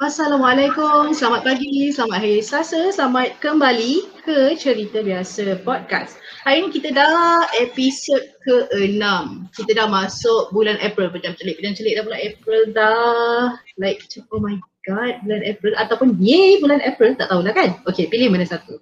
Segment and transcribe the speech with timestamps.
[0.00, 6.16] Assalamualaikum, selamat pagi, selamat hari Selasa, selamat kembali ke Cerita Biasa Podcast.
[6.40, 9.04] Hari ini kita dah episod ke-6.
[9.52, 13.60] Kita dah masuk bulan April, pejam celik, pejam celik dah bulan April dah.
[13.76, 14.00] Like,
[14.32, 14.56] oh my
[14.88, 17.76] god, bulan April ataupun yay bulan April, tak tahulah kan?
[17.84, 18.80] Okay, pilih mana satu.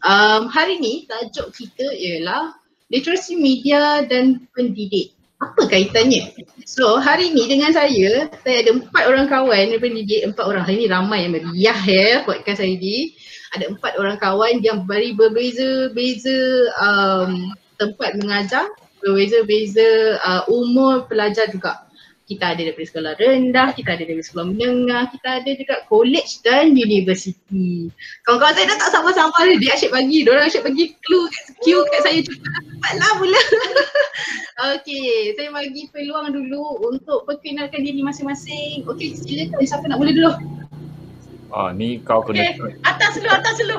[0.00, 2.56] Um, hari ni tajuk kita ialah
[2.88, 5.12] literasi media dan pendidik
[5.44, 6.32] apa kaitannya?
[6.64, 10.64] So hari ni dengan saya, saya ada empat orang kawan yang pendidik, empat orang.
[10.64, 13.12] Hari ni ramai yang meriah ya podcast saya ni.
[13.54, 16.40] Ada empat orang kawan yang dari berbeza-beza
[16.80, 18.66] um, tempat mengajar,
[18.98, 21.83] berbeza-beza uh, umur pelajar juga
[22.24, 26.72] kita ada daripada sekolah rendah, kita ada daripada sekolah menengah, kita ada juga college dan
[26.72, 27.92] universiti.
[28.24, 31.82] Kawan-kawan saya dah tak sabar-sabar ni, dia asyik bagi, diorang asyik bagi clue kat, cue
[31.92, 33.40] kat saya cepatlah pula.
[34.72, 38.88] okay, saya bagi peluang dulu untuk perkenalkan diri masing-masing.
[38.88, 40.32] Okay, silakan siapa nak mula dulu?
[41.52, 42.78] Ah, ni kau kena okay.
[42.86, 43.76] atas dulu, atas dulu.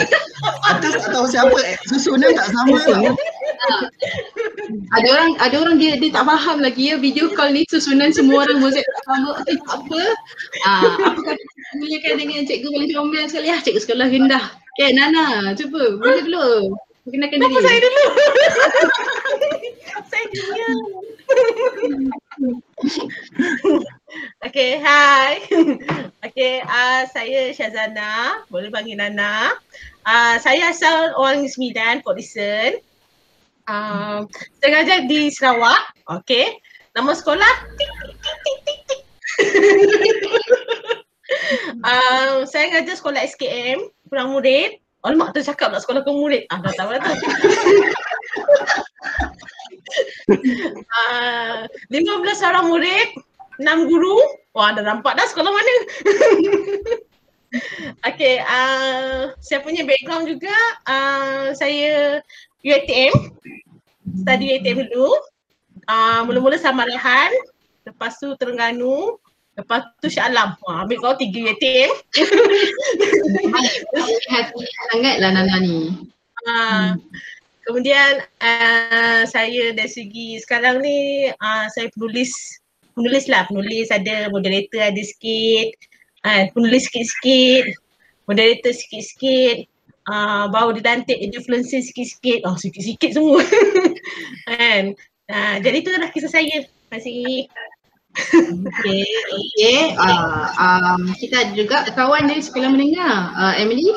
[0.72, 2.78] atas tak tahu siapa, susunan tak sama.
[2.84, 3.14] Tau.
[4.96, 6.96] ada orang ada orang dia dia tak faham lagi ya.
[7.00, 8.60] Video call ni susunan semua orang.
[8.60, 10.02] Muzik tak sama okay, tak apa.
[10.66, 10.82] Ah
[11.14, 11.42] apa kata
[11.78, 13.48] mulakan dengan cikgu paling comel sekali?
[13.48, 14.44] Ah cikgu sekolah rendah.
[14.76, 15.98] Okay Nana cuba.
[15.98, 16.48] Mula dulu
[17.06, 18.04] perkenalkan diri saya dulu
[20.10, 20.54] saya dulu
[24.42, 25.46] Okay, hai.
[26.26, 28.42] Okay, uh, saya Syazana.
[28.50, 29.54] Boleh panggil Nana.
[30.02, 32.82] Uh, saya asal orang Sembilan, Port Dickson.
[33.70, 34.26] Uh,
[34.58, 35.94] saya di Sarawak.
[36.18, 36.58] Okay.
[36.98, 37.54] Nama sekolah?
[37.78, 38.80] Tik, tik, tik, tik, tik,
[40.18, 40.34] tik.
[41.86, 43.78] uh, saya ngajar sekolah SKM.
[44.10, 44.82] Kurang murid.
[45.00, 46.44] Oh, mak tu cakap nak sekolah kurang murid.
[46.52, 47.12] Ah, dah tahu tu.
[50.92, 53.08] uh, 15 orang murid.
[53.60, 54.20] 6 guru.
[54.52, 55.74] Wah, dah nampak dah sekolah mana.
[58.08, 60.56] okay, uh, saya punya background juga.
[60.84, 62.20] Uh, saya
[62.60, 63.12] UATM
[64.20, 65.16] study UATM dulu
[65.88, 67.32] uh, mula-mula Samarahan
[67.88, 69.16] lepas tu Terengganu
[69.60, 71.90] lepas tu Shah Alam Wah, ambil kau tiga UATM
[74.32, 74.62] hati
[74.92, 75.92] sangat lah Nana ni
[76.48, 76.96] uh,
[77.68, 82.32] kemudian uh, saya dari segi sekarang ni uh, saya penulis
[82.96, 85.76] penulis lah penulis ada moderator ada sikit
[86.24, 87.76] uh, penulis sikit-sikit
[88.24, 89.70] moderator sikit-sikit
[90.10, 92.46] uh, baru dilantik influencer sikit-sikit.
[92.46, 93.42] Oh sikit-sikit semua.
[94.48, 94.94] kan?
[95.30, 96.64] Uh, jadi itu adalah kisah saya.
[96.64, 97.46] Terima kasih.
[98.18, 99.94] Okay, okay.
[99.94, 103.94] Uh, um, kita ada juga kawan dari sekolah menengah, uh, Emily.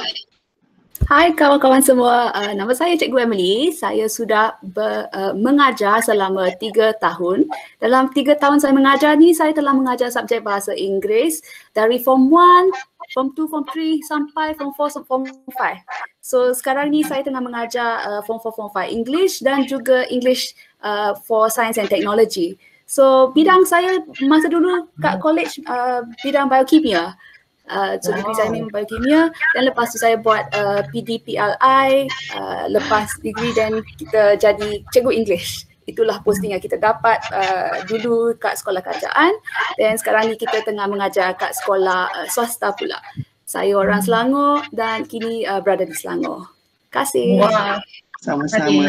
[1.03, 3.75] Hai kawan-kawan semua, uh, nama saya Cikgu Emily.
[3.75, 7.43] Saya sudah ber, uh, mengajar selama tiga tahun.
[7.83, 11.43] Dalam tiga tahun saya mengajar ni, saya telah mengajar subjek bahasa Inggeris
[11.75, 12.71] dari Form 1,
[13.11, 15.83] Form 2, Form 3 sampai Form 4, Form 5.
[16.23, 20.55] So sekarang ni saya tengah mengajar uh, Form 4, Form 5 English dan juga English
[20.87, 22.55] uh, for Science and Technology.
[22.85, 27.15] So bidang saya masa dulu kat college uh, bidang biokimia.
[27.63, 33.07] Uh, so degree saya memang biokimia dan lepas tu saya buat uh, PDPLI uh, lepas
[33.23, 38.79] degree dan kita jadi cikgu English itulah posting yang kita dapat uh, dulu kat sekolah
[38.79, 39.31] kerajaan
[39.75, 42.99] dan sekarang ni kita tengah mengajar kat sekolah uh, swasta pula.
[43.43, 46.47] Saya orang Selangor dan kini uh, berada di Selangor.
[46.89, 47.27] Terima kasih.
[47.41, 47.77] Wow.
[48.23, 48.83] Sama-sama.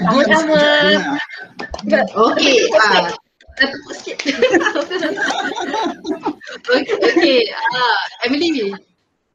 [0.00, 0.62] Sama-sama.
[2.18, 2.56] Okey.
[2.74, 3.14] Ah,
[3.68, 4.16] tepuk sikit.
[6.70, 7.40] okey, okay.
[7.52, 8.72] Uh, Emily,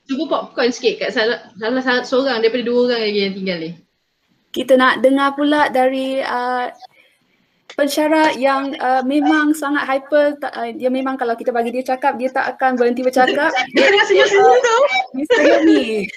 [0.10, 3.72] cuba popcorn sikit kat salah, salah seorang daripada dua orang lagi yang tinggal ni.
[4.56, 6.72] Kita nak dengar pula dari uh,
[7.76, 12.32] pensyarat yang uh, memang sangat hyper uh, dia memang kalau kita bagi dia cakap dia
[12.32, 14.78] tak akan berhenti bercakap dia rasanya senyum tu
[15.20, 15.40] Mr.
[15.44, 16.08] Yomi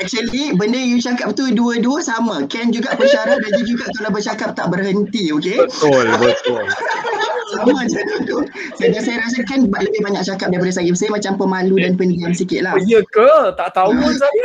[0.00, 2.44] Actually benda you cakap tu dua-dua sama.
[2.46, 5.56] Ken juga persyarat dan dia juga kalau bercakap tak berhenti, okay?
[5.64, 6.64] Betul, betul.
[7.50, 8.38] sama je tu.
[8.78, 10.90] Saya, saya rasa Ken lebih banyak cakap daripada saya.
[10.94, 12.74] Saya macam pemalu dan pendiam sikit lah.
[12.86, 13.32] Ya ke?
[13.58, 14.44] Tak tahu pun saya.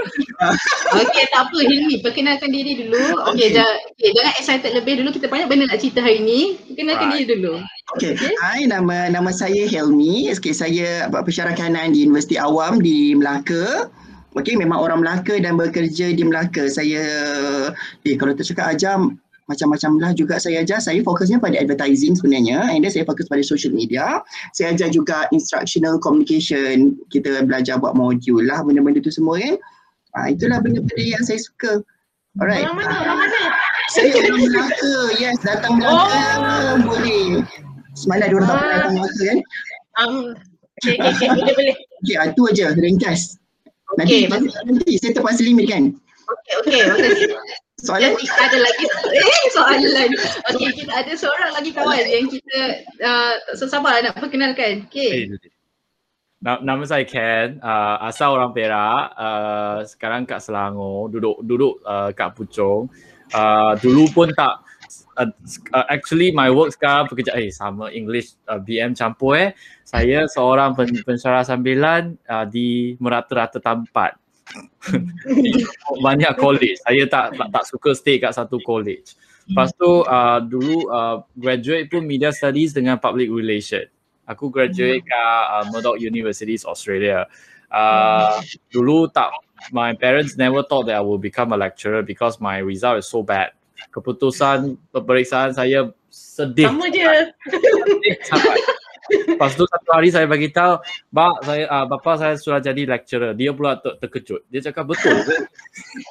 [0.97, 2.01] okay, tak apa Hilmi.
[2.01, 3.21] Perkenalkan diri dulu.
[3.33, 3.61] Okay, okay.
[3.61, 5.09] Jangan, okay, jangan excited lebih dulu.
[5.13, 6.57] Kita banyak benda nak cerita hari ni.
[6.71, 7.13] Perkenalkan right.
[7.21, 7.53] diri dulu.
[7.95, 8.17] Okay.
[8.17, 8.33] okay.
[8.41, 10.33] Hai, nama nama saya Helmi.
[10.33, 13.89] Okay, saya pesyarat kanan di Universiti Awam di Melaka.
[14.35, 16.67] Okey, memang orang Melaka dan bekerja di Melaka.
[16.67, 17.03] Saya,
[18.03, 18.99] eh kalau tercakap ajar,
[19.45, 20.81] macam-macam lah juga saya ajar.
[20.81, 24.19] Saya fokusnya pada advertising sebenarnya and then saya fokus pada social media.
[24.57, 26.97] Saya ajar juga instructional communication.
[27.13, 29.55] Kita belajar buat modul lah benda-benda tu semua kan.
[30.17, 31.79] Ha, itulah benda-benda yang saya suka.
[32.41, 32.67] Alright.
[32.67, 32.95] Orang mana?
[33.05, 33.41] Orang mana?
[33.93, 34.93] Saya orang Melaka.
[35.21, 36.19] Yes, datang Melaka.
[36.43, 36.75] Oh.
[36.83, 37.45] Boleh.
[37.95, 39.39] Semalam dia orang tak pernah datang Melaka kan.
[39.95, 40.35] Um,
[40.83, 41.27] Okay, okay, okay.
[41.31, 41.75] Boleh, boleh.
[42.03, 43.39] Okey, ah, tu aja ringkas.
[43.93, 45.83] Nanti, Okey, nanti, nanti saya terpaksa limit kan.
[46.25, 46.81] Okey, okey.
[46.89, 47.29] okey.
[47.85, 50.09] Soalan Jadi ada lagi eh soalan.
[50.49, 52.59] Okey, kita ada seorang lagi kawan yang kita
[53.05, 54.89] uh, tak sabar nak perkenalkan.
[54.89, 55.29] Okey.
[56.41, 62.09] Na- Nama saya Ken, uh, asal orang Perak, uh, sekarang kat Selangor, duduk duduk uh,
[62.09, 62.89] kat Puchong.
[63.33, 64.64] Uh, dulu pun tak
[65.17, 65.29] uh,
[65.73, 69.49] uh, actually my work sekarang pekerja eh sama English uh, BM campur eh.
[69.85, 74.19] Saya seorang pen, pensyarah sambilan uh, di merata-rata tempat.
[76.05, 76.77] banyak college.
[76.85, 79.17] Saya tak, tak tak suka stay kat satu college.
[79.45, 83.85] Lepas tu uh, dulu uh, graduate pun media studies dengan public relation.
[84.25, 87.29] Aku graduate kat uh, Murdoch University Australia.
[87.69, 88.41] Uh,
[88.73, 89.33] dulu tak
[89.69, 93.21] my parents never thought that I will become a lecturer because my result is so
[93.21, 93.53] bad.
[93.91, 96.71] Keputusan peperiksaan saya sedih.
[96.71, 97.31] Sama je.
[98.29, 98.57] sangat.
[99.05, 100.81] Lepas tu satu hari saya bagi tahu,
[101.13, 104.41] "Bak, saya uh, bapa saya sudah jadi lecturer." Dia pula ter- terkejut.
[104.49, 105.45] Dia cakap, "Betul ke?"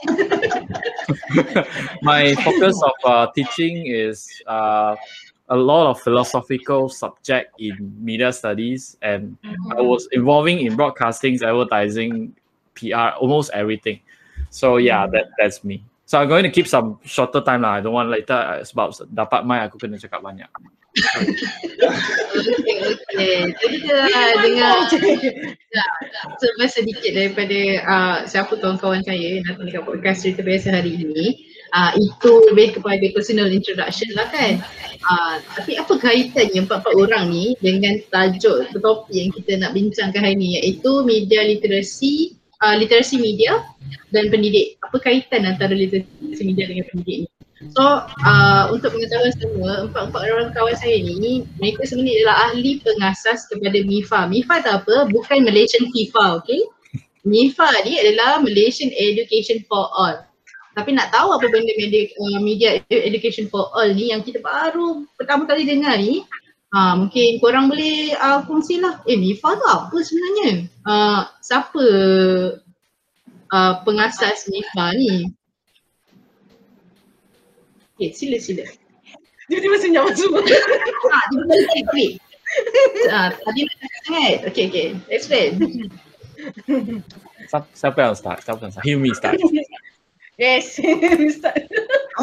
[2.06, 4.94] My focus of uh, teaching is uh,
[5.50, 9.36] a lot of philosophical subject in media studies and
[9.76, 12.32] I was involving in broadcasting, advertising,
[12.74, 14.00] PR, almost everything.
[14.50, 15.84] So yeah, that that's me.
[16.04, 17.78] So I'm going to keep some shorter time lah.
[17.78, 20.48] I don't want later sebab dapat mai aku kena cakap banyak.
[23.14, 24.86] Uh, dengar
[26.38, 31.50] sebab sedikit daripada uh, siapa kawan-kawan saya yang datang dekat podcast cerita biasa hari ini.
[31.74, 34.62] Uh, itu lebih kepada personal introduction lah kan.
[35.08, 40.38] Uh, tapi apa kaitannya empat-empat orang ni dengan tajuk topik yang kita nak bincangkan hari
[40.38, 43.60] ni iaitu media literasi, uh, literasi media
[44.10, 44.80] dan pendidik.
[44.80, 47.28] Apa kaitan antara literasi media dengan pendidik ni?
[47.72, 53.48] So uh, untuk pengetahuan semua, empat-empat orang kawan saya ni, mereka sebenarnya adalah ahli pengasas
[53.48, 54.20] kepada MIFA.
[54.28, 54.96] MIFA tu apa?
[55.08, 56.60] Bukan Malaysian FIFA, okay?
[57.24, 60.24] MIFA ni adalah Malaysian Education for All.
[60.74, 65.06] Tapi nak tahu apa benda media, uh, media education for all ni yang kita baru
[65.14, 66.26] pertama kali dengar ni,
[66.74, 70.50] uh, mungkin korang boleh uh, kongsilah, eh MIFA tu apa sebenarnya?
[70.82, 71.84] Uh, siapa
[73.54, 75.14] uh, pengasas MIFA ni?
[77.94, 78.66] Okay, sila sila.
[79.46, 80.42] Tiba-tiba senyap semua.
[81.14, 82.12] Ah, dia boleh klik klik.
[83.06, 84.38] Ah, tadi nak cakap sangat.
[84.50, 84.86] Okay, okay.
[85.14, 85.50] Explain.
[87.46, 88.38] Siapa, siapa yang start?
[88.42, 88.82] Siapa yang start?
[88.82, 89.38] Hilmi start.
[90.34, 90.82] Yes.
[91.38, 91.62] Start.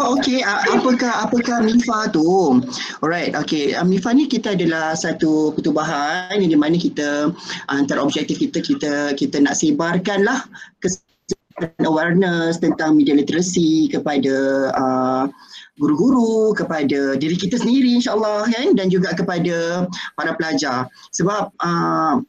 [0.02, 2.58] Oh okey, uh, apakah apakah MIFA tu?
[3.06, 3.78] Alright, okey.
[3.78, 8.66] Uh, MIFA ni kita adalah satu pertubuhan yang di mana kita uh, antara objektif kita
[8.66, 10.42] kita kita nak sebarkan lah
[10.82, 14.36] kesedaran awareness tentang media literasi kepada
[14.74, 15.30] uh,
[15.78, 19.86] guru-guru, kepada diri kita sendiri insyaAllah kan dan juga kepada
[20.18, 20.90] para pelajar.
[21.14, 22.26] Sebab uh,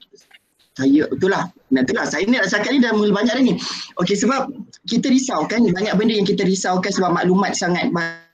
[0.73, 3.55] saya itulah itulah saya ni nak cakap ni dah mula banyak dah ni.
[4.01, 4.49] Okey sebab
[4.89, 8.25] kita risau kan banyak benda yang kita risaukan sebab maklumat sangat maklumat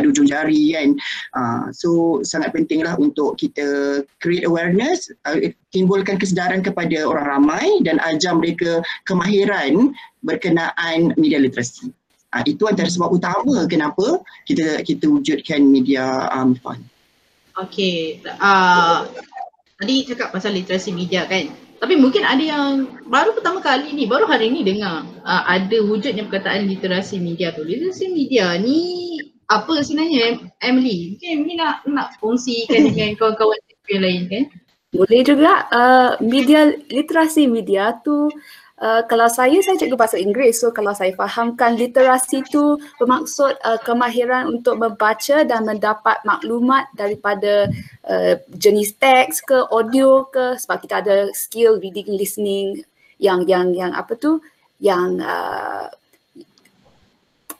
[0.00, 0.96] di ujung jari kan.
[1.36, 5.36] Uh, so sangat pentinglah untuk kita create awareness, uh,
[5.68, 9.92] timbulkan kesedaran kepada orang ramai dan ajar mereka kemahiran
[10.24, 11.92] berkenaan media literasi.
[12.32, 16.80] Uh, itu antara sebab utama kenapa kita kita wujudkan media um, fund.
[17.52, 18.16] Okay.
[18.40, 19.04] Uh,
[19.80, 21.52] tadi cakap pasal literasi media kan.
[21.82, 26.30] Tapi mungkin ada yang baru pertama kali ni, baru hari ni dengar uh, ada wujudnya
[26.30, 27.66] perkataan literasi media tu.
[27.66, 29.18] Literasi media ni
[29.50, 31.18] apa sebenarnya Emily?
[31.18, 33.58] Mungkin Emily nak nak kongsikan dengan kawan-kawan
[33.90, 34.44] yang lain kan?
[34.92, 38.28] Boleh juga uh, media literasi media tu
[38.82, 43.78] uh, kalau saya saya cikgu bahasa Inggeris so kalau saya fahamkan literasi tu bermaksud uh,
[43.86, 47.70] kemahiran untuk membaca dan mendapat maklumat daripada
[48.10, 52.82] uh, jenis teks ke audio ke sebab kita ada skill reading listening
[53.22, 54.42] yang yang yang apa tu
[54.82, 55.86] yang uh,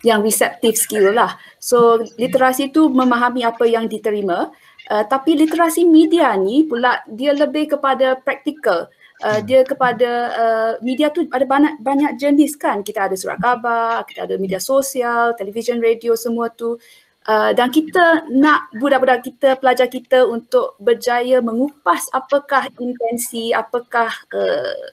[0.03, 1.39] yang receptive skill lah.
[1.63, 4.51] So literasi tu memahami apa yang diterima
[4.91, 8.91] uh, tapi literasi media ni pula dia lebih kepada praktikal.
[9.23, 12.83] Uh, dia kepada uh, media tu ada banyak banyak jenis kan.
[12.83, 16.75] Kita ada surat khabar, kita ada media sosial, televisyen, radio semua tu.
[17.23, 24.87] Uh, dan kita nak budak-budak kita, pelajar kita untuk berjaya mengupas apakah intensi, apakah uh,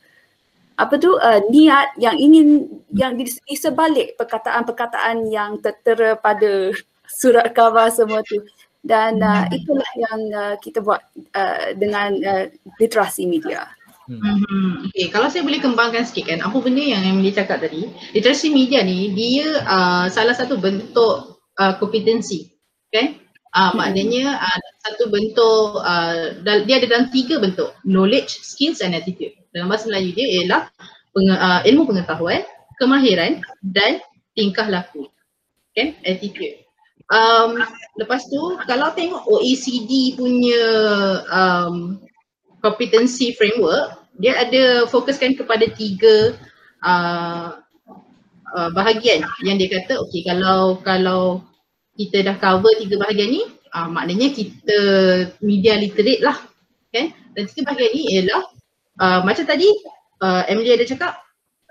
[0.78, 3.26] apa tu uh, niat yang ingin yang di,
[3.58, 6.70] sebalik perkataan-perkataan yang tertera pada
[7.20, 8.40] surat khabar semua tu
[8.80, 11.04] dan uh, itulah yang uh, kita buat
[11.36, 12.46] uh, dengan uh,
[12.80, 13.68] literasi media.
[14.10, 14.90] Hmm.
[14.90, 17.86] Okay, kalau saya boleh kembangkan sikit kan, apa benda yang Emily cakap tadi,
[18.18, 22.50] literasi media ni dia uh, salah satu bentuk uh, kompetensi,
[22.90, 23.22] kan?
[23.54, 29.38] Uh, maknanya uh, satu bentuk uh, dia ada dalam tiga bentuk knowledge, skills and attitude.
[29.54, 30.74] Dalam bahasa Melayu dia ialah
[31.14, 32.42] penge- uh, ilmu pengetahuan,
[32.82, 34.02] kemahiran dan
[34.34, 35.06] tingkah laku.
[35.78, 35.94] Kan?
[36.02, 36.66] Attitude.
[37.14, 37.62] Um,
[38.02, 40.66] lepas tu kalau tengok OECD punya
[41.30, 42.02] um,
[42.62, 46.36] competency framework dia ada fokuskan kepada tiga
[46.84, 47.58] uh,
[48.54, 49.24] uh, bahagian.
[49.42, 51.24] Yang dia kata okey kalau kalau
[51.96, 53.42] kita dah cover tiga bahagian ni
[53.74, 54.80] uh, maknanya kita
[55.40, 56.38] media literate lah
[56.92, 57.16] kan?
[57.34, 58.44] Dan tiga bahagian ni ialah
[59.00, 59.72] uh, macam tadi
[60.20, 61.18] uh, Emily ada cakap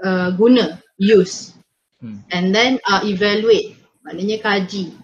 [0.02, 1.54] uh, guna use.
[1.98, 2.22] Hmm.
[2.30, 3.74] and then uh, evaluate
[4.06, 4.94] maknanya kaji.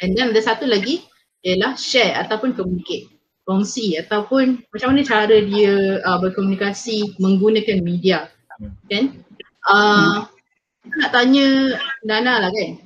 [0.00, 1.04] And then ada satu lagi
[1.44, 3.12] ialah share ataupun communicate
[3.50, 8.30] kongsi ataupun macam mana cara dia uh, berkomunikasi menggunakan media
[8.86, 9.18] kan
[9.66, 10.30] uh,
[10.86, 11.74] nak tanya
[12.06, 12.78] Nana lah kan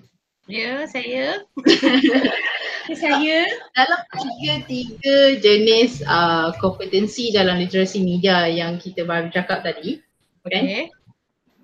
[0.44, 1.40] Ya, saya.
[3.00, 3.38] saya.
[3.73, 10.04] dalam tiga-tiga jenis uh, kompetensi dalam literasi media yang kita baru cakap tadi
[10.44, 10.92] kan Okay.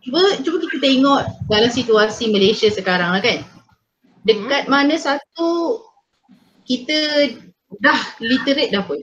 [0.01, 1.21] cuba cuba kita tengok
[1.53, 3.45] dalam situasi Malaysia sekarang lah kan
[4.25, 5.85] dekat mana satu
[6.65, 7.29] kita
[7.81, 9.01] dah literate dah pun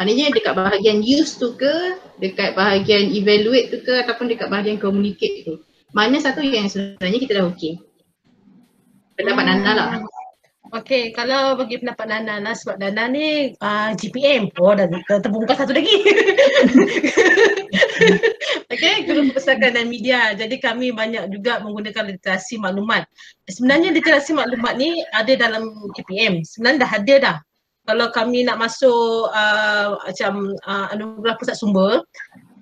[0.00, 5.44] maknanya dekat bahagian use tu ke dekat bahagian evaluate tu ke ataupun dekat bahagian communicate
[5.44, 5.60] tu
[5.92, 7.76] mana satu yang sebenarnya kita dah okey
[9.16, 9.60] pendapat Hmm.
[9.60, 9.88] Nana lah
[10.70, 14.54] Okey, kalau bagi pendapat Nana lah sebab Nana ni uh, GPM.
[14.54, 15.90] Oh, dah, dah terbongkar satu lagi.
[18.70, 20.30] Okey, guru perpustakaan dan media.
[20.38, 23.02] Jadi kami banyak juga menggunakan literasi maklumat.
[23.50, 26.46] Sebenarnya literasi maklumat ni ada dalam GPM.
[26.46, 27.36] Sebenarnya dah ada dah.
[27.90, 32.06] Kalau kami nak masuk uh, macam uh, anugerah pusat sumber,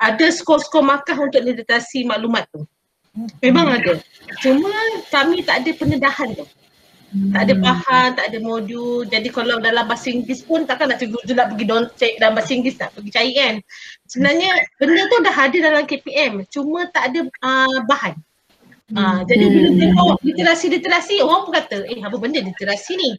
[0.01, 2.65] ada skor-skor markah untuk literasi maklumat tu.
[3.45, 4.01] Memang ada.
[4.41, 4.73] Cuma
[5.13, 6.49] kami tak ada pendedahan tu.
[7.09, 9.05] Tak ada bahan, tak ada modul.
[9.05, 12.37] Jadi kalau dalam bahasa Inggeris pun takkan nak cikgu tu nak pergi don check dalam
[12.37, 13.55] bahasa Inggeris nak pergi cari kan.
[14.09, 16.33] Sebenarnya benda tu dah ada dalam KPM.
[16.49, 18.17] Cuma tak ada uh, bahan.
[18.97, 23.11] Uh, jadi bila tengok literasi-literasi orang pun kata eh apa benda literasi ni.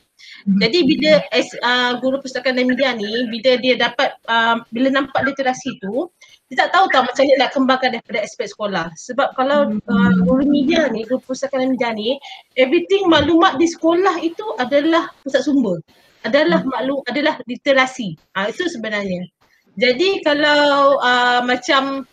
[0.48, 5.28] Jadi bila as uh, guru pustakaan dan media ni bila dia dapat uh, bila nampak
[5.28, 6.08] literasi tu
[6.50, 8.90] dia tak tahu tau macam mana nak kembangkan daripada aspek sekolah.
[8.98, 12.18] Sebab kalau uh, guru media ni, guru pustakaan dan media ni
[12.58, 15.78] everything maklumat di sekolah itu adalah pusat sumber.
[16.26, 18.18] Adalah maklum adalah literasi.
[18.34, 19.30] Ah itu sebenarnya.
[19.78, 22.04] Jadi kalau uh, macam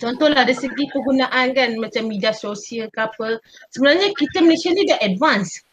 [0.00, 3.38] contohlah dari segi penggunaan kan macam media sosial ke apa.
[3.76, 5.65] Sebenarnya kita Malaysia ni dah advance.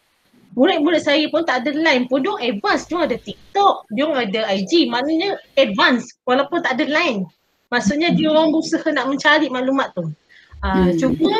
[0.54, 2.86] Murid-murid saya pun tak ada line pun dia advance.
[2.86, 4.86] Dia ada TikTok, dia ada IG.
[4.86, 7.26] Maknanya advance walaupun tak ada line.
[7.74, 10.06] Maksudnya dia orang berusaha nak mencari maklumat tu.
[10.62, 10.96] Uh, Hmm.
[10.96, 11.34] Cuma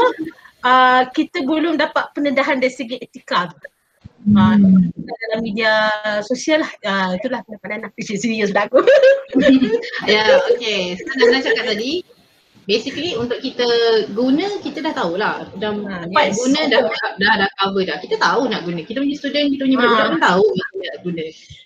[0.66, 3.56] uh, kita belum dapat pendedahan dari segi etika tu.
[4.24, 4.56] Uh,
[4.96, 5.92] dalam media
[6.24, 7.88] sosial lah, uh, itulah pendapat Nana.
[8.00, 8.80] Sini serius sudah aku.
[10.08, 10.96] Ya, okay.
[10.96, 12.04] So Nana cakap tadi,
[12.64, 13.66] basically untuk kita
[14.12, 15.34] guna, kita dah tahulah.
[15.56, 16.36] Dah Ha, yes.
[16.36, 16.82] guna dah,
[17.20, 17.98] dah dah cover dah.
[18.00, 18.80] Kita tahu nak guna.
[18.84, 19.84] Kita punya student, kita punya Ha.
[19.84, 21.24] budak pun tahu nak guna.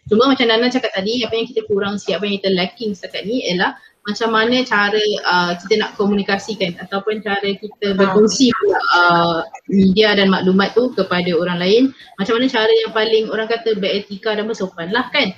[0.08, 3.28] Cuma macam Nana cakap tadi, apa yang kita kurang sikit, apa yang kita lacking setakat
[3.28, 3.76] ni ialah
[4.08, 9.38] macam mana cara uh, kita nak komunikasikan ataupun cara kita berkongsi pula, uh,
[9.68, 11.82] media dan maklumat tu kepada orang lain.
[12.16, 15.36] Macam mana cara yang paling orang kata beretika dan bersopan lah kan.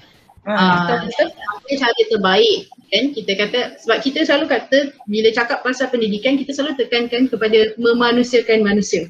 [0.48, 6.36] Ah, apa cara terbaik kan kita kata sebab kita selalu kata bila cakap pasal pendidikan
[6.36, 9.06] kita selalu tekankan kepada memanusiakan manusia.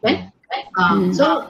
[0.00, 0.32] Kan?
[0.80, 1.12] Hmm.
[1.12, 1.44] so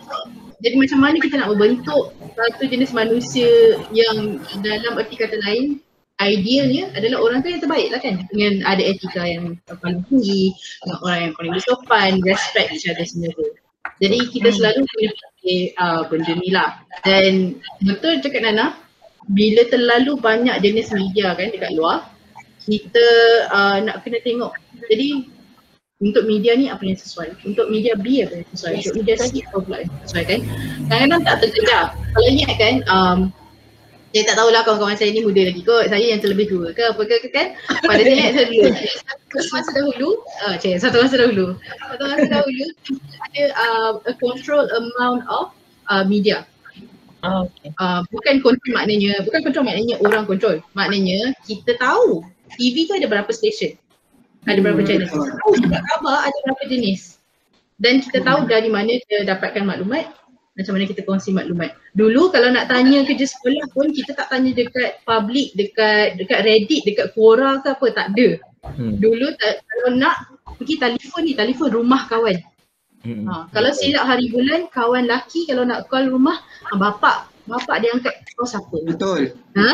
[0.59, 5.79] jadi macam mana kita nak membentuk satu jenis manusia yang dalam erti kata lain
[6.19, 8.27] idealnya adalah orang tu yang terbaik lah kan?
[8.35, 10.51] Dengan ada etika yang paling tinggi
[10.83, 13.47] dengan orang yang paling bersopan respect each other semua tu
[13.99, 16.71] jadi kita selalu kena fikir uh, benda ni lah.
[17.03, 18.79] Dan betul cakap Nana
[19.33, 22.09] bila terlalu banyak jenis media kan dekat luar
[22.69, 23.09] kita
[23.49, 24.53] uh, nak kena tengok.
[24.89, 25.29] Jadi
[25.99, 27.43] untuk media ni apa yang sesuai?
[27.43, 28.73] Untuk media B apa yang sesuai?
[28.85, 30.41] Untuk media C apa pula yang sesuai kan?
[30.87, 33.19] Kadang-kadang tak terkejar kalau ingat kan um,
[34.09, 35.85] saya tak tahulah kawan-kawan saya ni muda lagi kot.
[35.93, 37.53] Saya yang terlebih tua ke apa ke kan?
[37.85, 40.09] Pada saya ingat saya satu masa dahulu
[40.49, 41.47] uh, cik, satu masa dahulu.
[41.77, 42.67] Satu masa dahulu
[43.29, 45.53] ada uh, a control amount of
[45.93, 46.45] uh, media
[47.27, 47.75] Ah, okay.
[47.83, 50.63] uh, bukan kontrol maknanya, bukan kontrol maknanya orang kontrol.
[50.79, 52.23] Maknanya kita tahu
[52.55, 53.75] TV tu ada berapa stesen.
[54.47, 55.11] Ada berapa channel.
[55.11, 57.19] Tahu juga khabar ada berapa jenis.
[57.79, 60.11] Dan kita tahu dari mana kita dapatkan maklumat,
[60.59, 61.75] macam mana kita kongsi maklumat.
[61.95, 66.83] Dulu kalau nak tanya kerja sekolah pun kita tak tanya dekat public, dekat dekat Reddit,
[66.83, 68.29] dekat Quora ke apa, tak ada.
[68.75, 68.99] Hmm.
[68.99, 70.17] Dulu tak, kalau nak
[70.59, 72.43] pergi telefon ni, telefon rumah kawan.
[73.07, 73.25] Hmm.
[73.31, 77.91] Ha, kalau silap hari bulan kawan laki kalau nak call rumah ha, bapak bapak dia
[77.97, 78.77] angkat kau siapa?
[78.85, 79.33] Betul.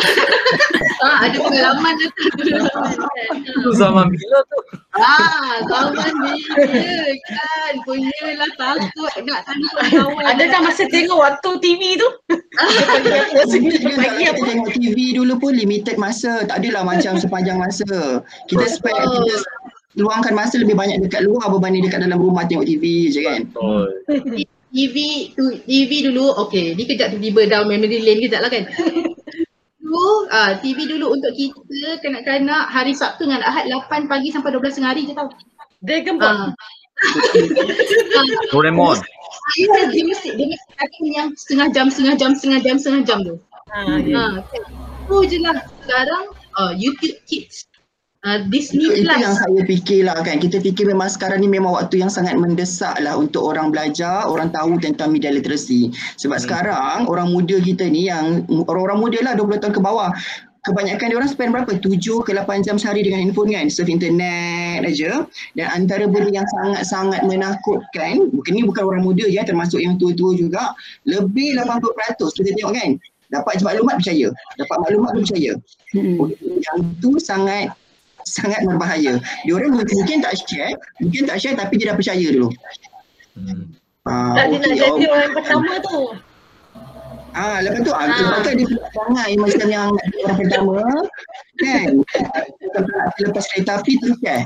[1.05, 2.09] Ah, ada pengalaman tu
[2.49, 3.37] zaman kan.
[3.45, 4.59] Itu zaman bila tu?
[4.97, 6.65] Ah, zaman bila
[7.29, 10.25] kan punyalah takut nak telefon kawan.
[10.33, 12.09] Adakah masa tengok waktu TV tu?
[13.45, 14.43] Bagi kita apa?
[14.49, 16.47] tengok TV dulu pun limited masa.
[16.49, 18.25] Tak adalah macam sepanjang masa.
[18.49, 19.35] Kita spend kita
[19.95, 23.41] luangkan masa lebih banyak dekat luar berbanding dekat dalam rumah tengok TV je kan.
[23.51, 23.87] Betul.
[24.75, 24.97] TV
[25.39, 28.67] tu TV dulu okey, ni kejap tiba-tiba down memory lane kejap lah kan.
[29.85, 34.81] Dulu ah TV dulu untuk kita kanak-kanak hari Sabtu dengan Ahad 8 pagi sampai 12
[34.81, 35.31] tengah hari je tau.
[35.87, 36.51] Dragon Ball.
[38.15, 38.23] Ah.
[38.55, 39.03] Doraemon.
[39.91, 43.35] Dia mesti dia mesti yang setengah jam, setengah jam, setengah jam, setengah jam tu.
[43.75, 44.15] Ha, ya.
[44.15, 44.47] Ha.
[45.11, 45.59] Tu je lah.
[45.83, 46.25] Sekarang
[46.55, 47.67] uh, YouTube Kids.
[48.25, 49.21] Uh, Disney Itu, itu Plus.
[49.21, 50.41] yang saya fikir lah kan.
[50.41, 54.49] Kita fikir memang sekarang ni memang waktu yang sangat mendesak lah untuk orang belajar, orang
[54.49, 55.93] tahu tentang media literasi.
[56.17, 56.45] Sebab Hmm.
[56.49, 60.09] sekarang orang muda kita ni yang orang-orang muda lah 20 tahun ke bawah.
[60.65, 61.77] Kebanyakan dia orang spend berapa?
[61.77, 63.69] 7 ke 8 jam sehari dengan handphone kan?
[63.69, 65.29] Surf internet aja.
[65.53, 70.33] Dan antara benda yang sangat-sangat menakutkan, bukan ni bukan orang muda je, termasuk yang tua-tua
[70.33, 70.73] juga,
[71.05, 72.91] lebih 80% kita tengok kan?
[73.29, 74.29] Dapat je maklumat percaya.
[74.57, 75.53] Dapat maklumat percaya.
[75.93, 76.33] Hmm.
[76.41, 77.69] Yang tu sangat
[78.25, 79.21] sangat berbahaya.
[79.45, 82.49] Dia orang mungkin, mungkin tak share, mungkin tak share tapi dia dah percaya dulu.
[83.37, 83.77] Hmm.
[84.05, 85.13] Ah, Tak dia nak jadi oh.
[85.17, 86.01] orang pertama tu.
[87.35, 88.15] Ah, lepas tu ah, Ah.
[88.15, 90.79] lepas tu dia pula sangat yang macam yang orang pertama
[91.59, 91.89] kan.
[93.19, 94.45] Lepas kereta api tu share.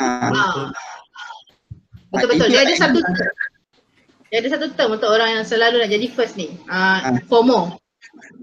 [0.00, 0.64] Ah, Ah.
[2.10, 2.48] Betul-betul.
[2.50, 2.98] Dia ada satu
[4.32, 6.58] dia ada satu term untuk orang yang selalu nak jadi first ni.
[6.66, 7.14] Uh, Ah.
[7.30, 7.78] FOMO.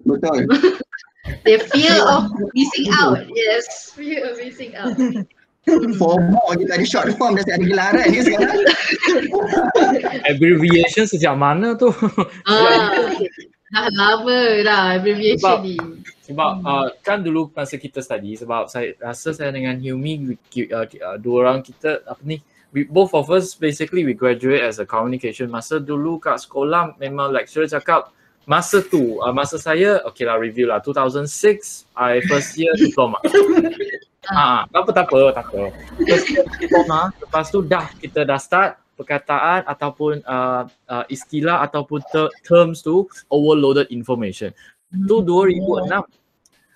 [0.07, 0.47] Betul.
[1.25, 3.21] The fear of missing out.
[3.29, 4.97] Yes, fear of missing out.
[5.69, 8.65] FOMO kita ada short form dah ada gelaran ni sekarang.
[10.33, 11.93] Abbreviation sejak mana tu?
[12.49, 12.89] Ah,
[13.71, 15.77] dah lama dah abbreviation Sebab- ni.
[16.27, 20.35] Sebab uh, kan dulu masa kita study sebab saya rasa saya dengan Hilmi
[20.73, 22.43] uh, uh, dua orang kita apa ni
[22.75, 27.31] we, both of us basically we graduate as a communication masa dulu kat sekolah memang
[27.31, 28.11] lecturer cakap
[28.43, 30.81] masa tu uh, masa saya okay lah review lah.
[30.81, 33.17] 2006 I first year diploma.
[34.29, 35.61] Ah, tak apa tak apa tak apa.
[36.05, 42.05] First year diploma lepas tu dah kita dah start perkataan ataupun uh, uh, istilah ataupun
[42.05, 44.53] ter- terms tu overloaded information.
[44.93, 46.05] Tu 2006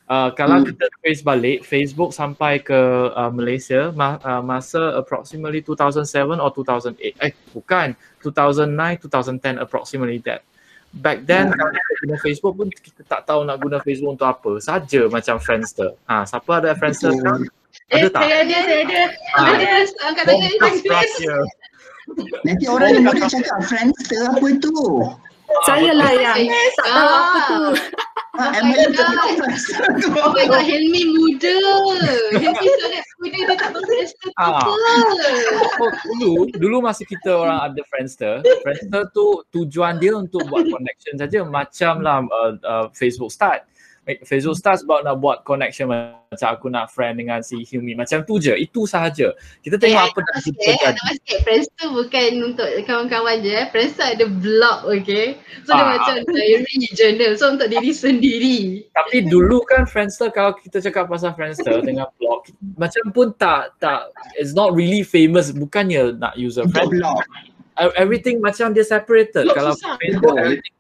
[0.06, 0.70] Uh, kalau Hmm.
[0.70, 2.78] kita trace balik Facebook sampai ke
[3.10, 7.98] uh, Malaysia ma- uh, masa approximately 2007 or 2008 eh bukan.
[8.22, 10.46] 2009 2010 approximately that
[11.00, 14.52] back then kalau kita guna Facebook pun kita tak tahu nak guna Facebook untuk apa.
[14.64, 15.96] Saja macam Friendster.
[16.08, 17.44] Ha siapa ada Friendster sekarang?
[17.92, 18.22] Eh, ada tak?
[18.24, 19.02] saya ada, saya ada.
[19.36, 19.48] Ah.
[19.52, 19.68] Ada.
[20.08, 20.52] Angkat tangan.
[22.46, 24.78] Nanti orang yang muda cakap Friendster apa tu?
[25.66, 27.62] Saya lah yang tak tahu apa tu.
[28.36, 29.40] Ah, Oh Emily my God.
[29.96, 30.12] Tu.
[30.20, 31.56] Oh my god, Helmi muda.
[32.36, 34.60] Helmi sangat muda dia tak tahu Friendster tu Ah.
[35.80, 41.16] Oh, dulu dulu masa kita orang ada Friendster, Friendster tu tujuan dia untuk buat connection
[41.16, 43.64] saja macam lah uh, uh, Facebook start.
[44.22, 48.38] Facebook start sebab nak buat connection macam aku nak friend dengan si Hilmi macam tu
[48.38, 48.54] je.
[48.54, 49.34] Itu sahaja.
[49.60, 50.86] Kita tengok Eh, apa dah ada kita sikit, jadi.
[50.86, 51.38] ada sikit.
[51.42, 53.52] Friendster bukan untuk kawan-kawan je.
[53.52, 53.66] eh.
[53.68, 55.26] Friendster ada blog, okay?
[55.64, 55.90] So dia Ah.
[55.98, 57.32] macam diary, journal.
[57.34, 58.60] So untuk diri sendiri.
[58.92, 64.06] Tapi dulu kan Friendster kalau kita cakap pasal Friendster dengan blog macam pun tak tak
[64.36, 67.18] it's not really famous bukannya nak user Untuk friend blog.
[67.96, 69.98] everything macam dia separated Blog kalau susah.
[69.98, 70.75] Facebook everything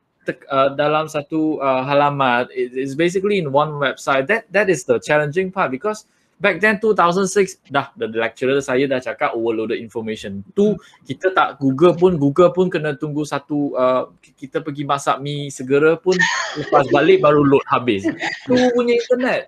[0.50, 2.50] uh, dalam satu uh, halaman.
[2.54, 4.26] It, it's basically in one website.
[4.28, 9.00] That that is the challenging part because back then 2006 dah the lecturer saya dah
[9.00, 10.44] cakap overloaded information.
[10.52, 10.76] Tu
[11.08, 15.96] kita tak google pun google pun kena tunggu satu uh, kita pergi masak mi segera
[15.96, 16.16] pun
[16.60, 18.04] lepas balik baru load habis.
[18.48, 19.48] Tu punya internet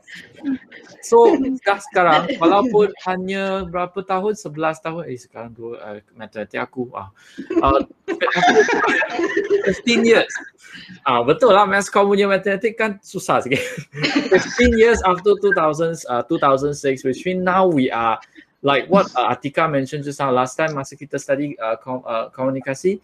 [1.02, 4.38] so dah sekarang walaupun hanya berapa tahun?
[4.38, 5.02] 11 tahun?
[5.10, 7.10] Eh sekarang dua uh, matematik aku ah.
[7.62, 7.82] Uh,
[9.66, 10.32] 15 years.
[11.04, 13.62] Ah betul lah mass com punya matematik kan susah sikit.
[14.34, 18.20] 15 years after 2000 uh, 2006 which mean now we are
[18.66, 22.30] like what uh, Atika mentioned just now last time masa kita study uh, kom, uh,
[22.34, 22.98] komunikasi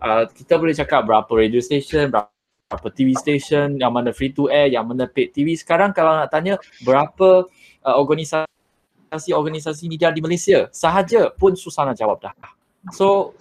[0.00, 2.39] uh, kita boleh cakap berapa radio station berapa
[2.70, 6.30] berapa TV station yang mana free to air yang mana paid TV sekarang kalau nak
[6.30, 6.54] tanya
[6.86, 7.50] berapa
[7.82, 12.30] uh, organisasi organisasi media di Malaysia sahaja pun susah nak jawab dah.
[12.94, 13.34] So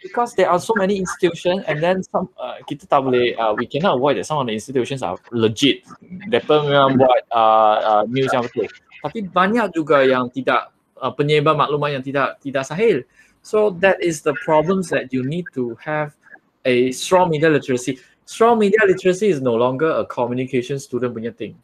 [0.00, 3.66] because there are so many institutions and then some uh, kita tak boleh uh, we
[3.66, 5.82] cannot avoid that some of the institutions are legit.
[6.00, 8.70] Mereka memang buat uh, uh, news yang betul.
[9.02, 10.70] Tapi banyak juga yang tidak
[11.02, 13.02] uh, penyebar maklumat yang tidak tidak sahih.
[13.42, 16.14] So that is the problems that you need to have
[16.62, 17.98] a strong media literacy.
[18.28, 21.56] Strong media literacy is no longer a communication student punya thing.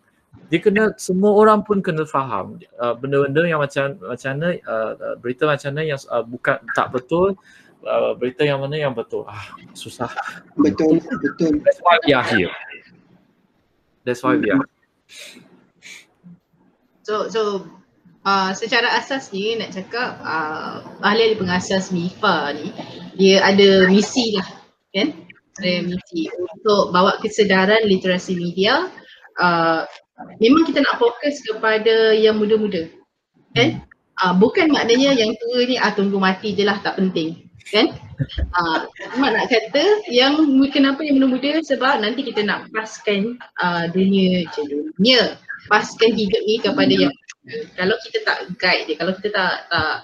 [0.49, 5.45] Dia kena semua orang pun kena faham uh, benda-benda yang macam macam mana uh, berita
[5.45, 7.37] macam mana yang uh, bukan tak betul
[7.85, 9.29] uh, berita yang mana yang betul.
[9.29, 10.09] Ah susah.
[10.57, 11.61] Betul, betul.
[11.61, 12.53] That's why we are here.
[14.09, 14.65] That's why we are.
[17.05, 17.69] So so
[18.25, 22.73] uh, secara asas ni nak cakap uh, ahli pengasas MIFA ni
[23.21, 24.49] dia ada misi lah
[24.97, 25.24] kan
[25.61, 28.91] ada misi untuk bawa kesedaran literasi media
[29.39, 29.87] uh,
[30.39, 32.91] memang kita nak fokus kepada yang muda-muda.
[33.55, 33.83] Kan?
[34.23, 37.51] Uh, bukan maknanya yang tua ni ah tunggu mati je lah tak penting.
[37.71, 37.97] Kan?
[38.55, 38.87] Uh,
[39.19, 40.39] mak nak kata yang
[40.71, 41.63] kenapa yang muda-muda?
[41.67, 45.39] Sebab nanti kita nak paskan uh, dunia je dunia.
[45.67, 47.15] Paskan hidup ni kepada yang
[47.77, 49.97] kalau kita tak guide dia, kalau kita tak tak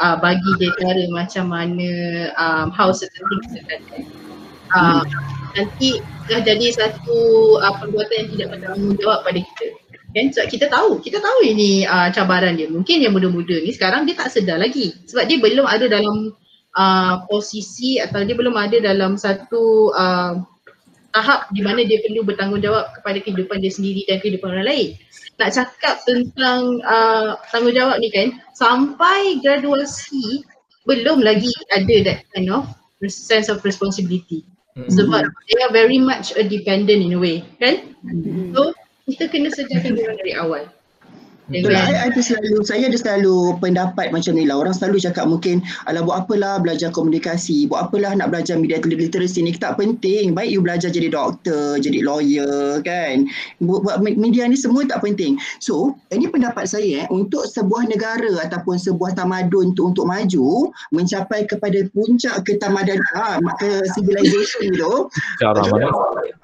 [0.00, 1.90] uh, bagi dia cara macam mana
[2.36, 3.52] um, how certain things
[4.72, 5.02] uh,
[5.56, 7.18] nanti dah jadi satu
[7.60, 9.66] uh, perbuatan yang tidak bertanggungjawab pada kita.
[10.12, 10.28] Kan?
[10.28, 12.68] Sebab kita tahu, kita tahu ini uh, cabaran dia.
[12.68, 14.92] Mungkin yang muda-muda ni sekarang dia tak sedar lagi.
[15.08, 16.36] Sebab dia belum ada dalam
[16.76, 20.36] uh, posisi atau dia belum ada dalam satu uh,
[21.12, 24.88] tahap di mana dia perlu bertanggungjawab kepada kehidupan dia sendiri dan kehidupan orang lain
[25.36, 30.44] nak cakap tentang uh, tanggungjawab ni kan sampai graduasi
[30.88, 32.64] belum lagi ada that kind of
[33.10, 34.46] sense of responsibility.
[34.76, 37.92] Sebab they are very much a dependent in a way kan?
[38.02, 38.56] Mm-hmm.
[38.56, 38.72] so
[39.08, 40.64] kita kena sejarkan dia dari awal
[41.50, 41.74] Betul.
[41.74, 44.62] Saya ada selalu saya ada selalu pendapat macam ni lah.
[44.62, 45.58] Orang selalu cakap mungkin
[45.90, 50.38] ala buat apalah belajar komunikasi, buat apalah nak belajar media literacy ni tak penting.
[50.38, 53.26] Baik you belajar jadi doktor, jadi lawyer kan.
[53.58, 55.34] Buat, buat media ni semua tak penting.
[55.58, 61.50] So, ini pendapat saya eh untuk sebuah negara ataupun sebuah tamadun tu untuk maju mencapai
[61.50, 65.10] kepada puncak ketamadan ah ke civilization tu.
[65.42, 65.90] Cara mana?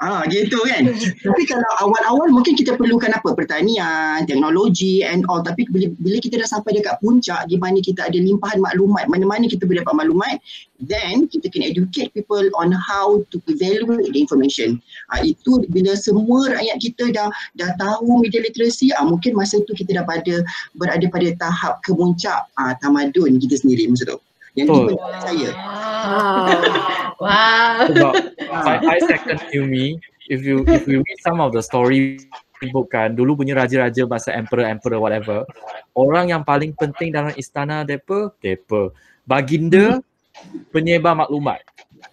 [0.02, 0.90] Ah gitu kan.
[1.22, 3.30] Tapi kalau awal-awal mungkin kita perlukan apa?
[3.38, 5.42] Pertanian, teknologi and all.
[5.44, 9.46] Tapi bila, bila kita dah sampai dekat puncak di mana kita ada limpahan maklumat mana-mana
[9.46, 10.37] kita boleh dapat maklumat
[10.78, 14.78] then kita kena educate people on how to evaluate the information.
[15.11, 19.74] Uh, itu bila semua rakyat kita dah dah tahu media literasi uh, mungkin masa tu
[19.74, 20.42] kita dah pada
[20.78, 24.18] berada pada tahap kemuncak uh, tamadun kita sendiri masa tu.
[24.54, 24.78] Yang oh.
[24.87, 25.50] itu saya.
[27.18, 27.90] Wow.
[27.98, 28.14] Wow.
[28.54, 29.98] I, I second you me.
[30.30, 32.20] If you if you read some of the story
[32.66, 35.46] bukan dulu punya raja-raja bahasa emperor emperor whatever.
[35.94, 38.90] Orang yang paling penting dalam istana depa depa.
[39.22, 40.02] Baginda
[40.74, 41.62] penyebar maklumat.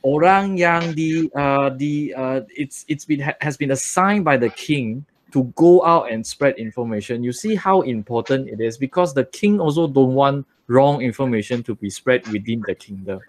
[0.06, 5.02] Orang yang di uh, di uh, it's it's been has been assigned by the king
[5.34, 7.26] to go out and spread information.
[7.26, 11.74] You see how important it is because the king also don't want wrong information to
[11.74, 13.22] be spread within the kingdom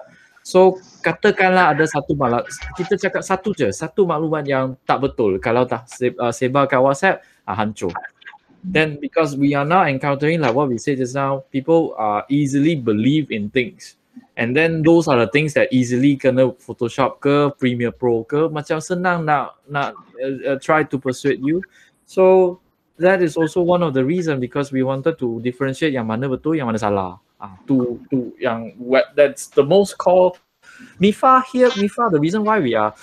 [0.46, 2.46] So katakanlah ada satu malam
[2.78, 5.90] kita cakap satu je, satu maklumat yang tak betul kalau tak
[6.22, 7.18] uh, sebar kat WhatsApp
[7.50, 7.90] uh, hancur.
[8.62, 12.78] Then because we are now encountering like what we said just now, people uh, easily
[12.78, 13.98] believe in things.
[14.38, 18.78] And then those are the things that easily kena Photoshop ke Premiere Pro ke macam
[18.78, 21.58] senang nak nak uh, uh, try to persuade you.
[22.06, 22.62] So
[23.02, 26.54] that is also one of the reason because we wanted to differentiate yang mana betul
[26.54, 27.18] yang mana salah.
[27.36, 30.40] Ah, to to yang what that's the most called
[31.00, 31.68] MIFA here.
[31.76, 32.94] MIFA, the reason why we are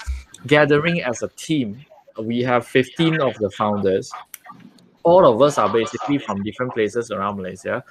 [0.48, 1.86] gathering as a team,
[2.18, 4.12] we have 15 of the founders.
[5.04, 7.84] All of us are basically from different places around Malaysia.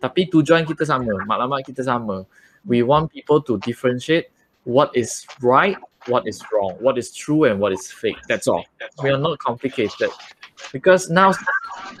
[0.00, 2.24] Tapi tujuan kita sama, maklumat kita sama.
[2.64, 4.32] We want people to differentiate
[4.64, 5.76] what is right,
[6.08, 8.16] what is wrong, what is true and what is fake.
[8.28, 8.64] That's all.
[9.04, 10.08] We are not complicated.
[10.72, 11.32] Because now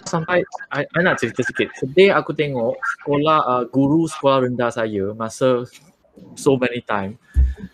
[0.06, 1.72] sampai I, I nak cerita sikit.
[1.76, 5.64] Today aku tengok sekolah uh, guru sekolah rendah saya masa
[6.36, 7.18] so many time.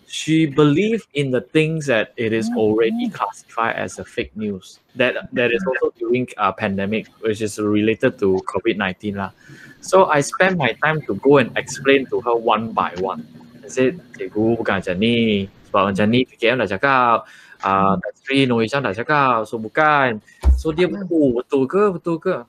[0.06, 4.78] She believed in the things that it is already classified as a fake news.
[4.94, 9.34] That that is also during a uh, pandemic, which is related to COVID nineteen lah.
[9.82, 13.26] So I spent my time to go and explain to her one by one.
[13.66, 15.50] I said, cikgu bukan macam ni.
[15.66, 17.26] Sebab macam ni PKM dah cakap.
[17.66, 19.42] Uh, Sri Noh Hisham dah cakap.
[19.50, 20.22] So bukan.
[20.54, 22.46] So dia oh, betul ke betul ke?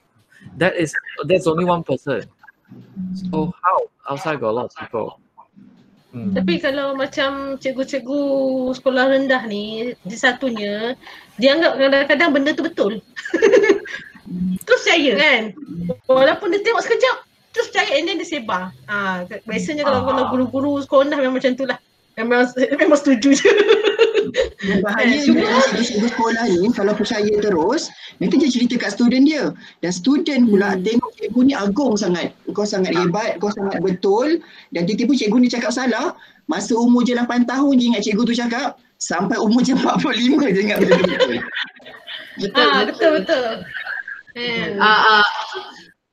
[0.61, 0.93] That is
[1.25, 2.21] that's only one person.
[3.17, 5.17] So how outside got a lot of people.
[6.13, 6.31] Hmm.
[6.37, 8.21] Tapi kalau macam cikgu-cikgu
[8.79, 10.95] sekolah rendah ni, di satunya,
[11.35, 12.93] dia anggap kadang-kadang benda tu betul.
[14.65, 15.41] terus percaya kan?
[16.07, 17.17] Walaupun dia tengok sekejap,
[17.51, 18.71] terus percaya and then dia sebar.
[18.87, 21.77] Ha, biasanya kalau, kalau guru-guru sekolah rendah memang macam tu lah.
[22.15, 22.47] Memang,
[22.81, 23.51] memang setuju je.
[24.63, 29.43] Yang bahaya dengan cikgu sekolah ni kalau percaya terus nanti dia cerita kat student dia.
[29.79, 30.83] Dan student pula hmm.
[30.83, 32.33] tengok cikgu ni agung sangat.
[32.51, 34.39] Kau sangat hebat kau sangat betul.
[34.73, 38.33] Dan tiba-tiba cikgu ni cakap salah masa umur je 8 tahun je ingat cikgu tu
[38.35, 41.07] cakap sampai umur je 45 je ingat benda tu.
[41.11, 41.41] Betul.
[42.37, 43.49] Betul, Ah, betul betul.
[44.77, 45.29] Ah, ah,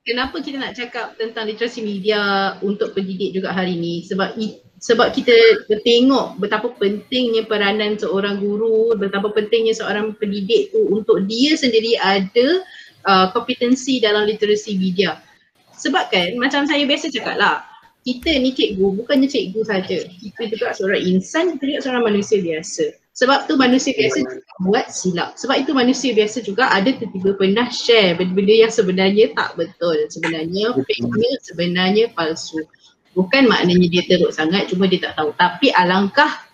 [0.09, 4.01] kenapa kita nak cakap tentang literasi media untuk pendidik juga hari ni?
[4.09, 5.33] Sebab i- sebab kita
[5.81, 12.61] tengok betapa pentingnya peranan seorang guru, betapa pentingnya seorang pendidik tu untuk dia sendiri ada
[13.09, 15.25] uh, kompetensi dalam literasi media.
[15.73, 17.65] Sebab kan macam saya biasa cakap lah,
[18.05, 20.05] kita ni cikgu bukannya cikgu saja.
[20.05, 22.85] Kita juga seorang insan, kita juga seorang manusia biasa.
[23.17, 25.31] Sebab tu manusia biasa juga buat silap.
[25.41, 29.97] Sebab itu manusia biasa juga ada tiba-tiba pernah share benda-benda yang sebenarnya tak betul.
[30.13, 32.61] Sebenarnya fake news, sebenarnya palsu.
[33.15, 35.31] Bukan maknanya dia teruk sangat cuma dia tak tahu.
[35.39, 36.45] Tapi alangkah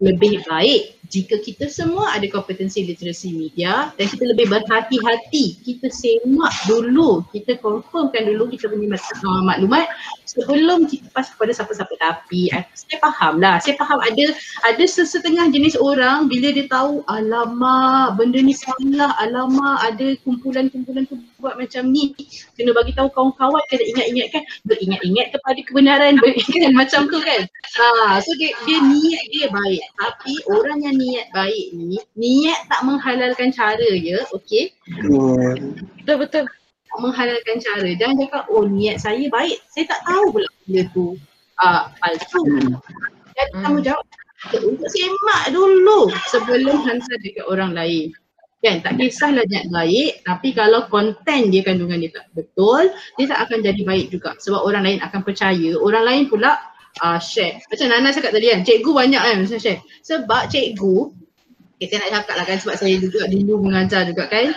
[0.00, 5.60] lebih baik jika kita semua ada kompetensi literasi media dan kita lebih berhati-hati.
[5.60, 9.84] Kita semak dulu, kita confirmkan dulu kita punya uh, maklumat
[10.34, 11.94] sebelum kita pas kepada siapa-siapa.
[11.94, 14.34] Tapi saya faham lah, saya faham ada
[14.66, 21.16] ada sesetengah jenis orang bila dia tahu alamak benda ni salah, alamak ada kumpulan-kumpulan tu
[21.38, 22.12] buat macam ni.
[22.58, 27.46] Kena bagi tahu kawan-kawan kena ingat-ingatkan, beringat-ingat kepada kebenaran kan macam tu kan.
[27.74, 32.80] Ha, so dia, dia niat dia baik tapi orang yang niat baik ni niat tak
[32.86, 34.70] menghalalkan cara je okey
[35.02, 36.16] Betul.
[36.22, 36.44] betul
[37.00, 37.90] menghalalkan cara.
[37.96, 39.58] Jangan cakap oh niat saya baik.
[39.70, 41.06] Saya tak tahu pula benda tu
[41.62, 42.40] uh, palsu.
[42.42, 42.78] Hmm.
[43.34, 44.06] jadi tanggungjawab
[44.46, 48.14] kita untuk semak dulu sebelum hantar dekat orang lain.
[48.64, 48.80] Kan?
[48.80, 52.88] Tak kisahlah niat baik tapi kalau konten dia kandungan dia tak betul
[53.20, 54.36] dia tak akan jadi baik juga.
[54.40, 55.70] Sebab orang lain akan percaya.
[55.76, 56.56] Orang lain pula
[57.04, 57.60] uh, share.
[57.68, 59.80] Macam Nana cakap tadi kan cikgu banyak kan macam share.
[60.00, 60.96] Sebab cikgu
[61.82, 64.54] kita nak cakap lah kan sebab saya juga dulu mengajar juga kan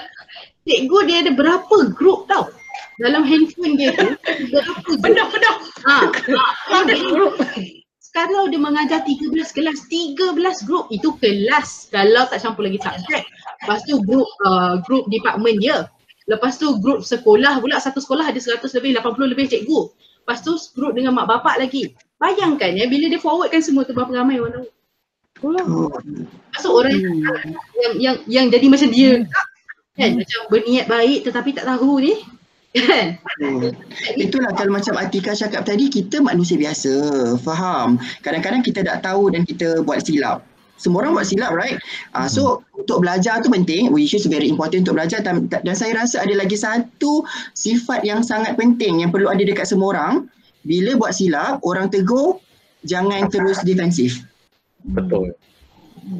[0.67, 2.51] cikgu dia ada berapa grup tau
[2.99, 4.09] dalam handphone dia tu
[4.51, 5.55] berapa Penuh penuh.
[5.85, 5.95] ha,
[6.73, 7.33] ha, group.
[8.11, 10.33] kalau dia mengajar 13 kelas, 13
[10.65, 13.21] grup itu kelas kalau tak campur lagi subjek.
[13.61, 15.85] Lepas tu grup uh, grup department dia.
[16.25, 19.79] Lepas tu grup sekolah pula satu sekolah ada 100 lebih 80 lebih cikgu.
[20.25, 21.93] Lepas tu grup dengan mak bapak lagi.
[22.17, 25.53] Bayangkan ya bila dia forwardkan semua tu berapa ramai orang tahu.
[25.53, 25.93] Oh.
[25.93, 26.97] Lepas tu orang
[27.77, 29.21] yang yang yang jadi macam dia
[29.97, 32.13] kan macam berniat baik tetapi tak tahu ni
[32.75, 33.17] kan.
[33.41, 33.73] Hmm.
[34.17, 36.93] Itulah kalau macam Atika cakap tadi, kita manusia biasa,
[37.41, 37.97] faham.
[38.21, 40.43] Kadang-kadang kita tak tahu dan kita buat silap.
[40.77, 41.81] Semua orang buat silap, right?
[42.13, 45.97] Uh, so, untuk belajar tu penting, which is very important untuk belajar dan, dan saya
[45.97, 47.25] rasa ada lagi satu
[47.57, 50.29] sifat yang sangat penting yang perlu ada dekat semua orang.
[50.67, 52.37] Bila buat silap, orang tegur,
[52.85, 54.21] jangan terus defensif.
[54.85, 55.33] Betul.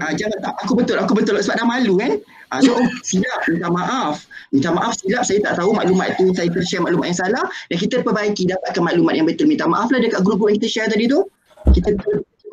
[0.04, 2.19] Ah jangan tak aku betul aku betul sebab dah malu kan.
[2.52, 4.28] Ah so oh, silap minta maaf.
[4.52, 8.04] Minta maaf silap saya tak tahu maklumat tu saya tershare maklumat yang salah dan kita
[8.04, 9.47] perbaiki dapatkan maklumat yang betul.
[9.47, 11.23] Minta maaf lah dekat grup yang kita share tadi tu.
[11.71, 11.95] Kita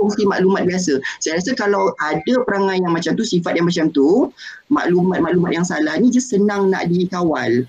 [0.04, 1.00] kongsi maklumat biasa.
[1.22, 4.28] Saya rasa kalau ada perangai yang macam tu, sifat yang macam tu,
[4.68, 7.64] maklumat-maklumat yang salah ni je senang nak dikawal.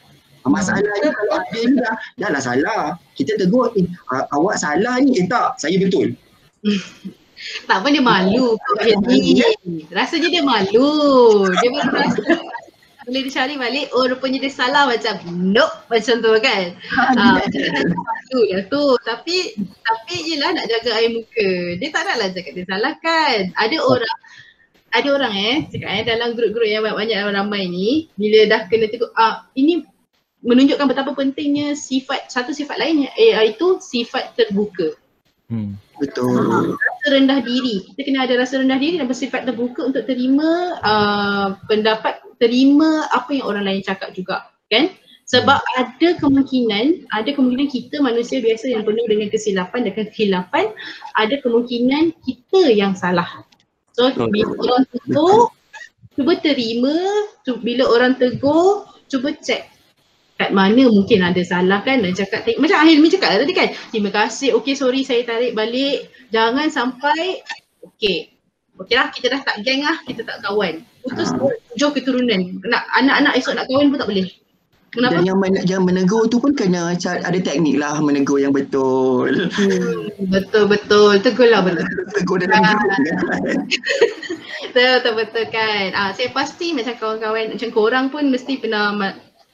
[0.46, 2.82] Ah, Masalahnya kalau ada ni dah, dah lah salah.
[3.18, 3.88] Kita tegur, eh,
[4.36, 5.18] awak salah ni.
[5.18, 6.14] Eh tak, saya betul.
[7.68, 9.40] Tak pun dia malu dia ni.
[9.92, 10.92] Rasanya dia malu.
[11.52, 12.22] Dia baru rasa
[13.06, 16.66] bila dia cari balik, oh rupanya dia salah macam nope macam tu kan.
[17.22, 17.38] Ah,
[18.34, 18.84] tu dah tu.
[19.06, 21.78] Tapi tapi yelah nak jaga air muka.
[21.78, 23.54] Dia tak naklah cakap dia salah kan.
[23.54, 24.18] Ada orang
[24.96, 29.12] ada orang eh cakap eh dalam grup-grup yang banyak ramai ni bila dah kena tegur
[29.14, 29.86] ah ini
[30.46, 34.98] menunjukkan betapa pentingnya sifat satu sifat lain eh, iaitu sifat terbuka.
[35.46, 35.78] Hmm.
[36.02, 36.74] Betul.
[36.74, 37.86] rasa rendah diri.
[37.94, 43.30] Kita kena ada rasa rendah diri dan bersifat terbuka untuk terima uh, pendapat, terima apa
[43.30, 44.50] yang orang lain cakap juga.
[44.74, 44.90] Kan?
[45.26, 50.70] Sebab ada kemungkinan, ada kemungkinan kita manusia biasa yang penuh dengan kesilapan dan kekhilafan,
[51.18, 53.46] ada kemungkinan kita yang salah.
[53.94, 54.30] So Betul.
[54.34, 55.38] bila orang tegur,
[56.14, 56.94] cuba terima,
[57.42, 59.75] cu- bila orang tegur, cuba check
[60.36, 62.04] kat mana mungkin ada salah kan?
[62.04, 63.70] Dan cakap macam Ahilmi cakap tadi kan?
[63.92, 64.56] Terima kasih.
[64.60, 66.12] Okey sorry saya tarik balik.
[66.36, 67.40] Jangan sampai
[67.84, 68.36] okey.
[68.76, 70.84] Okey lah kita dah tak geng lah kita tak kawan.
[71.04, 71.32] Putus
[71.72, 72.60] tujuh keturunan.
[72.68, 74.28] Nak anak-anak esok nak kahwin pun tak boleh.
[74.96, 75.20] Kenapa?
[75.20, 79.28] Dan yang, men- yang menegur tu pun kena ada teknik lah menegur yang betul.
[80.32, 81.20] betul betul.
[81.20, 81.88] Tegurlah betul.
[82.16, 82.76] Tegur dalam Ah.
[82.80, 83.04] grup kan.
[84.76, 85.92] betul betul kan.
[85.96, 88.96] Ah saya pasti macam kawan-kawan macam korang pun mesti pernah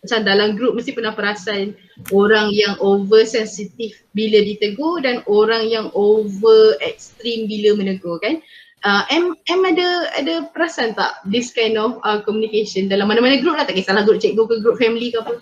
[0.02, 1.78] macam dalam grup mesti pernah perasan
[2.10, 8.42] orang yang over sensitif bila ditegur dan orang yang over extreme bila menegur kan?
[8.82, 12.90] Uh, M M ada ada perasan tak this kind of uh, communication?
[12.90, 15.38] Dalam mana-mana grup lah tak kisahlah grup cikgu ke grup family ke apa.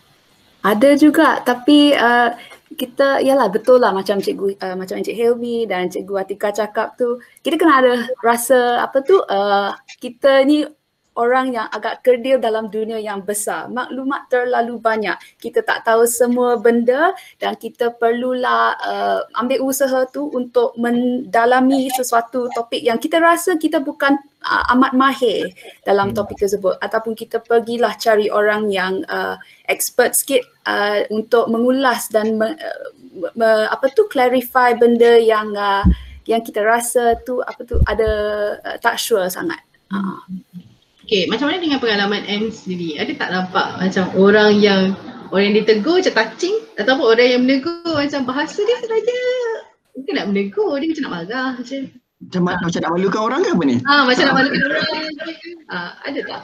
[0.67, 2.35] Ada juga tapi uh,
[2.75, 7.23] kita yalah betul lah macam cikgu uh, macam Encik Helmi dan cikgu Atika cakap tu
[7.39, 9.71] kita kena ada rasa apa tu uh,
[10.03, 10.67] kita ni
[11.19, 13.67] orang yang agak kerdil dalam dunia yang besar.
[13.67, 15.19] Maklumat terlalu banyak.
[15.35, 17.11] Kita tak tahu semua benda
[17.43, 23.83] dan kita perlulah uh, ambil usaha tu untuk mendalami sesuatu topik yang kita rasa kita
[23.83, 24.15] bukan
[24.47, 25.51] uh, amat mahir
[25.83, 26.15] dalam hmm.
[26.15, 29.35] topik tersebut ataupun kita pergilah cari orang yang uh,
[29.67, 32.83] expert sikit uh, untuk mengulas dan me, uh,
[33.35, 35.83] me, apa tu clarify benda yang uh,
[36.29, 38.09] yang kita rasa tu apa tu ada
[38.61, 39.59] uh, tak sure sangat.
[39.89, 40.21] Uh.
[41.09, 43.01] Okay, macam mana dengan pengalaman M sendiri?
[43.01, 44.93] Ada tak nampak macam orang yang
[45.33, 49.17] orang yang ditegur macam touching ataupun orang yang menegur macam bahasa dia saja
[49.97, 51.77] mungkin nak menegur, dia macam nak marah macam
[52.21, 53.77] macam mana macam nak malukan orang ke apa ni?
[53.89, 54.85] Ah, macam nak malukan orang.
[55.73, 56.41] Ah, ada tak?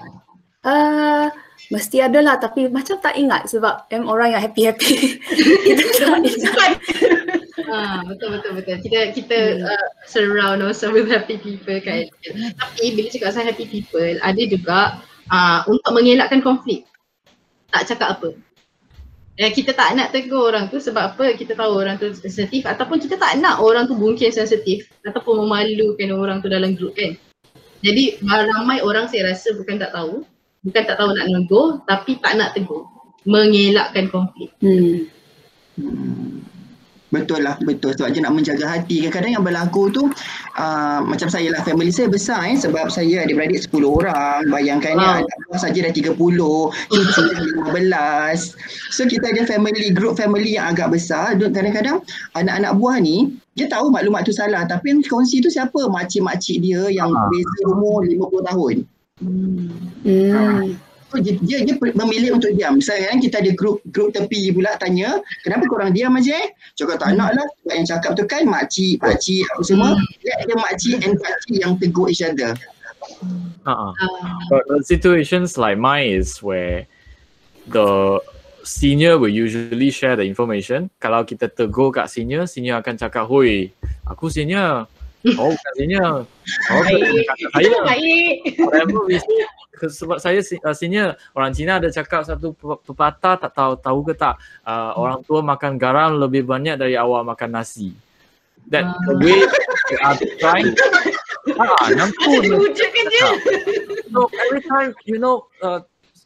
[0.65, 1.25] Uh,
[1.73, 5.21] mesti ada lah tapi macam tak ingat sebab M orang yang happy-happy.
[5.65, 6.73] Kita tak ingat.
[7.65, 8.77] Ah, betul betul betul.
[8.83, 9.65] Kita kita hmm.
[9.65, 12.05] uh, surround ourselves with happy people kan.
[12.61, 15.01] Tapi bila cakap pasal happy people, ada juga
[15.33, 16.85] uh, untuk mengelakkan konflik.
[17.73, 18.37] Tak cakap apa.
[19.35, 21.35] Dan kita tak nak tegur orang tu sebab apa?
[21.35, 26.15] Kita tahu orang tu sensitif ataupun kita tak nak orang tu mungkin sensitif ataupun memalukan
[26.15, 27.19] orang tu dalam grup kan.
[27.83, 30.23] Jadi ramai orang saya rasa bukan tak tahu,
[30.65, 32.89] bukan tak tahu nak negur tapi tak nak tegur.
[33.25, 34.53] Mengelakkan konflik.
[34.61, 35.09] Hmm.
[35.77, 36.45] hmm.
[37.13, 37.95] Betul lah, betul.
[37.95, 39.07] Sebab dia nak menjaga hati.
[39.07, 40.03] Kadang-kadang yang berlaku tu
[40.59, 44.43] uh, macam saya lah, family saya besar eh sebab saya ada beradik 10 orang.
[44.51, 45.23] Bayangkan wow.
[45.23, 47.39] ya, anak saja dah 30, cucu dah
[47.71, 48.91] 15.
[48.91, 51.39] So kita ada family, group family yang agak besar.
[51.39, 52.03] Kadang-kadang
[52.35, 54.67] anak-anak buah ni, dia tahu maklumat tu salah.
[54.67, 55.87] Tapi yang kongsi tu siapa?
[55.87, 57.29] Makcik-makcik dia yang uh.
[57.31, 58.75] beza umur 50 tahun.
[59.19, 59.71] Hmm.
[60.03, 60.75] Hmm
[61.21, 62.79] dia, dia, dia memilih untuk diam.
[62.79, 66.35] Misalnya kan kita ada grup grup tepi pula tanya, kenapa korang diam aja?
[66.75, 67.47] Cakap tak nak lah.
[67.63, 69.89] Sebab yang cakap tu kan makcik, pakcik apa semua.
[70.23, 72.55] Dia ada makcik and pakcik yang tegur each other.
[73.65, 73.93] Uh-uh.
[74.49, 76.89] But the situations like mine is where
[77.69, 78.19] the
[78.65, 80.89] senior will usually share the information.
[80.97, 83.69] Kalau kita tegur kat senior, senior akan cakap, "Hoi,
[84.09, 84.89] aku senior."
[85.41, 86.29] Oh, bukan senior.
[86.69, 87.25] Oh, baik.
[87.49, 87.77] Saya.
[87.81, 88.35] Baik.
[88.61, 89.41] Whatever we say,
[89.83, 94.39] sebab saya uh, senior orang Cina ada cakap satu pepatah tak tahu tahu ke tak
[94.63, 97.91] uh, orang tua makan garam lebih banyak dari awak makan nasi
[98.71, 98.95] that uh.
[99.11, 99.39] the way
[99.91, 100.71] they are trying
[101.61, 102.41] ah nampu
[104.09, 105.83] so every time you know uh,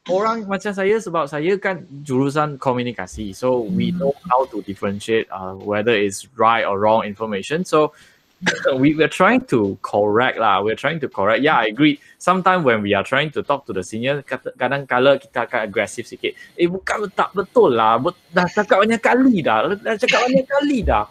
[0.08, 4.00] orang macam saya sebab saya kan jurusan komunikasi so we hmm.
[4.00, 7.92] know how to differentiate uh, whether it's right or wrong information so
[8.78, 10.64] we were trying to correct lah.
[10.64, 11.44] We're trying to correct.
[11.44, 12.00] Yeah, I agree.
[12.18, 16.08] Sometimes when we are trying to talk to the senior, kadang kala kita akan agresif
[16.08, 16.32] sikit.
[16.56, 18.00] Eh bukan tak betul lah.
[18.32, 19.76] Dah cakap banyak kali dah.
[19.76, 21.04] Dah cakap banyak kali dah.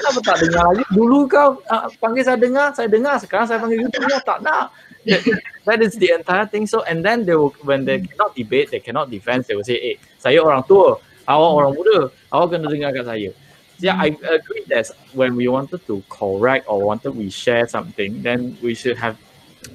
[0.00, 0.84] Kenapa tak dengar lagi?
[0.96, 3.20] Dulu kau uh, panggil saya dengar, saya dengar.
[3.20, 4.72] Sekarang saya panggil you dengar, tak nak.
[5.68, 6.64] That is the entire thing.
[6.64, 9.76] So and then they will, when they cannot debate, they cannot defend, they will say,
[9.76, 10.96] eh, saya orang tua,
[11.28, 13.28] awak orang muda, awak kena dengarkan saya
[13.78, 18.58] yeah, I agree that when we wanted to correct or wanted we share something, then
[18.62, 19.16] we should have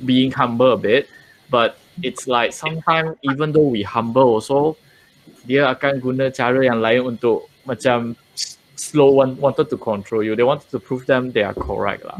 [0.05, 1.07] being humble a bit.
[1.49, 4.77] But it's like sometimes even though we humble also,
[5.47, 8.15] dia akan guna cara yang lain untuk macam
[8.75, 10.35] slow one wanted to control you.
[10.35, 12.19] They wanted to prove them they are correct lah.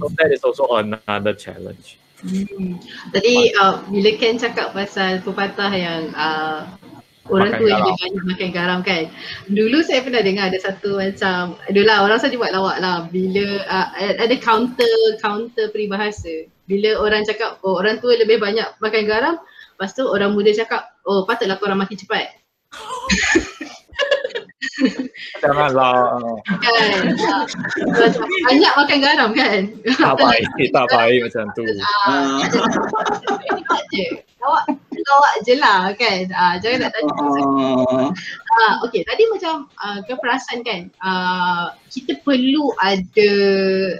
[0.00, 2.00] So that is also another challenge.
[2.20, 2.76] Hmm.
[3.16, 6.68] Tadi uh, bila Ken cakap pasal pepatah yang uh,
[7.30, 9.06] orang tua yang banyak makan garam kan.
[9.48, 13.88] Dulu saya pernah dengar ada satu macam, adalah orang saja buat lawak lah bila uh,
[14.18, 16.50] ada counter counter peribahasa.
[16.66, 19.34] Bila orang cakap oh orang tua lebih banyak makan garam,
[19.78, 22.34] lepas tu orang muda cakap oh patutlah korang mati cepat.
[25.40, 26.20] Janganlah.
[26.46, 27.06] Kan.
[28.46, 29.60] Banyak makan garam kan.
[29.96, 31.64] Tak baik, tak baik macam tu.
[32.06, 32.40] Ah,
[34.40, 34.64] Awak
[35.10, 36.24] awak je lah kan.
[36.32, 37.12] Uh, jangan nak tanya.
[37.12, 38.08] Uh,
[38.56, 43.32] uh, okay, tadi macam uh, kau perasan kan uh, kita perlu ada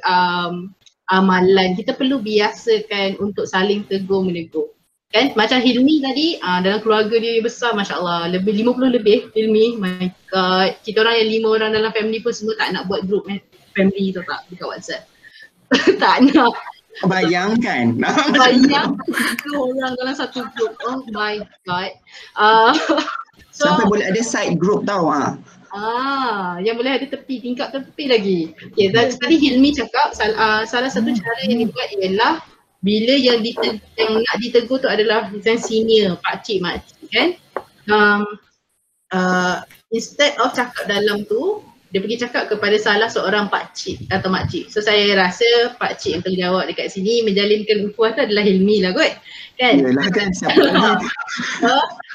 [0.06, 0.72] um,
[1.11, 4.71] amalan, kita perlu biasakan untuk saling tegur menegur.
[5.11, 9.75] Kan macam Hilmi tadi uh, dalam keluarga dia besar Masya Allah lebih 50 lebih Hilmi
[9.83, 13.27] my god kita orang yang lima orang dalam family pun semua tak nak buat group
[13.27, 13.42] eh,
[13.75, 15.02] family tu tak dekat WhatsApp
[16.02, 16.54] tak nak
[17.06, 17.96] Bayangkan.
[18.37, 20.75] Bayangkan tiga orang dalam satu group.
[20.85, 21.96] Oh my god.
[22.37, 22.75] Uh,
[23.54, 25.38] so, Sampai boleh ada side group tau ah.
[25.71, 28.40] Ah, yang boleh ada tepi, tingkat tepi lagi.
[28.75, 32.42] Okay, tadi Hilmi cakap sal, uh, salah satu cara yang dibuat ialah
[32.81, 37.28] bila yang, dite- yang nak ditegur tu adalah yang senior, pakcik, makcik kan.
[37.88, 38.24] Um,
[39.12, 41.60] uh, instead of cakap dalam tu
[41.90, 44.70] dia pergi cakap kepada salah seorang pakcik atau makcik.
[44.70, 49.10] So saya rasa pakcik yang terjawab dekat sini menjalinkan ukhuwah tu adalah Hilmi lah kot.
[49.58, 49.82] Kan?
[49.82, 51.10] Yalah kan siapa lagi.
[51.60, 51.68] So,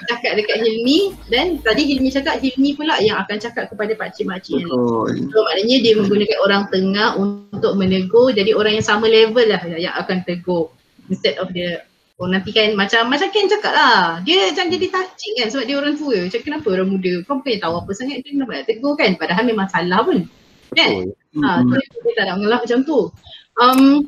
[0.09, 4.63] cakap dekat Hilmi dan tadi Hilmi cakap Hilmi pula yang akan cakap kepada pakcik-makcik.
[4.63, 5.11] Betul.
[5.29, 9.93] So maknanya dia menggunakan orang tengah untuk menegur jadi orang yang sama level lah yang
[9.99, 10.71] akan tegur
[11.11, 11.83] instead of dia
[12.15, 14.23] Oh nanti kan macam macam Ken cakap lah.
[14.23, 16.15] Dia macam jadi touching kan sebab dia orang tua.
[16.23, 17.13] Macam kenapa orang muda?
[17.27, 19.11] Kau bukan tahu apa sangat Dia kenapa nak tegur kan?
[19.19, 20.23] Padahal memang salah pun.
[20.71, 21.11] Kan?
[21.11, 21.75] Ha, Mm-mm.
[21.75, 22.99] tu dia tak nak mengalah macam tu.
[23.59, 24.07] Um,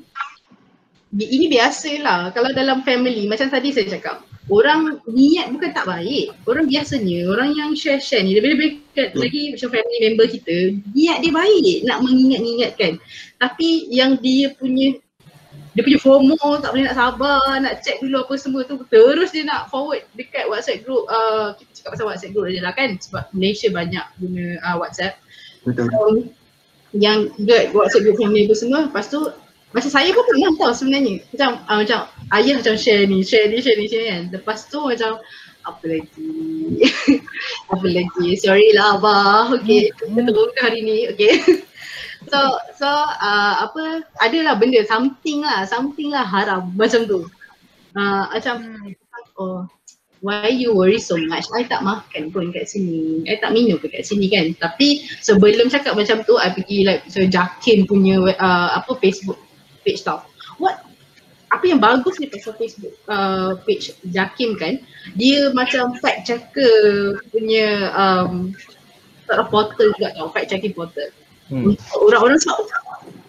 [1.12, 2.32] Ini biasalah.
[2.32, 6.32] Kalau dalam family Macam tadi saya cakap Orang niat bukan tak baik.
[6.48, 10.58] Orang biasanya Orang yang share-share ni Lebih-lebih kat- lagi macam family member kita
[10.96, 12.94] Niat dia baik Nak mengingat-ingatkan.
[13.36, 14.96] Tapi yang dia punya
[15.78, 18.82] dia punya FOMO tak boleh nak sabar nak check dulu apa semua tu.
[18.90, 22.74] Terus dia nak forward dekat WhatsApp group uh, kita cakap pasal WhatsApp group je lah
[22.74, 25.22] kan sebab Malaysia banyak guna uh, WhatsApp.
[25.70, 25.86] Betul.
[25.94, 26.16] um,
[26.98, 29.22] yang dekat WhatsApp group family tu semua lepas tu
[29.70, 31.22] macam saya pun pernah tau sebenarnya.
[31.30, 32.00] Macam uh, macam
[32.42, 34.22] ayah macam share ni share ni share ni share kan.
[34.34, 35.22] Lepas tu macam
[35.62, 36.34] apa lagi?
[37.76, 38.28] Apa lagi?
[38.42, 39.54] Sorry lah abah.
[39.62, 41.06] Okay kita turun hari ni.
[41.14, 41.38] Okay
[42.28, 42.40] So
[42.76, 47.28] so uh, apa adalah benda something lah something lah haram macam tu.
[47.98, 48.78] Uh, macam
[49.40, 49.66] oh
[50.20, 51.48] why you worry so much?
[51.56, 53.24] I tak makan pun kat sini.
[53.30, 54.54] I tak minum pun kat sini kan.
[54.60, 59.40] Tapi sebelum cakap macam tu I pergi like so Jakin punya uh, apa Facebook
[59.88, 60.26] page tau.
[60.60, 60.84] What
[61.48, 64.84] apa yang bagus ni pasal Facebook uh, page Jakim kan
[65.16, 68.52] dia macam fact checker punya um,
[69.48, 71.08] portal juga tau fact checking portal
[71.48, 71.74] Hmm.
[71.96, 72.68] Orang-orang sebab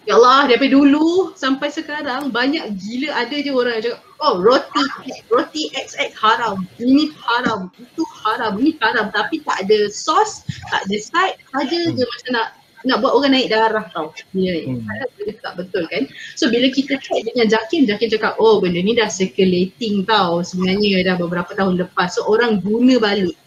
[0.09, 4.83] Ya Allah daripada dulu sampai sekarang banyak gila ada je orang yang cakap oh roti
[5.29, 10.97] roti XX haram, ini haram, itu haram, ini haram tapi tak ada sos, tak ada
[10.97, 12.57] side, saja je macam nak
[12.89, 14.09] nak buat orang naik darah tau.
[14.33, 14.49] Ni.
[14.49, 14.81] Hmm.
[15.13, 16.09] Tu tak betul kan.
[16.33, 21.05] So bila kita check dengan Jakim, Jakim cakap oh benda ni dah circulating tau sebenarnya
[21.05, 22.17] dah beberapa tahun lepas.
[22.17, 23.37] So orang guna balik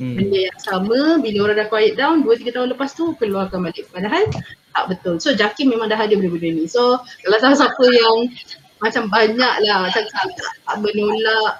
[0.00, 0.16] Hmm.
[0.16, 3.92] benda yang sama bila orang dah quiet down 2 3 tahun lepas tu keluarkan balik.
[3.92, 4.24] Padahal
[4.72, 5.20] tak betul.
[5.20, 6.64] So Jakim memang dah ada benda-benda ni.
[6.64, 8.16] So kalau siapa-siapa yang
[8.82, 11.52] macam banyak lah macam tak, menolak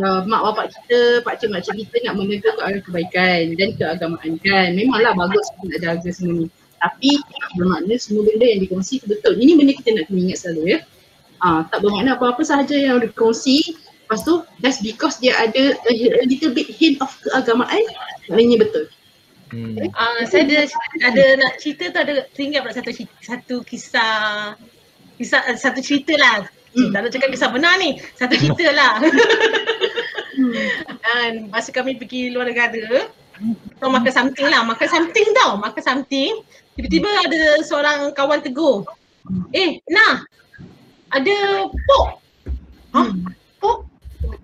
[0.00, 4.68] uh, mak bapak kita, pakcik makcik kita nak menegur ke arah kebaikan dan keagamaan kan.
[4.72, 6.46] Memanglah bagus kita nak jaga semua ni.
[6.80, 7.10] Tapi
[7.60, 9.36] bermakna semua benda yang dikongsi tu betul.
[9.36, 10.78] Ini benda kita nak kena ingat selalu ya.
[11.40, 13.76] Ah, tak bermakna apa-apa sahaja yang dikongsi
[14.10, 17.78] Lepas tu just because dia ada a, a little bit hint of keagamaan
[18.26, 18.90] maknanya betul.
[19.54, 19.78] Hmm.
[19.78, 20.66] Uh, saya ada
[20.98, 22.90] ada nak cerita tu ada teringat pula satu
[23.22, 24.58] satu kisah
[25.14, 26.42] kisah satu cerita lah.
[26.74, 26.90] Hmm.
[26.90, 28.02] Tak nak cakap kisah benar ni.
[28.18, 28.98] Satu cerita lah.
[31.06, 33.06] Dan masa kami pergi luar negara,
[33.38, 34.66] kita makan something lah.
[34.66, 35.54] Makan something tau.
[35.54, 36.42] Makan something.
[36.74, 38.82] Tiba-tiba ada seorang kawan tegur.
[39.54, 40.26] Eh, nah.
[41.14, 42.10] Ada pork.
[42.94, 43.06] Hah?
[43.14, 43.39] Pork?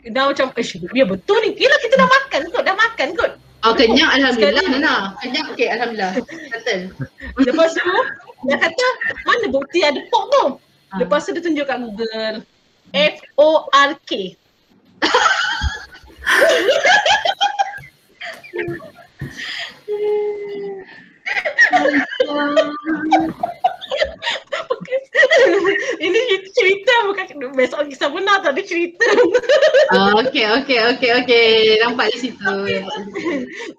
[0.07, 1.59] Dah macam, eh, ya betul ni.
[1.59, 2.62] Kira kita dah makan kot.
[2.62, 3.32] Dah makan kot.
[3.66, 4.62] Oh kenyang alhamdulillah.
[4.78, 5.18] Nana.
[5.18, 6.14] Kenyang okey alhamdulillah.
[7.46, 7.82] Lepas tu
[8.46, 8.86] dia kata
[9.26, 10.44] mana bukti ada pork tu?
[10.94, 11.02] Ah.
[11.02, 12.46] Lepas tu dia tunjuk kat Google
[12.94, 14.38] F O R K.
[25.97, 26.20] Ini
[26.53, 29.07] cerita bukan besok kisah benar tadi cerita.
[29.93, 31.81] Ah, okey okey okey okey.
[31.83, 32.53] Nampak di situ.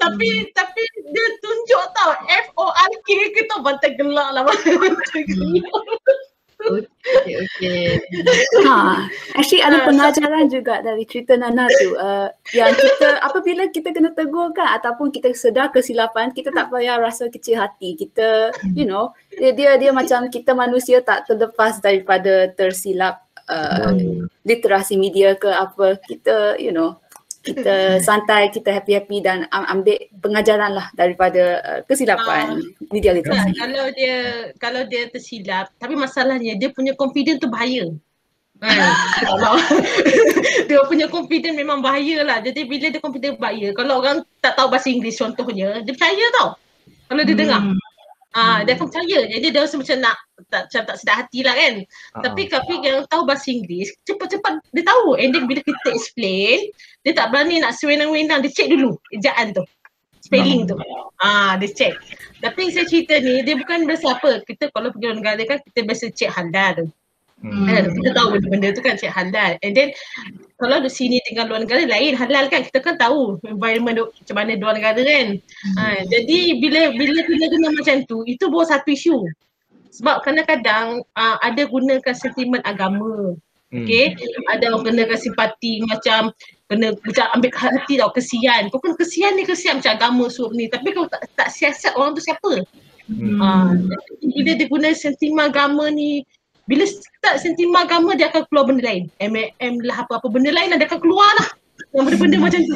[0.02, 0.82] tapi tapi
[1.14, 5.64] dia tunjuk tau F O R K kita bantai gelak lah bantai gelak.
[6.58, 8.02] Okey okey.
[8.66, 9.06] Ha,
[9.38, 14.10] actually ada so- pengajaran juga dari cerita Nana tu uh, yang kita apabila kita kena
[14.18, 17.94] tegur kan ataupun kita sedar kesilapan kita tak payah rasa kecil hati.
[17.94, 23.94] Kita you know dia dia, dia macam kita manusia tak terlepas daripada tersilap uh,
[24.42, 26.02] literasi media ke apa.
[26.10, 26.98] Kita you know
[27.48, 32.60] kita santai, kita happy-happy dan am- ambil pengajaran lah daripada uh, kesilapan
[32.92, 33.50] media Tak, literasi.
[33.56, 34.18] kalau dia
[34.60, 37.88] kalau dia tersilap tapi masalahnya dia punya confident tu bahaya.
[38.58, 38.74] Kan?
[40.70, 42.42] dia punya confident memang bahaya lah.
[42.42, 46.50] Jadi bila dia confident bahaya, kalau orang tak tahu bahasa Inggeris contohnya, dia percaya tau.
[47.08, 47.62] Kalau dia dengar.
[47.64, 47.78] Hmm.
[48.38, 49.20] Ah, dia akan percaya.
[49.26, 50.18] Jadi dia rasa macam nak
[50.54, 51.76] tak, macam tak sedap hati lah kan.
[52.14, 52.22] Ah.
[52.30, 55.18] Tapi tapi yang tahu bahasa Inggeris, cepat-cepat dia tahu.
[55.18, 56.70] And then bila kita explain,
[57.08, 58.44] dia tak berani nak sewenang-wenang.
[58.44, 59.64] Dia check dulu ejaan tu.
[60.20, 60.76] Spelling tu.
[61.24, 61.96] Ah, dia check.
[62.44, 64.44] Tapi saya cerita ni, dia bukan biasa apa.
[64.44, 66.86] Kita kalau pergi luar negara kan, kita biasa check halal tu.
[67.40, 67.64] Hmm.
[67.70, 67.96] Kan?
[67.96, 69.56] Kita tahu benda-benda tu kan check halal.
[69.64, 69.96] And then
[70.60, 74.36] kalau di sini dengan luar negara lain halal kan kita kan tahu environment duk, macam
[74.36, 75.28] mana luar negara kan.
[75.80, 79.22] Ha, jadi bila bila kena guna macam tu itu bawa satu isu.
[79.96, 83.38] Sebab kadang-kadang uh, ada gunakan sentimen agama.
[83.70, 83.84] Hmm.
[83.84, 84.16] Okay,
[84.50, 86.32] ada orang gunakan simpati macam
[86.68, 88.68] kena macam ambil hati tau kesian.
[88.70, 90.68] Kau kena kesian ni kesian macam agama suruh ni.
[90.68, 92.64] Tapi kalau tak, tak siasat orang tu siapa?
[93.08, 93.40] Hmm.
[93.40, 93.48] Ha,
[94.20, 96.28] bila dia guna sentimen agama ni
[96.68, 99.08] bila start sentimen agama dia akan keluar benda lain.
[99.24, 101.50] MLM lah apa-apa benda lain lah dia akan keluar lah.
[101.96, 102.76] Yang benda-benda macam tu.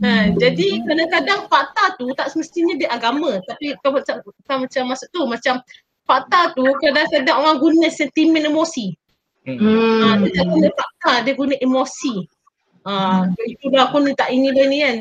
[0.00, 0.10] ha,
[0.42, 3.36] jadi kadang-kadang fakta tu tak semestinya dia agama.
[3.44, 5.60] Tapi kau macam, kau macam masuk tu macam
[6.08, 8.96] fakta tu kadang-kadang orang guna sentimen emosi.
[9.44, 9.60] Hmm.
[9.60, 12.24] Ha, dia tak guna fakta, dia guna emosi.
[12.86, 14.96] Ha, itulah aku ni tak ini dia ni kan.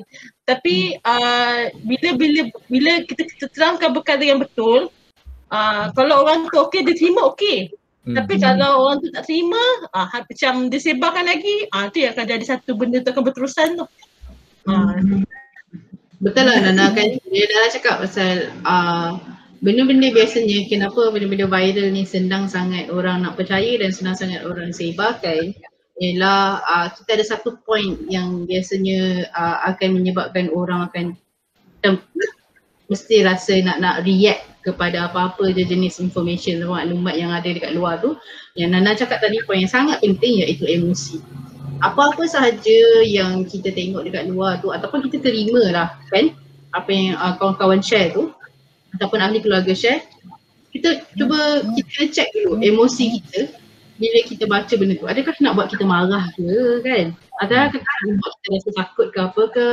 [0.48, 4.90] Tapi uh, bila bila bila kita, kita terangkan perkara yang betul,
[5.52, 7.72] uh, kalau orang tu okey dia terima okey.
[8.08, 8.16] Hmm.
[8.16, 9.62] Tapi kalau orang tu tak terima,
[9.92, 13.12] ah uh, macam dia sebarkan lagi, ah uh, tu yang akan jadi satu benda tu
[13.12, 13.86] akan berterusan tu.
[14.68, 15.24] Ah uh,
[16.18, 19.22] Betul lah Nana kan dia dah cakap pasal uh,
[19.62, 24.74] benda-benda biasanya kenapa benda-benda viral ni senang sangat orang nak percaya dan senang sangat orang
[24.74, 25.54] sebarkan
[25.98, 31.18] ialah uh, kita ada satu point yang biasanya uh, akan menyebabkan orang akan
[32.88, 37.98] mesti rasa nak nak react kepada apa-apa je jenis information maklumat yang ada dekat luar
[37.98, 38.14] tu.
[38.54, 41.24] Yang Nana cakap tadi point yang sangat penting iaitu emosi.
[41.82, 46.36] Apa-apa sahaja yang kita tengok dekat luar tu ataupun kita terima lah kan?
[46.76, 48.34] Apa yang uh, kawan-kawan share tu
[48.98, 50.04] ataupun ahli keluarga share
[50.78, 53.50] kita cuba kita check dulu emosi kita
[53.98, 57.06] bila kita baca benda tu adakah nak buat kita marah ke kan?
[57.42, 59.68] Adakah nak buat kita rasa takut ke apa ke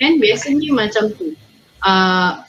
[0.00, 0.12] kan?
[0.16, 1.36] Biasanya macam tu.
[1.84, 2.42] Uh,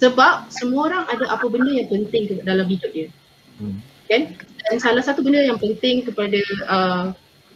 [0.00, 3.08] sebab semua orang ada apa benda yang penting dalam hidup dia.
[3.60, 3.78] Hmm.
[4.08, 4.34] kan?
[4.34, 7.04] Dan salah satu benda yang penting kepada uh,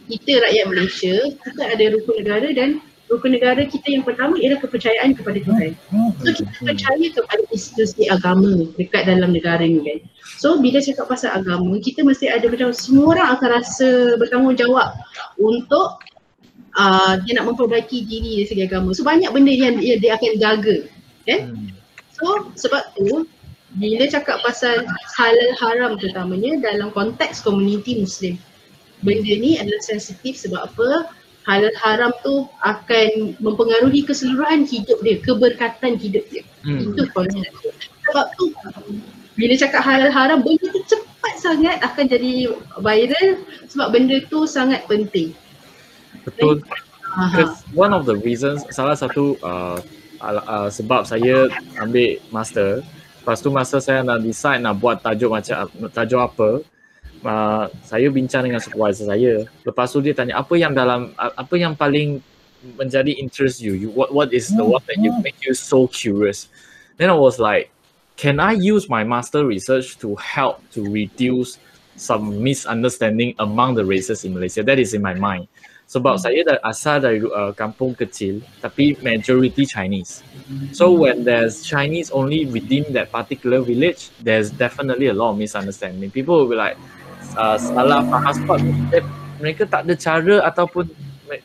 [0.09, 2.69] kita rakyat Malaysia kita ada rukun negara dan
[3.09, 5.73] rukun negara kita yang pertama ialah kepercayaan kepada Tuhan.
[6.21, 9.99] So kita percaya kepada institusi agama dekat dalam negara ni kan
[10.39, 14.95] so bila cakap pasal agama kita mesti ada macam semua orang akan rasa bertanggungjawab
[15.35, 15.99] untuk
[16.79, 20.39] uh, dia nak memperbaiki diri dari segi agama so banyak benda yang dia, dia akan
[20.39, 20.77] jaga
[21.27, 21.75] kan Hmm.
[22.19, 23.27] So sebab tu
[23.79, 24.83] bila cakap pasal
[25.15, 28.35] halal haram terutamanya dalam konteks komuniti muslim
[28.99, 31.07] benda ni adalah sensitif sebab apa
[31.47, 36.43] halal haram tu akan mempengaruhi keseluruhan hidup dia, keberkatan hidup dia.
[36.61, 36.93] Hmm.
[36.93, 37.49] Itu konsep.
[38.05, 38.45] Sebab tu
[39.39, 42.51] bila cakap halal haram benda tu cepat sangat akan jadi
[42.83, 43.27] viral
[43.71, 45.31] sebab benda tu sangat penting.
[46.27, 46.59] Betul.
[47.31, 49.79] Because one of the reasons, salah satu uh,
[50.21, 51.47] uh, sebab saya
[51.79, 52.83] ambil master,
[53.23, 56.49] lepas tu masa saya nak decide nak buat tajuk macam tajuk apa,
[57.23, 59.47] uh, saya bincang dengan supervisor saya.
[59.63, 62.19] Lepas tu dia tanya apa yang dalam uh, apa yang paling
[62.75, 63.71] menjadi interest you?
[63.71, 66.51] you what what is the one that you make you so curious?
[66.99, 67.71] Then I was like,
[68.19, 71.55] can I use my master research to help to reduce
[71.95, 74.59] some misunderstanding among the races in Malaysia?
[74.59, 75.47] That is in my mind.
[75.87, 80.21] Sebab saya dah asal dari uh, kampung kecil tapi majority Chinese.
[80.75, 86.11] So when there's Chinese only within that particular village, there's definitely a lot of misunderstanding.
[86.11, 86.75] People will be like,
[87.39, 88.59] uh, salah faham sebab
[88.99, 89.03] eh,
[89.39, 90.91] mereka tak ada cara ataupun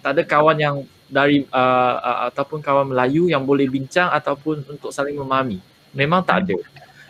[0.02, 0.76] tak ada kawan yang
[1.08, 5.62] dari uh, uh, ataupun kawan Melayu yang boleh bincang ataupun untuk saling memahami.
[5.94, 6.58] Memang tak ada.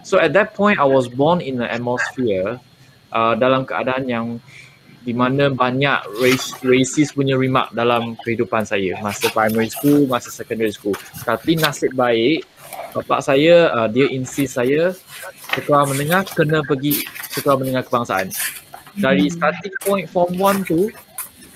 [0.05, 2.61] So at that point I was born in an atmosphere
[3.09, 4.27] uh, dalam keadaan yang
[5.05, 10.73] di mana banyak race, racist punya remark dalam kehidupan saya masa primary school, masa secondary
[10.73, 10.97] school.
[11.25, 12.45] Tapi nasib baik
[12.97, 14.95] bapak saya uh, dia insist saya
[15.53, 17.05] sekolah menengah kena pergi
[17.37, 18.33] sekolah menengah kebangsaan.
[18.95, 20.89] Dari starting point form 1 tu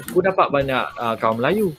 [0.09, 1.73] aku dapat banyak uh, kaum Melayu.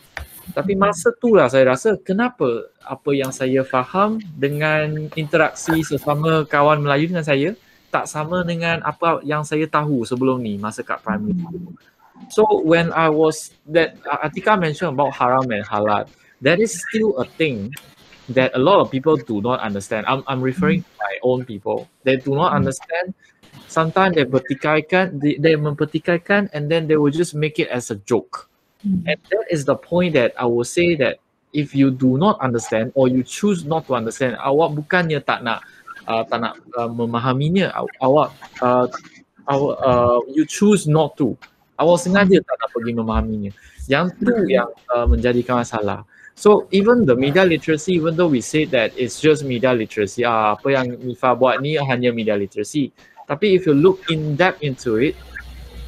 [0.53, 6.81] Tapi masa tu lah saya rasa kenapa apa yang saya faham dengan interaksi sesama kawan
[6.81, 7.53] Melayu dengan saya
[7.89, 11.73] tak sama dengan apa yang saya tahu sebelum ni masa kat primary school.
[12.29, 16.05] So when I was that uh, Atika mentioned about haram and halal,
[16.45, 17.73] that is still a thing
[18.29, 20.05] that a lot of people do not understand.
[20.05, 21.89] I'm I'm referring to my own people.
[22.03, 23.17] They do not understand.
[23.69, 27.97] Sometimes they pertikaikan, they, they mempertikaikan and then they will just make it as a
[28.01, 28.48] joke.
[28.83, 31.19] And that is the point that I will say that
[31.51, 35.67] if you do not understand or you choose not to understand, awak bukannya tak nak
[36.07, 38.29] uh, tak nak uh, memahaminya, aw- awak
[38.63, 38.87] uh,
[39.51, 41.35] awak uh, you choose not to.
[41.75, 43.51] Awak sengaja tak nak pergi memahaminya.
[43.91, 46.07] Yang tu yang uh, menjadikan masalah.
[46.39, 50.55] So even the media literacy, even though we say that it's just media literacy, ah,
[50.55, 52.95] apa yang Mifa buat ni hanya media literacy.
[53.27, 55.19] Tapi if you look in depth into it,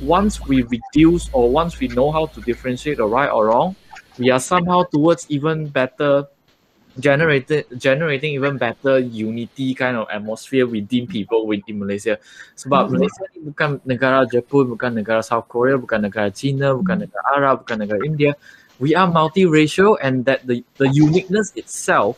[0.01, 3.75] once we reduce or once we know how to differentiate the right or wrong,
[4.17, 6.27] we are somehow towards even better
[6.99, 12.19] generated generating even better unity kind of atmosphere within people within Malaysia.
[12.59, 12.93] Sebab mm-hmm.
[12.99, 17.07] Malaysia ni bukan negara Jepun, bukan negara South Korea, bukan negara China, bukan mm-hmm.
[17.07, 18.31] negara Arab, bukan negara India.
[18.81, 22.17] We are multiracial and that the, the uniqueness itself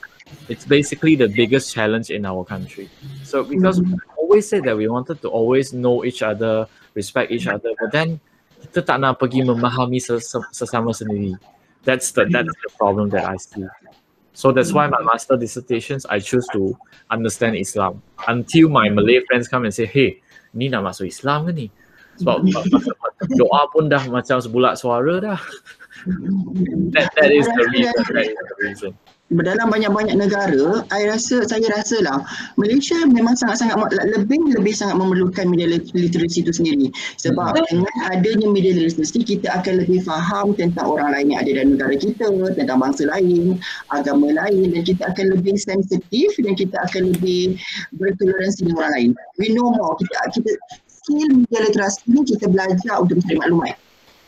[0.50, 2.90] it's basically the biggest challenge in our country.
[3.24, 3.94] So because mm-hmm.
[3.94, 7.92] we always said that we wanted to always know each other, respect each other, but
[7.92, 8.20] then
[8.64, 11.36] kita tak nak pergi memahami ses- sesama sendiri.
[11.84, 13.68] That's the that's the problem that I see.
[14.34, 16.74] So that's why my master dissertations I choose to
[17.12, 18.02] understand Islam.
[18.26, 20.24] Until my Malay friends come and say, hey,
[20.56, 21.68] ni nak masuk Islam ke ni?
[22.18, 22.42] Sebab
[23.40, 25.40] doa pun dah macam sebulat suara dah.
[26.96, 28.04] that, that is the reason.
[28.10, 28.92] That is the reason.
[29.32, 32.22] Dalam banyak-banyak negara, I rasa, saya rasa lah,
[32.60, 33.80] Malaysia memang sangat-sangat
[34.14, 36.88] lebih lebih sangat memerlukan media literasi itu sendiri.
[37.18, 37.66] Sebab hmm.
[37.72, 41.96] dengan adanya media literasi, kita akan lebih faham tentang orang lain yang ada dalam negara
[41.98, 43.58] kita, tentang bangsa lain,
[43.90, 47.58] agama lain dan kita akan lebih sensitif dan kita akan lebih
[47.98, 49.10] bertoleransi dengan orang lain.
[49.42, 49.98] We know more.
[49.98, 50.52] Kita, kita
[50.88, 53.76] skill media literasi ni kita belajar untuk mencari maklumat.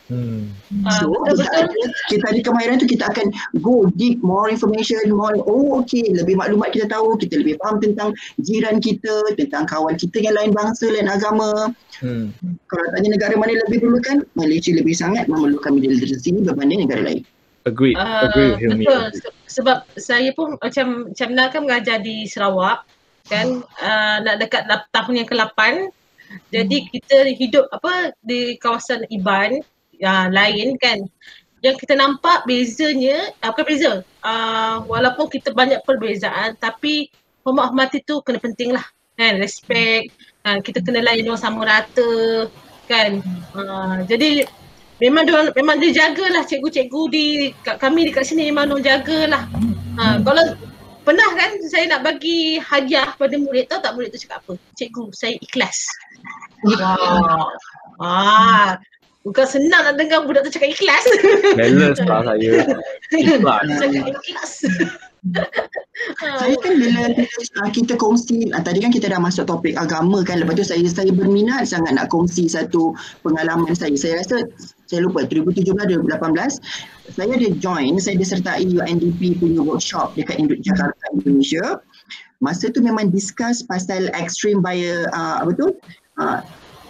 [0.06, 0.54] Hmm.
[1.02, 1.90] So, uh, betul, kita, betul.
[2.14, 3.26] kita ada kemahiran tu kita akan
[3.58, 8.14] go deep more information more oh okay lebih maklumat kita tahu kita lebih faham tentang
[8.38, 11.74] jiran kita tentang kawan kita yang lain bangsa lain agama.
[11.98, 12.28] Hmm.
[12.68, 17.26] kalau tanya negara mana lebih perlukan Malaysia lebih sangat memerlukan media literasi berbanding negara lain.
[17.66, 19.10] Agree uh, agree betul.
[19.50, 22.86] Sebab saya pun macam macam nak kan mengajar di Sarawak
[23.26, 23.58] kan?
[23.82, 25.90] Uh, nak dekat tahun yang ke-8
[26.50, 29.62] jadi kita hidup apa di kawasan Iban
[30.02, 31.00] uh, lain kan.
[31.64, 33.92] Yang kita nampak bezanya apa uh, beza.
[34.20, 37.08] Uh, walaupun kita banyak perbezaan tapi
[37.46, 38.84] hormat itu kena penting lah
[39.16, 39.40] kan?
[39.40, 40.12] Respect.
[40.44, 42.46] Uh, kita kena layan orang sama rata
[42.86, 43.22] kan?
[43.56, 44.46] Uh, jadi
[45.00, 47.26] memang dia memang dia jagalah cikgu-cikgu di
[47.62, 49.48] kami dekat sini memang dia jagalah.
[49.96, 50.44] Uh, kalau
[51.06, 54.54] pernah kan saya nak bagi hadiah pada murid tahu tak murid tu cakap apa?
[54.76, 55.78] Cikgu saya ikhlas.
[56.66, 57.54] Wow
[58.00, 58.76] ah
[59.26, 61.02] Bukan senang nak dengar budak tu cakap ikhlas.
[61.58, 62.50] Balance lah saya.
[63.10, 63.66] Ikhlas.
[63.82, 64.52] Cakap ikhlas.
[66.22, 67.02] saya kan bila
[67.74, 71.10] kita kongsi, uh, tadi kan kita dah masuk topik agama kan, lepas tu saya saya
[71.10, 72.94] berminat sangat nak kongsi satu
[73.26, 73.96] pengalaman saya.
[73.98, 74.46] Saya rasa,
[74.86, 76.62] saya lupa, 2017-2018,
[77.10, 81.82] saya ada join, saya disertai UNDP punya workshop dekat Jakarta, Indonesia.
[82.44, 84.78] Masa tu memang discuss pasal extreme by,
[85.10, 85.74] uh, apa tu,
[86.22, 86.38] uh,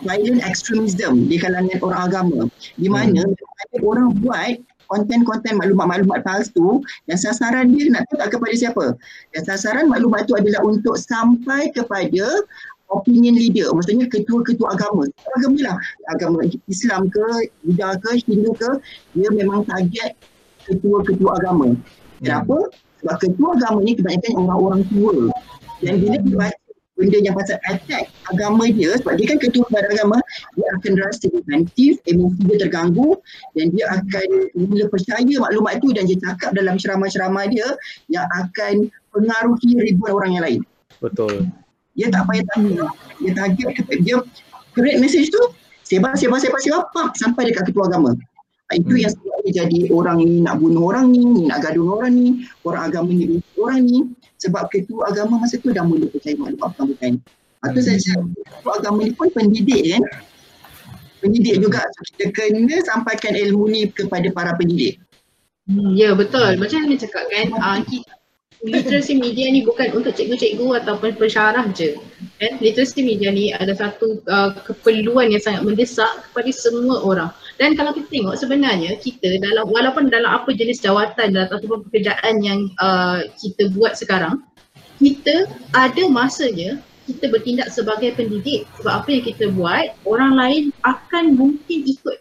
[0.04, 2.40] violent extremism di kalangan orang agama.
[2.76, 3.84] Di mana hmm.
[3.84, 6.78] orang buat konten-konten maklumat-maklumat palsu
[7.10, 8.86] dan sasaran dia nak tahu kepada siapa.
[9.34, 12.46] Dan sasaran maklumat itu adalah untuk sampai kepada
[12.94, 15.10] opinion leader maksudnya ketua-ketua agama.
[15.38, 15.76] Agama lah
[16.14, 16.38] agama
[16.70, 18.70] Islam ke Buddha ke Hindu ke
[19.18, 20.14] dia memang target
[20.66, 21.74] ketua-ketua agama.
[22.22, 22.70] Kenapa?
[23.06, 25.30] sebab ketua agama ni kebanyakan orang-orang tua.
[25.84, 26.65] Dan bila dia baca
[26.96, 30.16] benda yang pasal attack agama dia sebab dia kan ketua agama
[30.56, 33.20] dia akan rasa defensif, emosi dia terganggu
[33.52, 37.68] dan dia akan mula percaya maklumat itu dan dia cakap dalam ceramah-ceramah dia
[38.08, 40.60] yang akan pengaruhi ribuan orang yang lain.
[41.04, 41.52] Betul.
[41.96, 42.88] Dia tak payah tanya.
[43.20, 43.68] Dia target
[44.04, 44.16] dia
[44.72, 45.42] create message tu
[45.84, 48.16] sebar sebar sebar sebar pam sampai dekat ketua agama.
[48.74, 49.02] Itu hmm.
[49.06, 52.26] yang sebabnya jadi orang ni nak bunuh orang ni, ni nak gaduh orang ni,
[52.66, 53.98] orang agama ni orang ni
[54.46, 57.12] sebab ketua agama masa tu dah mula percaya maklumat bukan bukan.
[57.66, 57.86] Atau hmm.
[57.86, 60.02] saya cakap ketua agama ni pun pendidik kan.
[61.18, 61.80] Pendidik juga
[62.14, 65.02] kita kena sampaikan ilmu ni kepada para pendidik.
[65.66, 66.54] Hmm, ya betul.
[66.62, 67.82] Macam yang cakap kan, uh,
[68.62, 71.98] literasi media ni bukan untuk cikgu-cikgu ataupun pensyarah je.
[72.38, 72.62] Kan?
[72.62, 77.30] Literasi media ni ada satu uh, keperluan yang sangat mendesak kepada semua orang.
[77.56, 82.44] Dan kalau kita tengok sebenarnya kita dalam walaupun dalam apa jenis jawatan dalam ataupun pekerjaan
[82.44, 84.44] yang uh, kita buat sekarang,
[85.00, 88.68] kita ada masanya kita bertindak sebagai pendidik.
[88.76, 92.18] Sebab apa yang kita buat orang lain akan mungkin ikut.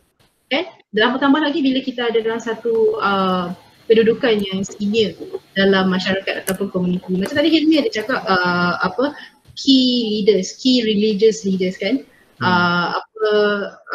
[0.48, 0.66] Kan?
[0.96, 3.52] Dalam tambah lagi bila kita ada dalam satu uh,
[3.92, 5.14] kedudukan yang senior
[5.58, 7.12] dalam masyarakat ataupun komuniti.
[7.18, 9.12] Macam tadi Hilmi ada cakap uh, apa
[9.58, 12.06] key leaders key religious leaders kan?
[12.40, 12.46] Hmm.
[12.46, 13.30] uh, apa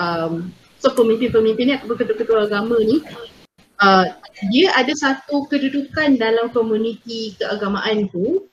[0.01, 0.33] um,
[0.81, 3.05] So pemimpin-pemimpin ni ataupun ketua-ketua agama ni
[3.85, 4.07] uh,
[4.49, 8.49] dia ada satu kedudukan dalam komuniti keagamaan tu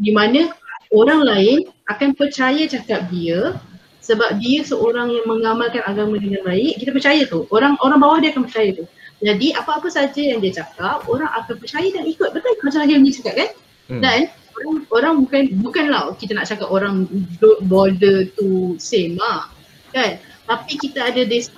[0.00, 0.48] di mana
[0.88, 1.58] orang lain
[1.92, 3.60] akan percaya cakap dia
[4.00, 7.44] sebab dia seorang yang mengamalkan agama dengan baik kita percaya tu.
[7.52, 8.84] Orang orang bawah dia akan percaya tu.
[9.20, 12.30] Jadi apa-apa saja yang dia cakap orang akan percaya dan ikut.
[12.32, 13.50] Betul macam yang dia cakap kan?
[13.86, 14.02] Hmm.
[14.02, 14.26] dan
[14.58, 17.06] orang orang bukan bukanlah kita nak cakap orang
[17.70, 19.46] bother to same ah
[19.94, 20.18] kan?
[20.46, 21.50] Tapi kita ada this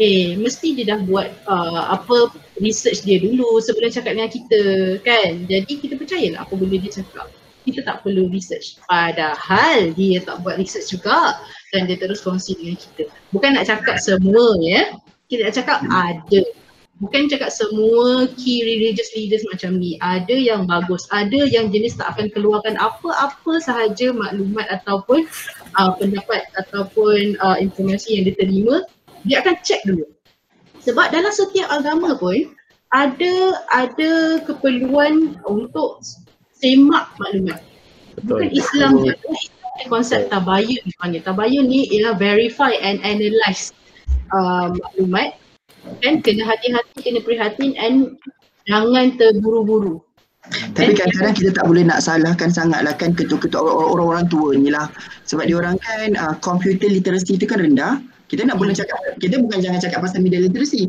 [0.00, 4.62] eh mesti dia dah buat uh, apa research dia dulu sebelum cakap dengan kita
[5.04, 5.44] kan?
[5.50, 7.28] Jadi kita percayalah apa benda dia cakap.
[7.62, 8.82] Kita tak perlu research.
[8.90, 11.38] Padahal dia tak buat research juga
[11.70, 13.06] dan dia terus kongsi dengan kita.
[13.30, 14.98] Bukan nak cakap semua ya.
[15.30, 16.42] Kita nak cakap ada.
[17.02, 19.98] Bukan cakap semua key religious leaders macam ni.
[19.98, 21.06] Ada yang bagus.
[21.10, 25.26] Ada yang jenis tak akan keluarkan apa-apa sahaja maklumat ataupun
[25.78, 28.86] uh, pendapat ataupun uh, informasi yang diterima
[29.26, 30.06] dia akan check dulu.
[30.82, 32.50] Sebab dalam setiap agama pun
[32.92, 33.34] ada
[33.72, 36.02] ada keperluan untuk
[36.58, 37.62] semak maklumat.
[38.26, 39.14] Bukan Islam je.
[39.88, 41.24] Konsep tabayun dipanggil.
[41.24, 43.72] Tabayun ni ialah verify and analyze
[44.36, 45.38] uh, maklumat.
[46.04, 48.14] Kan kena hati-hati, kena prihatin and
[48.70, 49.98] jangan terburu-buru.
[50.74, 54.90] Tapi kadang-kadang kita tak boleh nak salahkan sangatlah kan ketua-ketua orang-orang tua ni lah.
[55.26, 58.02] Sebab dia orang kan uh, computer literacy tu kan rendah.
[58.32, 60.88] Kita nak boleh cakap, kita bukan jangan cakap pasal media literacy.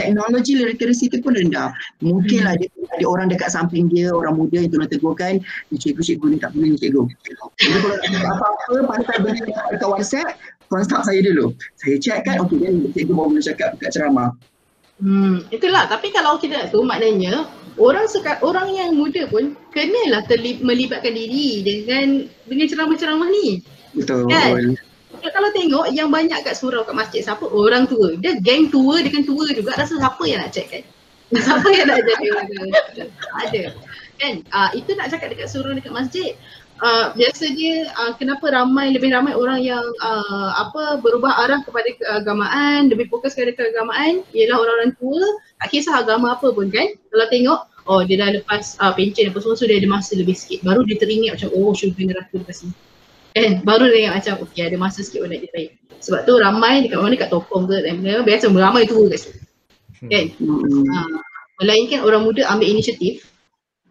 [0.00, 1.68] Teknologi literacy tu pun rendah.
[2.00, 5.36] Mungkinlah dia ada orang dekat samping dia, orang muda yang tolong tegurkan,
[5.68, 7.04] ni cikgu, cikgu ni tak boleh ni cikgu.
[7.60, 10.40] Jadi kalau apa-apa pasal benda dekat WhatsApp,
[10.72, 11.52] kontak saya dulu.
[11.76, 14.32] Saya check kan, okey dan cikgu baru boleh cakap dekat ceramah.
[14.96, 15.92] Hmm, itulah.
[15.92, 17.44] Tapi kalau kita tu maknanya
[17.76, 23.60] orang sekat, orang yang muda pun kenalah terli- melibatkan diri dengan dengan ceramah-ceramah ni.
[23.92, 24.24] Betul.
[24.32, 24.74] Kan?
[25.20, 27.44] Kalau tengok yang banyak kat surau kat masjid siapa?
[27.48, 28.14] Orang tua.
[28.18, 29.74] Dia geng tua dengan tua juga.
[29.74, 30.84] Rasa siapa yang nak check kan?
[31.44, 32.64] Siapa yang nak jadi orang tua
[33.36, 33.62] ada.
[34.16, 34.34] Kan?
[34.48, 36.32] Uh, itu nak cakap dekat surau dekat masjid.
[36.78, 41.90] Uh, biasa dia uh, kenapa ramai lebih ramai orang yang uh, apa berubah arah kepada
[41.98, 45.20] keagamaan lebih fokus kepada keagamaan ialah orang-orang tua.
[45.60, 46.96] Tak kisah agama apa pun kan?
[47.12, 47.60] Kalau tengok
[47.92, 50.64] oh dia dah lepas uh, pencen apa semua so dia ada masa lebih sikit.
[50.64, 52.72] Baru dia teringat macam oh syurga neraka lepas ni
[53.34, 55.70] kan baru dia ingat macam okey ada masa sikit pun nak jadi baik.
[55.98, 59.48] Sebab tu ramai dekat mana dekat tokong ke dan biasa ramai tu kat situ
[60.06, 60.24] kan?
[60.38, 60.86] Hmm.
[60.94, 60.98] ha.
[61.58, 63.26] melainkan orang muda ambil inisiatif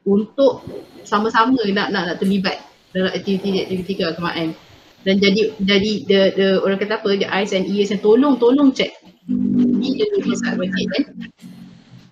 [0.08, 0.64] untuk
[1.04, 2.64] sama-sama nak nak, nak terlibat
[2.96, 4.56] dalam aktiviti-aktiviti keagamaan.
[5.04, 8.72] Dan jadi jadi the, the orang kata apa the eyes and ears yang tolong tolong
[8.72, 8.92] check.
[9.28, 11.04] Ini dia lebih sangat berarti kan?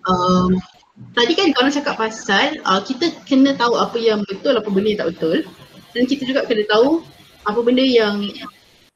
[0.06, 0.50] Um,
[1.16, 5.00] tadi kan kalau cakap pasal uh, kita kena tahu apa yang betul apa benda yang
[5.08, 5.38] tak betul.
[5.96, 7.04] Dan kita juga kena tahu
[7.46, 8.26] apa benda yang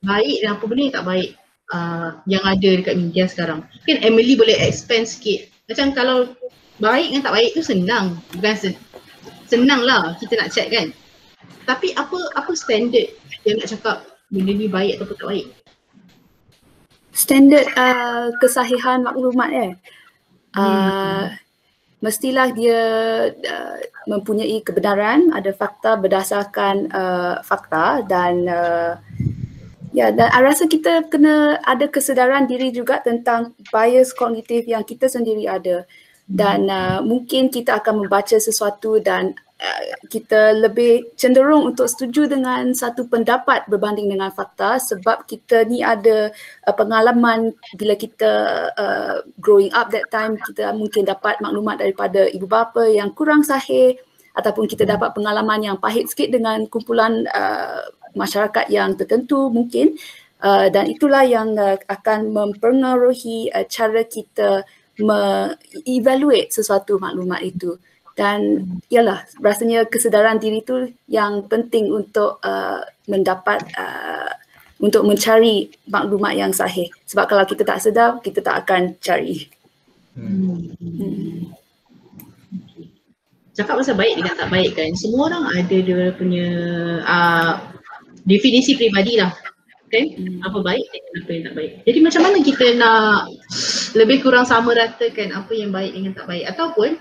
[0.04, 1.30] baik dan apa benda yang tak baik
[1.74, 3.66] uh, yang ada dekat media sekarang.
[3.86, 5.50] Kan Emily boleh expand sikit.
[5.70, 6.18] Macam kalau
[6.82, 8.18] baik dan tak baik tu senang.
[8.34, 8.82] Bukan sen-
[9.46, 10.90] senang lah kita nak check kan.
[11.70, 13.14] Tapi apa apa standard
[13.46, 13.98] yang nak cakap
[14.34, 15.48] benda ni baik atau tak baik?
[17.14, 19.72] Standard uh, kesahihan maklumat eh.
[20.58, 21.49] Uh, hmm
[22.00, 22.82] mestilah dia
[23.32, 23.76] uh,
[24.08, 28.94] mempunyai kebenaran, ada fakta berdasarkan uh, fakta dan uh,
[29.92, 35.12] ya dan saya rasa kita kena ada kesedaran diri juga tentang bias kognitif yang kita
[35.12, 35.84] sendiri ada.
[36.30, 39.34] Dan uh, mungkin kita akan membaca sesuatu dan
[40.08, 46.32] kita lebih cenderung untuk setuju dengan satu pendapat berbanding dengan fakta sebab kita ni ada
[46.64, 48.32] uh, pengalaman bila kita
[48.74, 54.00] uh, growing up that time kita mungkin dapat maklumat daripada ibu bapa yang kurang sahih
[54.40, 57.84] ataupun kita dapat pengalaman yang pahit sikit dengan kumpulan uh,
[58.16, 60.00] masyarakat yang tertentu mungkin.
[60.40, 64.64] Uh, dan itulah yang uh, akan mempengaruhi uh, cara kita
[64.96, 67.76] me-evaluate sesuatu maklumat itu
[68.20, 74.28] dan ialah rasanya kesedaran diri itu yang penting untuk uh, mendapat uh,
[74.84, 79.48] untuk mencari maklumat yang sahih sebab kalau kita tak sedar kita tak akan cari.
[80.20, 80.76] Hmm.
[80.84, 81.56] Hmm.
[83.56, 86.48] Cakap pasal baik dengan tak baik kan semua orang ada dia punya
[87.08, 87.52] uh,
[88.28, 89.32] definisi peribadi lah
[89.90, 90.44] kan hmm.
[90.44, 91.72] apa baik dan apa yang tak baik.
[91.88, 93.32] Jadi macam mana kita nak
[93.96, 97.00] lebih kurang sama ratakan apa yang baik dengan tak baik ataupun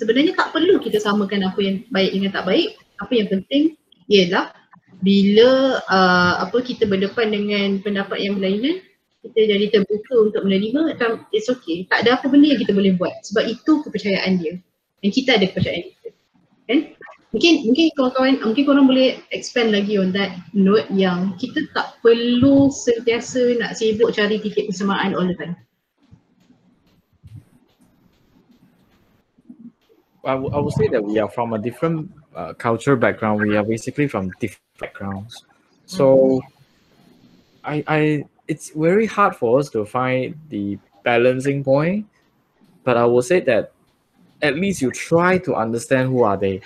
[0.00, 2.80] sebenarnya tak perlu kita samakan apa yang baik dengan tak baik.
[3.04, 3.76] Apa yang penting
[4.08, 4.56] ialah
[5.04, 8.80] bila uh, apa kita berdepan dengan pendapat yang berlainan
[9.20, 10.96] kita jadi terbuka untuk menerima
[11.36, 11.84] it's okay.
[11.92, 14.56] Tak ada apa benda yang kita boleh buat sebab itu kepercayaan dia.
[15.04, 16.08] Dan kita ada kepercayaan kita.
[16.70, 16.80] Kan?
[17.30, 22.66] mungkin mungkin kawan-kawan mungkin korang boleh expand lagi on that note yang kita tak perlu
[22.74, 25.54] sentiasa nak sibuk cari titik kesamaan all the time.
[30.24, 33.40] I, w- I would say that we are from a different uh, cultural background.
[33.40, 35.44] We are basically from different backgrounds.
[35.86, 36.40] So
[37.64, 42.06] I, I, it's very hard for us to find the balancing point.
[42.84, 43.72] But I will say that
[44.42, 46.60] at least you try to understand who are they.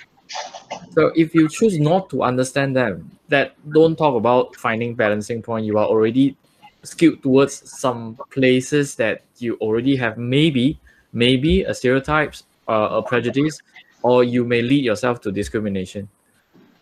[0.91, 5.65] So if you choose not to understand them, that don't talk about finding balancing point.
[5.65, 6.37] You are already
[6.83, 10.79] skewed towards some places that you already have maybe
[11.11, 13.59] maybe a stereotypes uh, a prejudice
[14.03, 16.07] or you may lead yourself to discrimination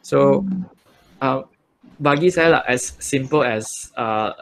[0.01, 0.45] so
[1.21, 1.43] uh,
[2.01, 4.33] bagi saya lah, as simple as uh,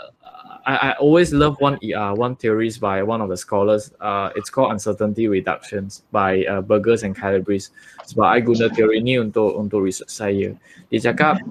[0.66, 3.94] I, I always love one uh, one theories by one of the scholars.
[4.00, 7.74] Uh, it's called uncertainty reductions by uh, Burgers and Calabrese.
[8.06, 10.54] Sebab I guna teori ni untuk untuk research saya.
[10.94, 11.42] Dia cakap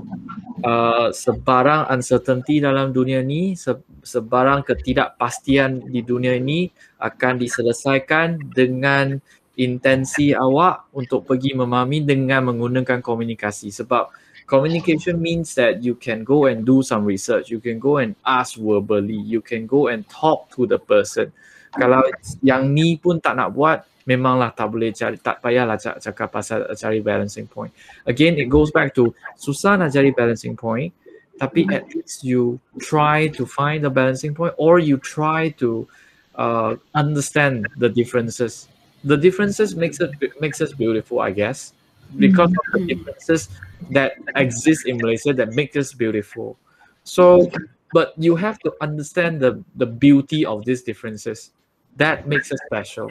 [0.62, 3.74] uh, sebarang uncertainty dalam dunia ni, se,
[4.06, 6.70] sebarang ketidakpastian di dunia ini
[7.02, 9.18] akan diselesaikan dengan
[9.60, 13.68] intensi awak untuk pergi memahami dengan menggunakan komunikasi.
[13.68, 14.08] Sebab
[14.48, 17.52] communication means that you can go and do some research.
[17.52, 19.20] You can go and ask verbally.
[19.20, 21.28] You can go and talk to the person.
[21.76, 22.02] Kalau
[22.40, 26.98] yang ni pun tak nak buat memanglah tak boleh cari tak payahlah cakap pasal cari
[26.98, 27.70] balancing point.
[28.08, 30.90] Again it goes back to susah nak cari balancing point
[31.38, 35.88] tapi at least you try to find the balancing point or you try to
[36.36, 38.68] uh, understand the differences
[39.04, 41.72] the differences makes it makes us beautiful i guess
[42.18, 43.48] because of the differences
[43.90, 46.58] that exist in Malaysia that make us beautiful.
[47.04, 47.50] So,
[47.92, 51.52] but you have to understand the the beauty of these differences.
[51.96, 53.10] That makes us special.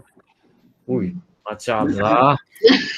[0.89, 1.15] Ui,
[1.45, 2.35] macam lah.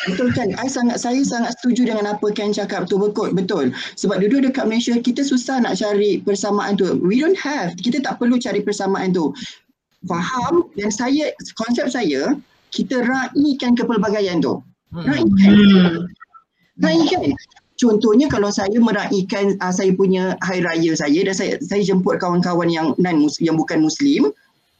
[0.09, 0.57] Betul kan?
[0.57, 3.73] I sangat saya sangat setuju dengan apa Ken cakap tu betul betul.
[3.97, 6.97] Sebab dulu dekat Malaysia kita susah nak cari persamaan tu.
[7.01, 7.77] We don't have.
[7.77, 9.33] Kita tak perlu cari persamaan tu.
[10.09, 12.33] Faham dan saya konsep saya
[12.71, 14.63] kita raikan kepelbagaian tu.
[14.95, 15.27] Raikan.
[15.29, 15.95] Hmm.
[16.79, 17.35] Raikan.
[17.81, 22.69] Contohnya kalau saya meraihkan uh, saya punya hari raya saya dan saya saya jemput kawan-kawan
[22.69, 24.29] yang non yang bukan muslim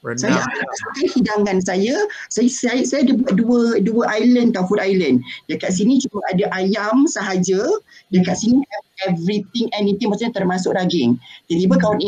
[0.02, 0.34] Rendah.
[0.34, 1.94] saya akan hidangan saya
[2.30, 6.46] saya saya saya ada buat dua dua island tau food island dekat sini cuma ada
[6.58, 7.62] ayam sahaja
[8.10, 8.66] dekat sini
[9.06, 12.02] everything anything maksudnya termasuk daging tiba-tiba kawan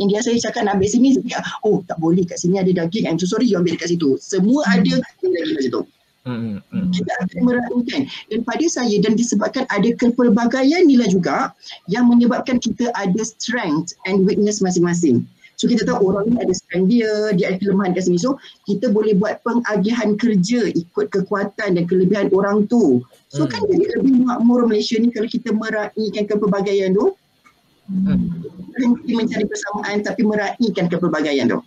[0.00, 3.20] India saya cakap nak ambil sini saya oh tak boleh kat sini ada daging I'm
[3.20, 5.82] so sorry you ambil dekat situ semua ada daging kat situ
[6.20, 6.92] Hmm, hmm.
[6.92, 11.56] Kita akan meraihkan dan pada saya dan disebabkan ada kepelbagaian nilai juga
[11.88, 15.24] yang menyebabkan kita ada strength and weakness masing-masing.
[15.56, 18.20] So kita tahu orang ni ada strength dia, dia ada kelemahan kat sini.
[18.20, 18.36] So
[18.68, 23.00] kita boleh buat pengagihan kerja ikut kekuatan dan kelebihan orang tu.
[23.32, 23.50] So hmm.
[23.56, 27.16] kan jadi lebih makmur Malaysia ni kalau kita meraihkan kepelbagaian tu.
[27.90, 28.30] Hmm.
[28.70, 31.58] Berhenti mencari persamaan tapi meraihkan kepelbagaian tu.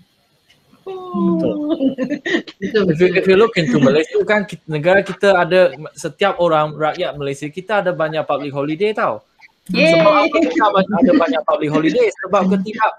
[2.59, 7.47] If you, if you look into Malaysia kan negara kita ada setiap orang rakyat Malaysia
[7.47, 9.23] kita ada banyak public holiday tau.
[9.71, 9.95] Yay.
[9.95, 12.91] Sebab apa kita ada banyak public holiday sebab ketidak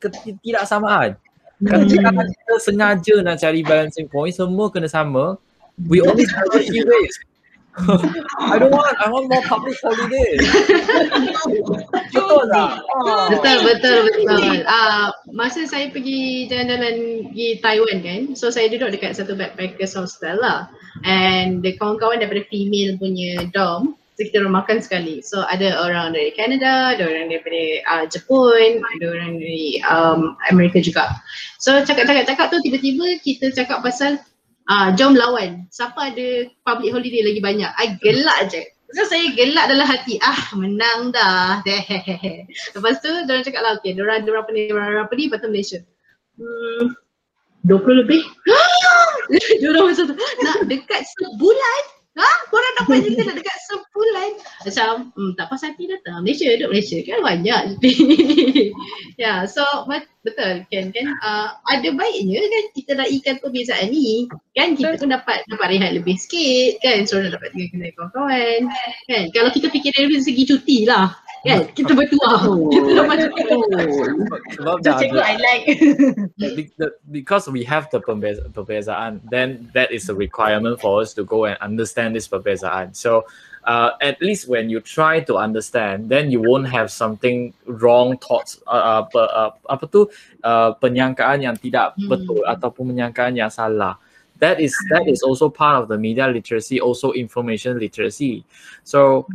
[0.00, 1.16] ketidaksamaan.
[1.64, 5.40] Kan kita sengaja nak cari balancing point semua kena sama.
[5.88, 7.16] We only have a few ways.
[7.78, 8.96] I don't want.
[8.98, 10.34] I want more public holiday.
[11.94, 12.82] betul tak?
[13.30, 14.66] Betul, betul, betul.
[14.66, 19.94] Ah, uh, masa saya pergi jalan-jalan di Taiwan kan, so saya duduk dekat satu backpackers
[19.94, 20.66] hostel lah.
[21.06, 25.22] And the kawan-kawan daripada female punya dorm, so kita orang makan sekali.
[25.22, 30.82] So ada orang dari Canada, ada orang daripada uh, Jepun, ada orang dari um, Amerika
[30.82, 31.22] juga.
[31.62, 34.18] So cakap-cakap-cakap tu tiba-tiba kita cakap pasal
[34.70, 35.66] Ah, jom lawan.
[35.74, 37.70] Siapa ada public holiday lagi banyak?
[37.74, 38.62] I gelak je.
[38.94, 40.22] So saya gelak dalam hati.
[40.22, 41.58] Ah, menang dah.
[42.78, 45.82] Lepas tu diorang cakap lah, okay, diorang ada berapa ni, berapa ni, lepas Malaysia.
[46.38, 46.94] Hmm,
[47.66, 48.22] 20 lebih.
[49.62, 50.16] diorang macam tu,
[50.46, 51.82] nak dekat sebulan
[52.18, 52.28] Ha?
[52.50, 54.30] Korang dapat kita nak dekat sebulan.
[54.66, 56.26] Macam, hmm, tak pas hati datang.
[56.26, 57.62] Malaysia, duduk Malaysia kan banyak.
[57.86, 58.66] ya,
[59.16, 59.62] yeah, so
[60.26, 61.06] betul kan kan.
[61.22, 64.26] Uh, ada baiknya kan kita ikan perbezaan ni.
[64.58, 67.06] Kan kita pun dapat dapat rehat lebih sikit kan.
[67.06, 68.60] So dapat tinggal kena kawan-kawan.
[69.06, 69.24] Kan?
[69.30, 71.14] Kalau kita fikir dari segi cuti lah
[71.46, 71.58] kan?
[71.72, 72.40] Kita bertuah.
[72.74, 73.28] Kita dah macam
[74.56, 75.64] sebab dah cikgu I like.
[77.16, 81.56] Because we have the perbezaan then that is a requirement for us to go and
[81.60, 83.24] understand this perbezaan so
[83.64, 88.60] uh, at least when you try to understand then you won't have something wrong thoughts
[88.66, 90.08] uh, uh, uh, apa tu
[90.44, 92.08] uh, penyangkaan yang tidak hmm.
[92.08, 93.98] betul ataupun penyangkaan yang salah.
[94.40, 98.48] That is that is also part of the media literacy also information literacy.
[98.88, 99.28] So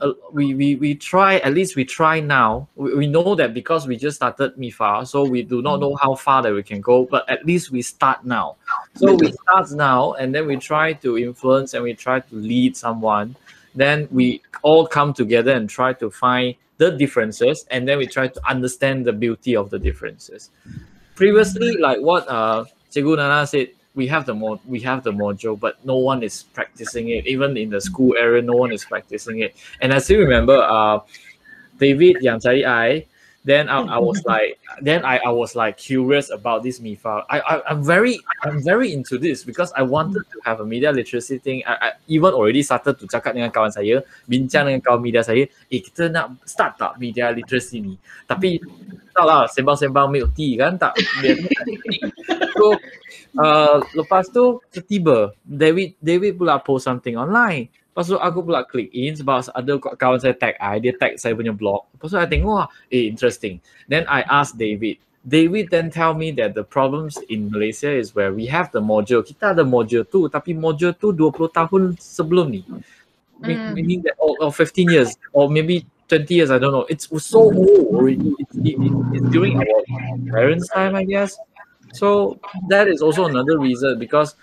[0.00, 2.68] uh, we, we we try at least we try now.
[2.76, 6.14] We, we know that because we just started mifa so we do not know how
[6.14, 8.56] far that we can go but at least we start now.
[8.94, 12.76] So we start now and then we try to influence and we try to lead
[12.76, 13.36] someone.
[13.74, 18.28] Then we all come together and try to find the differences and then we try
[18.28, 20.50] to understand the beauty of the differences.
[21.14, 22.64] Previously like what uh
[22.94, 23.68] Nana said
[24.00, 27.52] we have the mod we have the module but no one is practicing it even
[27.60, 29.52] in the school area no one is practicing it
[29.84, 30.96] and i still remember uh
[31.76, 33.04] david yang cari i
[33.44, 37.24] then I, I was like then I, I was like curious about this MIFA.
[37.28, 40.92] I, I I'm very I'm very into this because I wanted to have a media
[40.92, 41.62] literacy thing.
[41.66, 45.48] I, I even already started to cakap dengan kawan saya, bincang dengan kawan media saya,
[45.48, 47.94] eh kita nak start tak media literacy ni.
[48.28, 48.60] Tapi
[49.16, 50.94] tak lah sembang-sembang milk tea kan tak.
[52.60, 52.66] so
[53.40, 57.72] uh, lepas tu tiba David David pula post something online.
[57.90, 61.34] Lepas tu aku pula click in sebab ada kawan saya tag I, dia tag saya
[61.34, 61.88] punya blog.
[61.96, 63.58] Lepas tu I tengok, wah, eh interesting.
[63.88, 65.02] Then I ask David.
[65.26, 69.20] David then tell me that the problems in Malaysia is where we have the module.
[69.20, 72.64] Kita ada module tu, tapi module tu 20 tahun sebelum ni.
[73.44, 73.76] Mm.
[73.76, 76.88] Meaning that, or, or 15 years, or maybe 20 years, I don't know.
[76.88, 78.32] It's so old already.
[78.40, 78.76] It's, it,
[79.12, 79.82] it's during our
[80.32, 81.36] parents' time, I guess.
[81.92, 82.38] So
[82.68, 84.34] that is also another reason because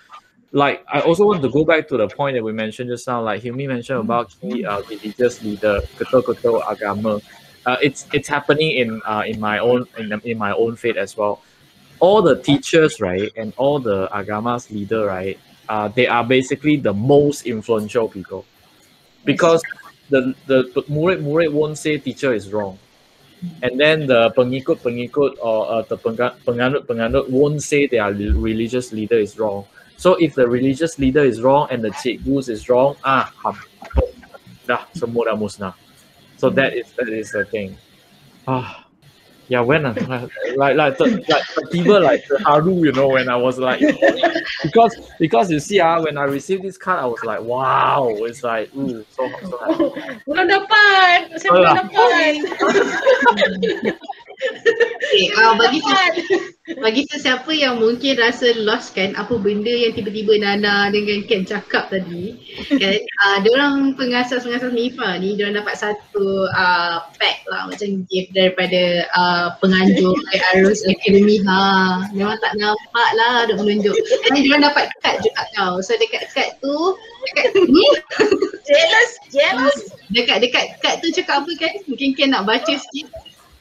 [0.52, 3.22] like I also want to go back to the point that we mentioned just now,
[3.22, 7.22] like Hilmi mentioned about key uh, religious leader, ketua-ketua agama.
[7.66, 11.18] Uh, it's it's happening in uh, in my own in, in my own faith as
[11.18, 11.42] well.
[12.00, 15.38] All the teachers, right, and all the agamas leader, right,
[15.68, 18.46] uh, they are basically the most influential people,
[19.26, 19.62] because
[20.10, 22.80] the the murid murid won't say teacher is wrong,
[23.62, 29.18] and then the pengikut pengikut or uh, the penganut penganut won't say their religious leader
[29.18, 29.66] is wrong
[29.98, 33.34] so if the religious leader is wrong and the cikgus is wrong, ah,
[34.70, 35.74] dah semua dah musnah.
[36.38, 37.74] So that is that is the thing.
[38.46, 38.86] Ah,
[39.50, 39.92] yeah, when I,
[40.56, 43.80] like like like like people like haru, you know, when I was like
[44.64, 48.44] because because you see ah, when I received this card, I was like, wow, it's
[48.44, 50.20] like ooh, so so happy.
[50.28, 51.80] Belum dapat, saya.
[54.38, 55.82] Okay, uh, bagi
[56.78, 61.90] bagi sesiapa yang mungkin rasa lost kan apa benda yang tiba-tiba Nana dengan Ken cakap
[61.90, 62.38] tadi
[62.78, 63.02] kan?
[63.18, 69.58] Uh, orang pengasas-pengasas MIFA ni dia dapat satu uh, pack lah macam gift daripada uh,
[69.58, 70.14] penganjur
[70.54, 71.42] Arus Academy.
[71.42, 73.98] Ha memang tak nampak lah ada menunjuk.
[74.30, 75.82] Dan dia dapat kad juga tau.
[75.82, 76.78] So dekat kad tu
[77.26, 77.86] dekat ni
[78.70, 79.78] jealous jealous.
[80.14, 81.74] Dekat dekat kad tu cakap apa kan?
[81.90, 83.10] Mungkin Ken nak baca sikit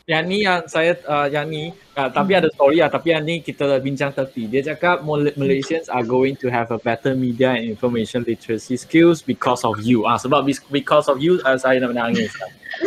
[0.07, 2.87] yang ni yang saya uh, yang ni uh, tapi ada story lah.
[2.87, 7.19] Tapi yang ni kita bincang tepi dia cakap Malaysians are going to have a better
[7.19, 10.07] media and information literacy skills because of you.
[10.07, 12.31] Ah sebab because of you uh, saya nak menangis.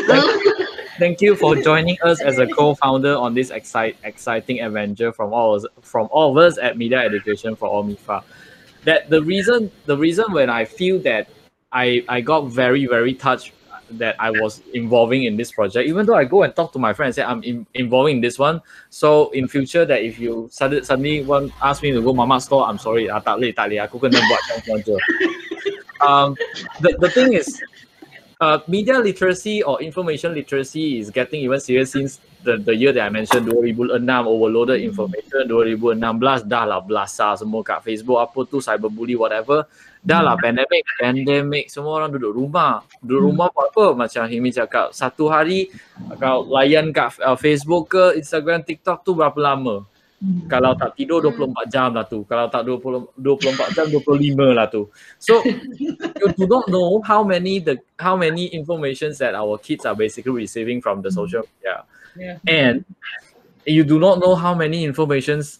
[0.07, 0.28] Thank,
[1.03, 5.59] thank you for joining us as a co-founder on this excite, exciting adventure from all
[5.84, 8.24] from all of us at Media Education for All MIFA.
[8.88, 11.28] That the reason the reason when I feel that
[11.76, 13.51] I I got very very touched
[13.92, 16.94] that I was involving in this project, even though I go and talk to my
[16.94, 18.62] friends, say I'm in, involving in this one.
[18.90, 22.66] So in future that if you suddenly, suddenly want ask me to go mama store,
[22.66, 24.84] I'm sorry, ah, tak tak boleh, aku kena buat
[26.00, 26.32] Um,
[26.80, 27.60] the, the thing is,
[28.40, 33.06] uh, media literacy or information literacy is getting even serious since the, the year that
[33.06, 39.20] I mentioned 2006 overloaded information 2016 dah lah belasah semua kat Facebook apa tu cyberbully
[39.20, 39.68] whatever
[40.00, 42.84] dah lah pandemic pandemic semua orang duduk rumah.
[43.04, 43.30] Duduk hmm.
[43.32, 43.86] rumah buat apa?
[43.95, 45.72] Macam Himi cakap satu hari
[46.20, 49.86] kau layan kat uh, Facebook ke Instagram TikTok tu berapa lama?
[50.20, 50.52] Hmm.
[50.52, 52.28] kalau tak tidur 24 jam lah tu.
[52.28, 54.91] Kalau tak 20 24 jam 25 lah tu.
[55.16, 55.39] So
[55.80, 60.36] you do not know how many the how many informations that our kids are basically
[60.36, 61.88] receiving from the social media.
[62.20, 62.36] Yeah.
[62.47, 62.84] and
[63.64, 65.60] you do not know how many informations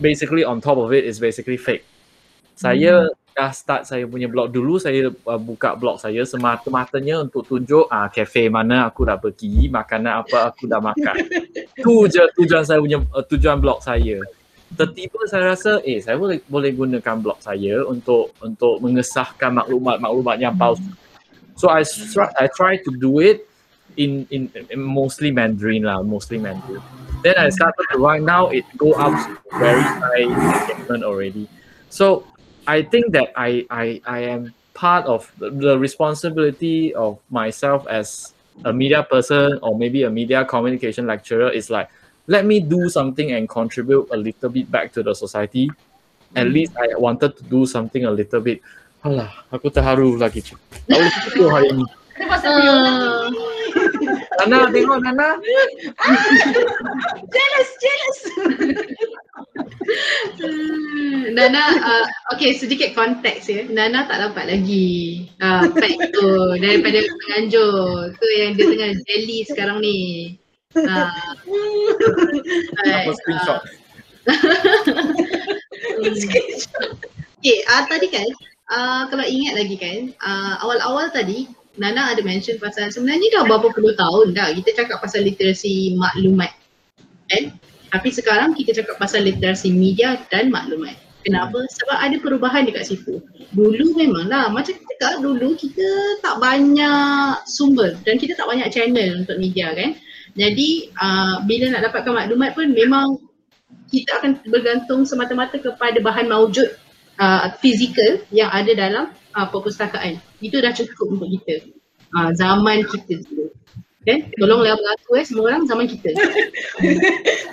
[0.00, 1.82] basically on top of it is basically fake
[2.60, 3.32] saya hmm.
[3.32, 8.04] dah start saya punya blog dulu saya uh, buka blog saya semata-matanya untuk tunjuk ah
[8.04, 11.16] uh, kafe mana aku dah pergi makanan apa aku dah makan.
[11.84, 14.20] Tu je tujuan saya punya uh, tujuan blog saya.
[14.76, 20.52] Tertiba saya rasa eh saya boleh boleh gunakan blog saya untuk untuk mengesahkan maklumat-maklumat yang
[20.52, 20.84] palsu.
[21.56, 23.48] So i try, i try to do it
[23.96, 26.84] in, in in mostly mandarin lah mostly mandarin.
[27.24, 29.16] Then i started to write now it go up
[29.56, 31.48] very high engagement already.
[31.90, 32.29] So
[32.70, 38.32] I think that I I, I am part of the, the responsibility of myself as
[38.62, 41.90] a media person or maybe a media communication lecturer is like
[42.30, 45.66] let me do something and contribute a little bit back to the society.
[46.38, 46.54] At mm.
[46.54, 48.62] least I wanted to do something a little bit.
[49.02, 50.46] Alah, aku terharu lagi.
[50.46, 51.82] Tahu hari ini.
[54.46, 55.28] Nana, tengok Nana.
[57.34, 58.18] jealous, jealous.
[61.36, 63.68] Nana, uh, okay sedikit konteks ya.
[63.68, 68.16] Nana tak dapat lagi uh, pack tu daripada penganjur.
[68.16, 69.98] Tu yang dia tengah jelly sekarang ni.
[70.72, 71.10] Uh,
[72.86, 73.60] Apa screenshot?
[77.40, 78.28] okay, uh, tadi kan
[78.70, 83.70] uh, kalau ingat lagi kan uh, awal-awal tadi Nana ada mention pasal sebenarnya dah berapa
[83.70, 86.50] puluh tahun dah kita cakap pasal literasi maklumat.
[87.30, 87.54] Kan?
[87.90, 90.98] Tapi sekarang kita cakap pasal literasi media dan maklumat.
[91.20, 91.60] Kenapa?
[91.68, 93.20] Sebab ada perubahan dekat situ.
[93.52, 95.88] Dulu memanglah macam kita cakap dulu kita
[96.24, 99.94] tak banyak sumber dan kita tak banyak channel untuk media kan.
[100.34, 103.20] Jadi uh, bila nak dapatkan maklumat pun memang
[103.90, 106.72] kita akan bergantung semata-mata kepada bahan maujud
[107.18, 110.18] uh, fizikal yang ada dalam uh, perpustakaan.
[110.42, 111.70] Itu dah cukup untuk kita.
[112.10, 113.54] Uh, zaman kita dulu.
[114.00, 114.32] Kan?
[114.40, 116.08] Tolonglah berlaku eh semua orang zaman kita.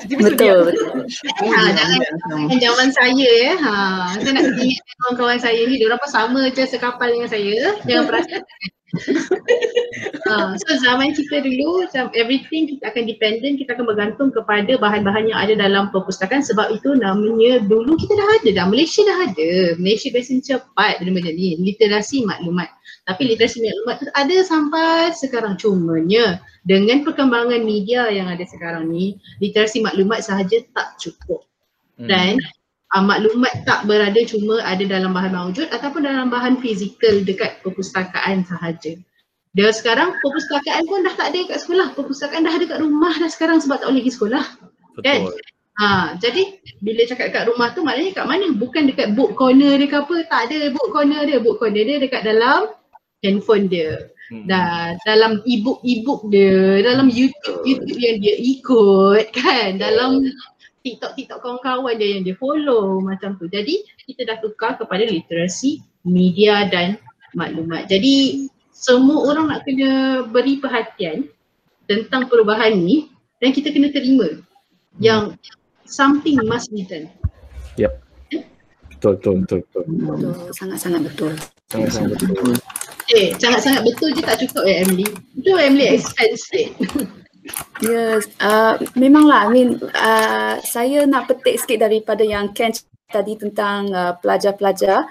[0.07, 1.03] Betul, betul.
[1.43, 1.99] Ha, jangan
[2.55, 3.53] zaman saya ya.
[3.59, 3.73] Ha,
[4.15, 7.75] saya nak ingat kawan-kawan saya ni dia orang pun sama je sekapal dengan saya.
[7.83, 8.41] Jangan perasan.
[10.31, 15.27] ha, so zaman kita dulu macam everything kita akan dependent, kita akan bergantung kepada bahan-bahan
[15.27, 18.65] yang ada dalam perpustakaan sebab itu namanya dulu kita dah ada dah.
[18.71, 19.51] Malaysia dah ada.
[19.75, 21.59] Malaysia biasanya cepat benda macam ni.
[21.59, 22.71] Literasi maklumat.
[23.07, 29.15] Tapi literasi maklumat tu ada sampai sekarang cumanya dengan perkembangan media yang ada sekarang ni
[29.39, 31.47] literasi maklumat sahaja tak cukup.
[31.95, 32.11] Hmm.
[32.11, 32.35] Dan
[32.91, 38.43] uh, maklumat tak berada cuma ada dalam bahan maujud ataupun dalam bahan fizikal dekat perpustakaan
[38.43, 38.99] sahaja.
[39.55, 41.95] Dan sekarang perpustakaan pun dah tak ada kat sekolah.
[41.95, 44.45] Perpustakaan dah ada kat rumah dah sekarang sebab tak boleh pergi sekolah.
[44.99, 45.31] Kan?
[45.31, 45.35] Betul.
[45.77, 48.51] Ha, jadi bila cakap kat rumah tu maknanya kat mana?
[48.51, 50.15] Bukan dekat book corner dia ke apa.
[50.27, 51.39] Tak ada book corner dia.
[51.39, 52.67] Book corner dia dekat dalam
[53.21, 54.09] handphone dia.
[54.27, 54.43] Hmm.
[54.43, 60.27] Dan dalam e-book e-book dia, dalam YouTube YouTube yang dia ikut kan, dalam
[60.83, 63.47] TikTok TikTok kawan-kawan dia yang dia follow macam tu.
[63.47, 66.99] Jadi kita dah tukar kepada literasi media dan
[67.35, 67.87] maklumat.
[67.87, 71.27] Jadi semua orang nak kena beri perhatian
[71.87, 73.07] tentang perubahan ni
[73.39, 74.43] dan kita kena terima
[74.99, 75.39] yang
[75.87, 77.07] something must be done.
[77.79, 78.03] Yep.
[78.97, 79.83] Betul, betul, betul, betul.
[79.87, 81.31] Betul, sangat-sangat betul.
[81.69, 82.55] Sangat-sangat betul.
[83.15, 85.07] Eh, sangat-sangat betul je tak cukup ya Emily.
[85.39, 86.69] Itu Emily expand sikit.
[87.79, 89.47] Yes, uh, memanglah.
[89.47, 92.75] I mean, uh, saya nak petik sikit daripada yang Ken
[93.07, 95.07] tadi tentang uh, pelajar-pelajar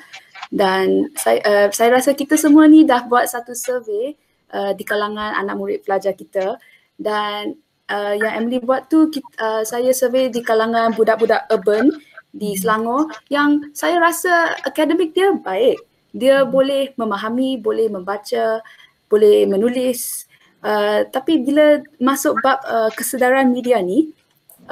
[0.52, 4.12] dan saya uh, saya rasa kita semua ni dah buat satu survey
[4.52, 6.60] uh, di kalangan anak murid pelajar kita
[7.00, 7.56] dan
[7.88, 11.88] uh, yang Emily buat tu kita, uh, saya survey di kalangan budak-budak urban
[12.36, 15.80] di Selangor yang saya rasa akademik dia baik.
[16.16, 18.64] Dia boleh memahami, boleh membaca,
[19.12, 20.24] boleh menulis.
[20.64, 24.16] Uh, tapi bila masuk bab uh, kesedaran media ni,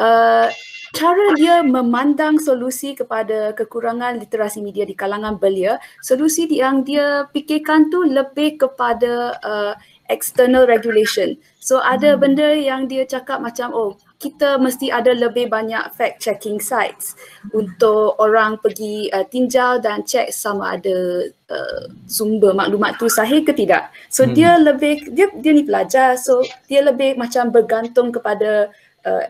[0.01, 0.49] uh,
[0.95, 7.93] cara dia memandang solusi kepada kekurangan literasi media di kalangan belia, solusi yang dia fikirkan
[7.93, 9.73] tu lebih kepada uh,
[10.09, 11.37] external regulation.
[11.61, 16.57] So ada benda yang dia cakap macam oh kita mesti ada lebih banyak fact checking
[16.57, 17.13] sites
[17.53, 23.53] untuk orang pergi uh, tinjau dan cek sama ada uh, sumber maklumat tu sahih ke
[23.53, 23.93] tidak.
[24.09, 24.33] So hmm.
[24.33, 28.73] dia lebih dia dia ni pelajar so dia lebih macam bergantung kepada
[29.05, 29.25] uh,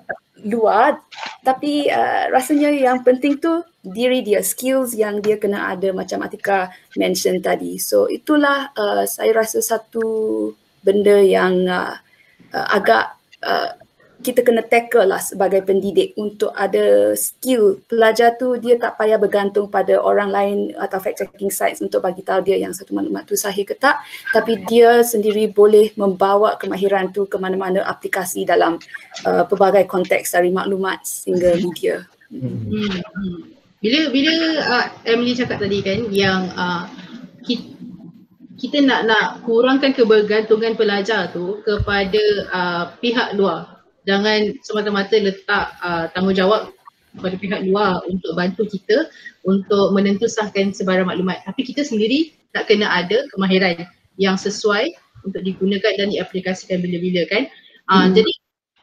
[0.47, 1.03] luar
[1.43, 6.71] tapi uh, rasanya yang penting tu diri dia skills yang dia kena ada macam Atika
[6.95, 7.83] mention tadi.
[7.83, 10.07] So itulah uh, saya rasa satu
[10.87, 11.99] benda yang uh,
[12.55, 13.84] uh, agak uh,
[14.25, 19.69] kita kena tackle lah sebagai pendidik untuk ada skill pelajar tu dia tak payah bergantung
[19.69, 23.37] pada orang lain atau fact checking sites untuk bagi tahu dia yang satu maklumat tu
[23.37, 24.01] sahih ke tak
[24.33, 28.81] tapi dia sendiri boleh membawa kemahiran tu ke mana-mana aplikasi dalam
[29.29, 32.01] uh, pelbagai konteks dari maklumat sehingga media.
[32.33, 32.73] Hmm.
[32.73, 33.39] hmm.
[33.85, 34.33] Bila bila
[34.65, 36.89] uh, Emily cakap tadi kan yang uh,
[37.45, 37.69] kita,
[38.57, 43.74] kita nak nak kurangkan kebergantungan pelajar tu kepada uh, pihak luar
[44.05, 46.73] jangan semata-mata letak uh, tanggungjawab
[47.15, 49.07] kepada pihak luar untuk bantu kita
[49.47, 51.43] untuk menentusahkan sebarang maklumat.
[51.47, 53.87] Tapi kita sendiri tak kena ada kemahiran
[54.19, 54.95] yang sesuai
[55.27, 57.49] untuk digunakan dan diaplikasikan bila-bila kan.
[57.89, 58.13] Uh, hmm.
[58.19, 58.33] Jadi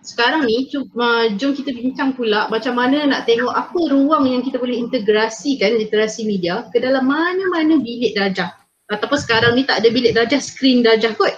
[0.02, 4.58] sekarang ni cuma, jom kita bincang pula macam mana nak tengok apa ruang yang kita
[4.58, 8.50] boleh integrasikan literasi media ke dalam mana-mana bilik darjah.
[8.90, 11.38] Ataupun sekarang ni tak ada bilik darjah, screen darjah kot.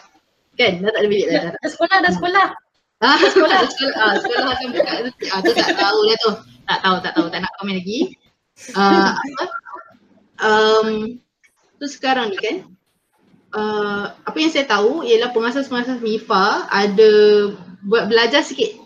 [0.56, 0.80] Kan?
[0.80, 1.52] Dah tak ada bilik darjah.
[1.60, 2.48] Dah sekolah, dah sekolah.
[3.04, 4.92] Ah, sekolah, sekolah, ah, sekolah akan buka
[5.36, 6.32] ah, tu tak tahu lah tu.
[6.64, 8.00] Tak tahu, tak tahu, tak nak komen lagi.
[8.72, 9.46] Uh, apa?
[10.40, 10.88] Um,
[11.84, 12.58] tu sekarang ni kan,
[13.52, 17.12] uh, apa yang saya tahu ialah pengasas-pengasas MIFA ada
[17.84, 18.80] buat belajar sikit.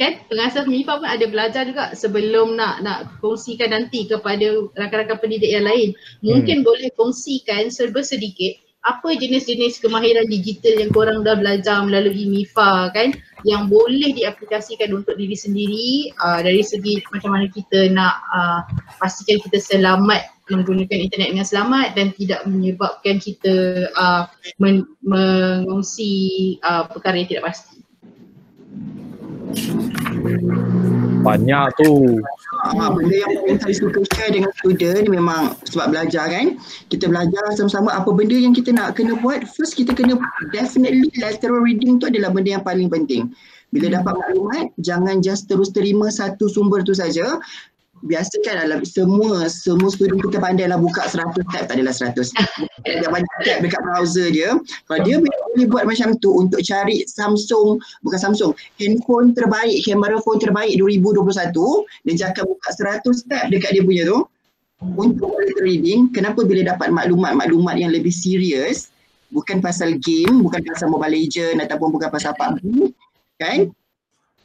[0.00, 0.24] Kan?
[0.32, 5.68] Pengasas MIFA pun ada belajar juga sebelum nak nak kongsikan nanti kepada rakan-rakan pendidik yang
[5.68, 5.92] lain.
[6.24, 6.66] Mungkin hmm.
[6.66, 13.10] boleh kongsikan serba sedikit apa jenis-jenis kemahiran digital yang korang dah belajar melalui MIFA kan
[13.42, 18.60] yang boleh diaplikasikan untuk diri sendiri uh, dari segi macam mana kita nak uh,
[19.02, 24.24] pastikan kita selamat menggunakan internet dengan selamat dan tidak menyebabkan kita uh,
[24.56, 27.76] men- mengongsi uh, perkara yang tidak pasti.
[31.22, 32.22] Banyak tu.
[32.64, 36.58] Ha, benda yang paling saya suka share dengan student ni memang sebab belajar kan.
[36.90, 39.46] Kita belajar sama-sama apa benda yang kita nak kena buat.
[39.46, 40.18] First kita kena
[40.50, 43.30] definitely lateral reading tu adalah benda yang paling penting.
[43.68, 47.36] Bila dapat maklumat, jangan just terus terima satu sumber tu saja.
[48.06, 52.30] Biasakan dalam semua semua student kita pandai lah buka 100 tab tak adalah 100.
[52.86, 54.54] Ada banyak tab dekat browser dia.
[54.86, 60.38] Kalau dia boleh buat macam tu untuk cari Samsung, bukan Samsung, handphone terbaik, kamera phone
[60.38, 61.54] terbaik 2021
[62.06, 62.68] dan cakap buka
[63.02, 64.22] 100 tab dekat dia punya tu
[64.78, 68.94] untuk reading, kenapa bila dapat maklumat-maklumat yang lebih serius
[69.34, 72.94] bukan pasal game, bukan pasal Mobile Legend ataupun bukan pasal PUBG
[73.38, 73.70] kan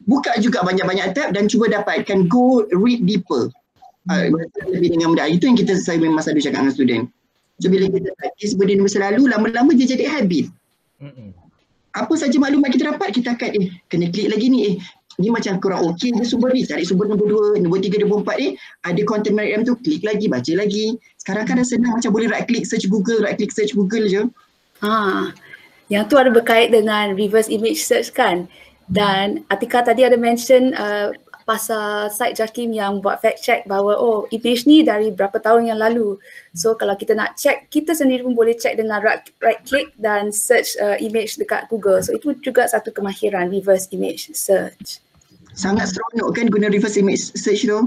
[0.05, 3.47] buka juga banyak-banyak tab dan cuba dapatkan go read deeper.
[4.11, 4.27] Uh,
[4.67, 5.31] lebih dengan mudah.
[5.31, 7.03] Itu yang kita saya memang selalu cakap dengan student.
[7.63, 10.51] So bila kita practice benda ni selalu lama-lama dia jadi habit.
[10.99, 11.31] Mm-mm.
[11.93, 14.75] apa saja maklumat kita dapat kita akan eh kena klik lagi ni eh.
[15.21, 16.65] Ni macam kurang okey dia sumber ni.
[16.65, 18.47] Cari sumber nombor dua nombor tiga nombor empat ni
[18.81, 20.85] ada content menarik dalam tu klik lagi baca lagi.
[21.21, 24.25] Sekarang kan dah senang macam boleh right click search google right click search google je.
[24.81, 25.29] Ha,
[25.93, 28.49] yang tu ada berkait dengan reverse image search kan.
[28.87, 34.27] Dan Atika tadi ada mention uh, pasal site Jakim yang buat fact check bahawa oh
[34.31, 36.15] image ni dari berapa tahun yang lalu.
[36.55, 40.31] So kalau kita nak check, kita sendiri pun boleh check dengan right, right click dan
[40.31, 41.99] search uh, image dekat Google.
[41.99, 45.03] So itu juga satu kemahiran reverse image search.
[45.53, 47.85] sangat seronok kan guna reverse image search tu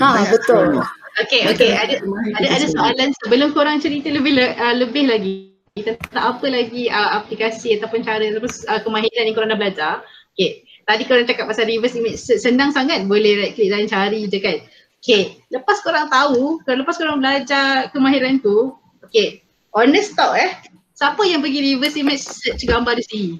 [0.00, 0.80] Ha Banyak betul.
[0.80, 0.88] seronok.
[1.20, 1.76] Okay, okay.
[1.76, 2.00] Ada
[2.40, 5.32] ada ada soalan sebelum korang cerita lebih le- uh, lebih lagi
[5.76, 9.94] tentang apa lagi uh, aplikasi ataupun cara ataupun uh, kemahiran yang korang dah belajar.
[10.32, 10.64] Okay.
[10.82, 14.58] Tadi korang cakap pasal reverse image senang sangat boleh right click dan cari je kan.
[14.98, 15.38] Okay.
[15.52, 19.44] Lepas korang tahu, kalau lepas korang belajar kemahiran tu, okay.
[19.72, 20.52] Honest tau eh.
[20.92, 23.32] Siapa yang pergi reverse image search gambar di sini?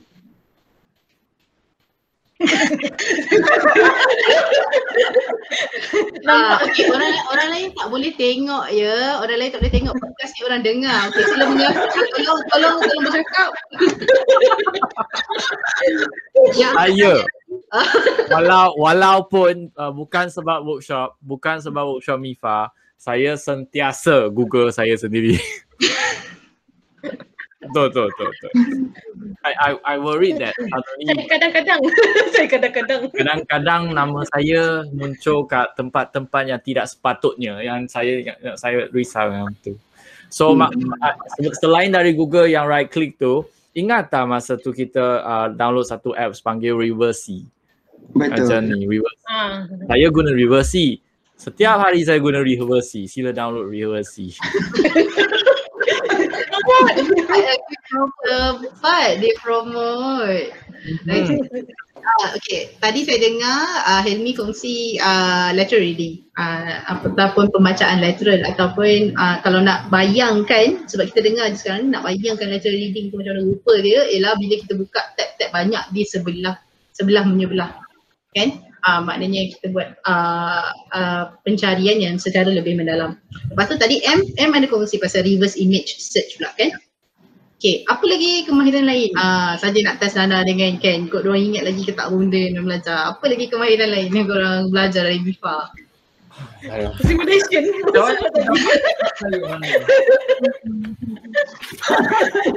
[6.23, 9.19] Ah, okay, orang orang lain tak boleh tengok ya.
[9.19, 11.11] Orang lain tak boleh tengok podcast ni orang dengar.
[11.11, 11.83] Okay, sila mengaku.
[11.93, 13.51] Tolong, tolong, tolong bercakap.
[16.55, 17.15] ya, Saya
[18.33, 25.37] walau walaupun uh, bukan sebab workshop, bukan sebab workshop MIFA, saya sentiasa Google saya sendiri.
[27.71, 28.53] betul, betul, betul, betul.
[29.43, 31.81] I, I, I worried that suddenly Saya kadang-kadang,
[32.35, 33.01] saya kadang-kadang.
[33.11, 39.51] kadang-kadang nama saya muncul kat tempat-tempat yang tidak sepatutnya yang saya yang, saya risau yang
[39.63, 39.75] tu.
[40.33, 40.65] So hmm.
[40.65, 41.17] mak,
[41.59, 43.45] selain dari Google yang right click tu,
[43.75, 47.45] ingat tak masa tu kita uh, download satu apps panggil Reversi.
[48.15, 49.25] betul Macam ni, Reversi.
[49.29, 49.67] Ah.
[49.91, 51.01] Saya guna Reversi.
[51.37, 53.11] Setiap hari saya guna Reversi.
[53.11, 53.67] Sila download
[56.73, 57.75] Reversi.
[58.63, 60.53] Cepat dia promote.
[60.83, 61.39] Hmm.
[62.03, 68.43] Ah, okay, tadi saya dengar uh, Helmi kongsi uh, lateral reading uh, ataupun pembacaan lateral
[68.43, 73.39] ataupun uh, kalau nak bayangkan sebab kita dengar sekarang nak bayangkan lateral reading tu macam
[73.39, 76.59] mana rupa dia ialah bila kita buka tab-tab banyak di sebelah
[76.91, 77.71] sebelah menyebelah
[78.35, 78.51] kan
[78.87, 83.19] uh, maknanya kita buat uh, uh, pencarian yang secara lebih mendalam.
[83.51, 86.73] Lepas tu tadi M M ada kongsi pasal reverse image search pula kan?
[87.63, 89.15] Okay, apa lagi kemahiran lain?
[89.15, 91.07] Ah, saja nak test Nana dengan Ken.
[91.07, 93.15] Kau orang ingat lagi ke tak benda yang belajar?
[93.15, 95.71] Apa lagi kemahiran lain yang korang belajar dari BIFA?
[97.07, 97.63] Simulation.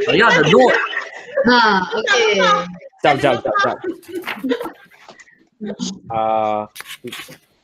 [0.10, 0.78] Saya ada note.
[1.54, 1.60] Ha,
[1.94, 2.42] okay.
[3.06, 3.78] Jap, jap, jap, jap.
[6.12, 6.68] Uh,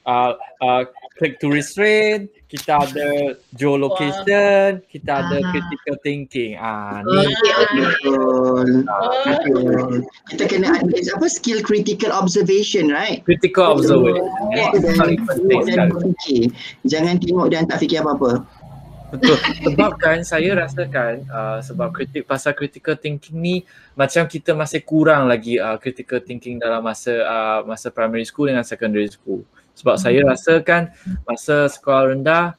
[0.07, 0.81] uh, uh,
[1.19, 5.47] click to restrain, kita ada geolocation, kita ada Ah.
[5.53, 6.55] critical thinking.
[6.59, 7.83] Ah, ni Okay, okay.
[7.85, 8.67] betul
[9.23, 9.87] betul
[10.31, 14.25] kita kena ada apa skill critical observation right critical observation.
[14.51, 15.91] Dan penting tengok dan sekali.
[15.91, 16.43] berfikir
[16.87, 18.43] jangan tengok dan tak fikir apa-apa
[19.11, 19.37] Betul.
[19.67, 23.55] Sebab kan saya rasakan uh, sebab kritik pasal critical thinking ni
[23.93, 28.63] macam kita masih kurang lagi uh, critical thinking dalam masa uh, masa primary school dengan
[28.63, 29.43] secondary school.
[29.75, 30.91] Sebab saya rasakan
[31.27, 32.55] masa sekolah rendah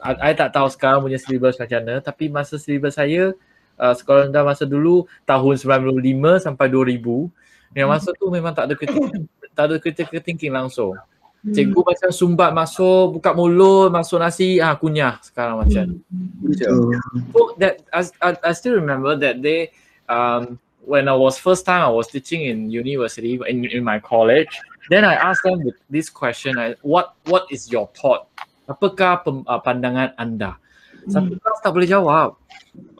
[0.00, 3.36] I tak tahu sekarang punya syllabus macam mana tapi masa syllabus saya
[3.76, 8.74] uh, sekolah rendah masa dulu tahun 95 sampai 2000 yang masa tu memang tak ada
[8.74, 9.08] critical,
[9.56, 10.98] tak ada critical thinking langsung.
[11.40, 15.96] Cikgu macam sumbat masuk, buka mulut, masuk nasi, ah kunyah sekarang macam.
[16.44, 17.00] betul
[17.32, 19.72] So that I, I, I still remember that day
[20.12, 24.52] um, when I was first time I was teaching in university in, in my college.
[24.92, 28.28] Then I asked them with this question: I, What what is your thought?
[28.68, 30.60] Apakah pem, uh, pandangan anda?
[31.08, 32.36] Satu kelas tak boleh jawab.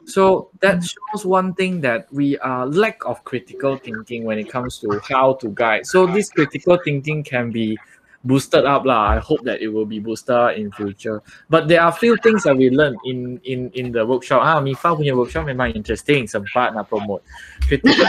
[0.09, 4.81] So that shows one thing that we are lack of critical thinking when it comes
[4.81, 5.85] to how to guide.
[5.85, 7.77] So this critical thinking can be
[8.23, 9.17] boosted up lah.
[9.17, 11.21] I hope that it will be boosted in future.
[11.49, 14.41] But there are few things that we learn in in in the workshop.
[14.45, 16.29] Ah, Mifa punya workshop memang interesting.
[16.29, 17.25] Sempat nak promote
[17.65, 18.07] critical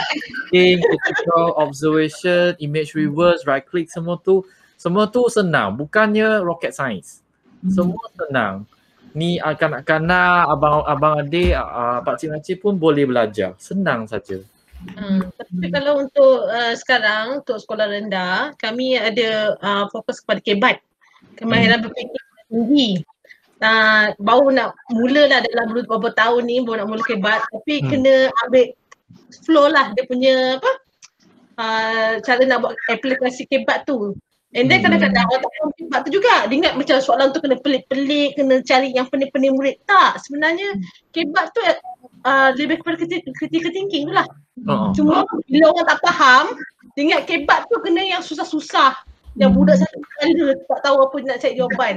[0.52, 4.44] thinking, critical observation, image reverse, right click semua tu
[4.76, 5.72] semua tu senang.
[5.74, 7.24] Bukannya rocket science.
[7.62, 8.66] Semua senang.
[9.12, 13.52] Ni ah, kanak-kanak, abang-abang adik, uh, pak cik makcik pun boleh belajar.
[13.60, 14.40] Senang saja.
[14.92, 15.20] Hmm.
[15.34, 20.76] Tapi kalau untuk uh, sekarang untuk sekolah rendah, kami ada uh, fokus kepada kebat.
[21.38, 21.86] Kemahiran Hmm.
[21.88, 22.90] berfikir tinggi.
[23.62, 27.88] Uh, baru nak mula lah dalam beberapa tahun ni baru nak mula kebat tapi Hmm.
[27.94, 28.74] kena ambil
[29.46, 30.70] flow lah dia punya apa
[31.62, 34.18] uh, cara nak buat aplikasi kebat tu.
[34.52, 34.92] And then Hmm.
[34.92, 36.34] kadang-kadang orang tak faham kebat tu juga.
[36.50, 39.80] Dia ingat macam soalan tu kena pelik-pelik, kena cari yang pening-pening murid.
[39.88, 40.76] Tak, sebenarnya
[41.14, 41.64] kebat tu
[42.24, 44.26] uh, lebih kepada critical, thinking tu lah.
[44.62, 44.90] Uh-uh.
[44.94, 46.44] Cuma bila orang tak faham,
[46.94, 48.96] dia ingat kebat tu kena yang susah-susah.
[49.40, 51.94] Yang budak satu kali dia tak tahu apa nak cari jawapan.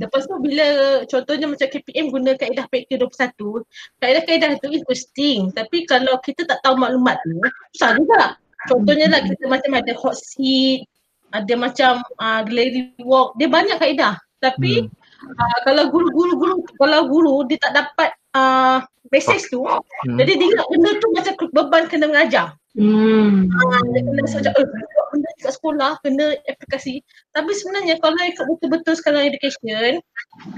[0.00, 0.66] Lepas tu bila
[1.04, 3.64] contohnya macam KPM guna kaedah PK 21,
[4.00, 5.52] kaedah-kaedah tu interesting.
[5.52, 7.40] Tapi kalau kita tak tahu maklumat tu,
[7.76, 8.22] susah juga.
[8.68, 10.84] Contohnya lah kita macam ada hot seat,
[11.32, 14.20] ada macam uh, gallery walk, dia banyak kaedah.
[14.40, 14.88] Tapi
[15.20, 15.36] Hmm.
[15.36, 18.78] uh, kalau guru-guru guru kalau guru dia tak dapat uh,
[19.10, 20.16] message tu, Hmm.
[20.16, 22.46] jadi dia ingat benda tu macam beban kena mengajar.
[22.78, 23.50] Hmm.
[23.50, 24.66] Ah, dia kena rasa macam, eh,
[25.10, 27.02] benda kat sekolah, kena aplikasi.
[27.34, 29.98] Tapi sebenarnya kalau ikut betul-betul sekarang education,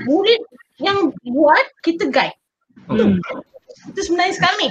[0.04, 0.42] murid
[0.76, 2.36] yang buat, kita guide.
[2.92, 3.16] Hmm.
[3.88, 4.70] Itu sebenarnya sekarang ni.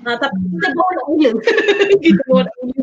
[0.00, 1.30] Ha, tapi kita bawa nak mula.
[2.04, 2.82] kita bawa nak mula.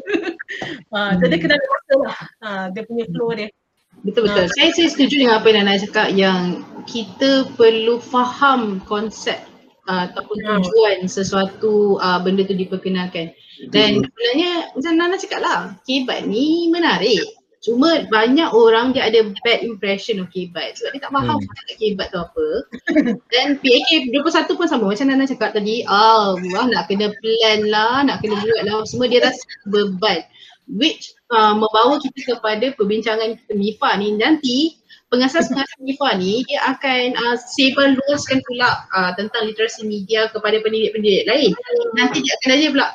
[0.94, 2.18] Ha, jadi kena ada masa lah.
[2.44, 3.50] Ha, dia punya flow dia.
[4.08, 4.48] Betul betul.
[4.56, 9.36] Saya saya setuju dengan apa yang Nana cakap yang kita perlu faham konsep
[9.92, 10.64] uh, ataupun Hmm.
[10.64, 13.36] tujuan sesuatu uh, benda tu diperkenalkan.
[13.68, 17.20] Dan sebenarnya macam Nana cakap lah, kebat ni menarik.
[17.58, 21.76] Cuma banyak orang dia ada bad impression of kebat sebab dia tak faham Hmm.
[21.76, 22.48] kebat tu apa.
[23.34, 28.06] Dan PAK 21 pun sama macam Nana cakap tadi, ah wah nak kena plan lah,
[28.08, 30.22] nak kena buat lah semua dia rasa beban.
[30.70, 34.58] Which uh, membawa kita kepada perbincangan kita MIFA ni nanti
[35.08, 41.26] pengasas-pengasas MIFA ni dia akan uh, sebar luaskan pula uh, tentang literasi media kepada pendidik-pendidik
[41.28, 41.52] lain.
[41.96, 42.88] Nanti dia akan tanya pula,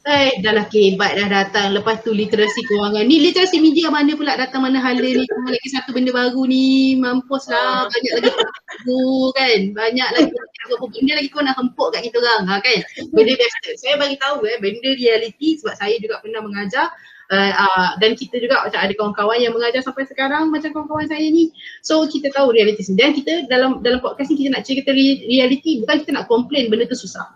[0.00, 1.76] Eh, dah lah kebat dah datang.
[1.76, 3.04] Lepas tu literasi kewangan.
[3.04, 5.28] Ni literasi media mana pula datang mana hala ni.
[5.28, 6.96] Cuma lagi satu benda baru ni.
[6.96, 7.84] Mampus lah.
[7.84, 9.58] Banyak lagi baru kan.
[9.76, 10.32] Banyak lagi
[10.72, 12.78] apa benda lagi kau nak hempuk kat kita orang ha, kan.
[13.12, 13.68] Benda biasa.
[13.76, 16.88] Saya bagi tahu eh benda reality sebab saya juga pernah mengajar.
[17.30, 21.22] Uh, uh, dan kita juga macam ada kawan-kawan yang mengajar sampai sekarang macam kawan-kawan saya
[21.22, 21.54] ni.
[21.86, 22.98] So kita tahu reality ni.
[22.98, 26.66] Dan kita dalam dalam podcast ni kita nak cerita re- reality bukan kita nak komplain
[26.66, 27.30] benda tu susah.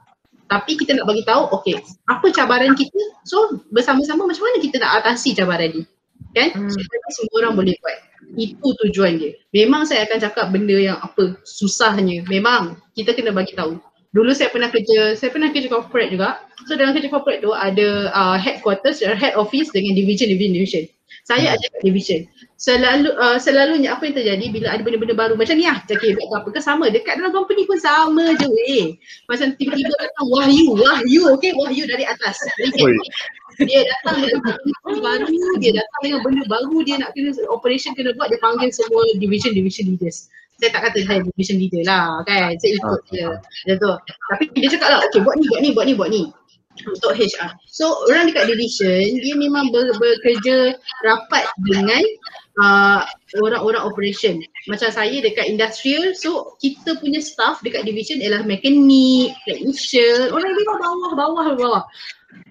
[0.50, 1.78] Tapi kita nak bagi tahu okey
[2.10, 2.98] apa cabaran kita.
[3.22, 5.82] So bersama-sama macam mana kita nak atasi cabaran ni.
[6.34, 6.50] Kan?
[6.50, 6.66] Hmm.
[6.66, 7.98] Supaya semua orang boleh buat.
[8.34, 9.38] Itu tujuan dia.
[9.54, 12.26] Memang saya akan cakap benda yang apa susahnya.
[12.26, 13.78] Memang kita kena bagi tahu.
[14.14, 16.38] Dulu saya pernah kerja, saya pernah kerja corporate juga.
[16.70, 20.84] So dalam kerja corporate tu ada uh, headquarters, head office dengan division, division, division.
[21.24, 22.20] Saya ada kat division.
[22.60, 26.20] Selalu uh, selalunya apa yang terjadi bila ada benda-benda baru macam ni lah, cakap ke
[26.20, 26.92] apa ke sama.
[26.92, 28.94] Dekat dalam company pun sama je weh.
[29.26, 32.38] Macam tiba-tiba datang Wahyu, Wahyu, okay Wahyu dari atas.
[33.56, 38.12] Dia datang dengan benda baru, dia datang dengan benda baru, dia nak kena operation kena
[38.14, 40.28] buat, dia panggil semua division, division leaders.
[40.62, 43.26] Saya tak kata saya division leader lah kan, saya ikut je.
[43.26, 43.92] Macam tu.
[44.30, 46.22] Tapi dia cakap lah, okay buat ni, buat ni, buat ni, buat ni
[46.82, 47.54] untuk HR.
[47.70, 50.74] So orang dekat division dia memang ber, bekerja
[51.06, 52.02] rapat dengan
[52.58, 53.06] uh,
[53.38, 54.42] orang-orang operation.
[54.66, 60.78] Macam saya dekat industrial, so kita punya staff dekat division ialah mekanik, technician, orang memang
[60.82, 61.84] bawah, bawah, bawah.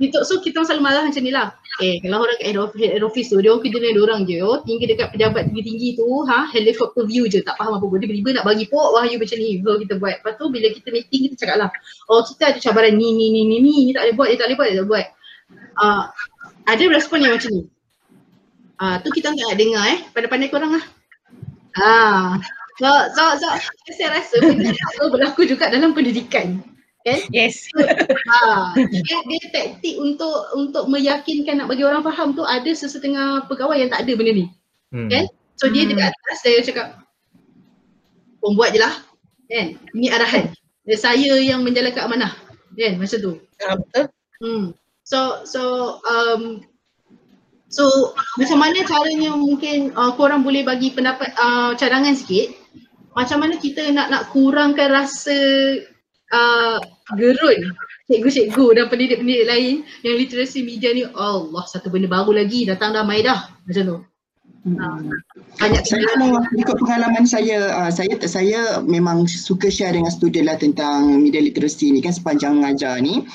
[0.02, 1.54] Gitu, so kita selalu marah macam ni lah.
[1.82, 4.20] Eh kalau orang kat head office, head office tu, dia orang kerja dengan dia orang
[4.26, 4.38] je.
[4.42, 8.02] Oh, tinggi dekat pejabat tinggi-tinggi tu, ha, helicopter view je, tak faham apa pun.
[8.02, 10.16] Dia tiba-tiba nak bagi pok wahyu macam ni, so kita buat.
[10.22, 11.70] Lepas tu bila kita meeting, kita cakap lah,
[12.10, 14.48] oh kita ada cabaran ni, ni, ni, ni, ni, ni tak boleh buat, ni tak
[14.50, 15.06] boleh buat, dia tak boleh buat.
[15.74, 16.04] Uh,
[16.64, 17.64] ada respon yang macam ni.
[18.82, 20.00] Ah, tu kita nak dengar eh.
[20.12, 20.86] Pandai-pandai korang lah.
[21.80, 22.36] Ah.
[22.82, 23.48] So, so, so,
[23.96, 26.60] saya rasa benda selalu berlaku juga dalam pendidikan.
[27.06, 27.20] Kan?
[27.30, 27.70] Yes.
[28.34, 33.78] Ah, dia, dia taktik untuk untuk meyakinkan nak bagi orang faham tu ada sesetengah pegawai
[33.78, 34.46] yang tak ada benda ni.
[34.90, 35.10] Hmm.
[35.10, 35.30] Kan?
[35.62, 35.94] So dia Hmm.
[35.94, 36.88] dekat atas saya cakap
[38.44, 38.92] Pun buat je lah.
[39.48, 39.80] Kan?
[39.96, 40.52] Ini arahan.
[40.84, 42.34] Dan saya yang menjalankan amanah.
[42.76, 43.00] Kan?
[43.00, 43.34] Macam tu.
[43.62, 44.06] Betul.
[44.44, 44.66] Hmm.
[45.08, 45.62] So so
[46.04, 46.66] um
[47.72, 47.86] so
[48.36, 52.52] macam mana caranya mungkin uh, korang boleh bagi pendapat uh, cadangan sikit
[53.14, 55.38] macam mana kita nak nak kurangkan rasa
[56.34, 56.78] uh,
[57.18, 57.74] gerun
[58.12, 63.04] cikgu-cikgu dan pendidik-pendidik lain yang literasi media ni Allah satu benda baru lagi datang dah
[63.04, 63.98] dah macam tu.
[64.64, 65.12] Hmm.
[65.60, 70.56] Banyak Saya mau ikut pengalaman saya, uh, saya saya memang suka share dengan student lah
[70.56, 73.28] tentang media literacy ni kan sepanjang mengajar ni.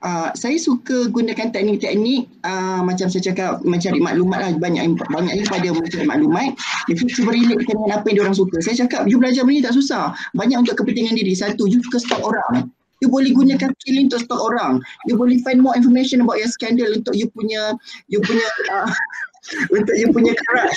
[0.00, 4.50] Uh, saya suka gunakan teknik-teknik uh, macam saya cakap mencari maklumat lah.
[4.56, 6.56] Banyak banyak pada mencari maklumat.
[6.88, 8.64] Itu cuba relate dengan apa yang orang suka.
[8.64, 10.16] Saya cakap you belajar benda ni tak susah.
[10.32, 11.36] Banyak untuk kepentingan diri.
[11.36, 15.60] Satu you suka stalk orang you boleh gunakan skill untuk stalk orang you boleh find
[15.60, 17.74] more information about your scandal untuk you punya
[18.12, 18.88] you punya uh,
[19.76, 20.76] untuk you punya crush.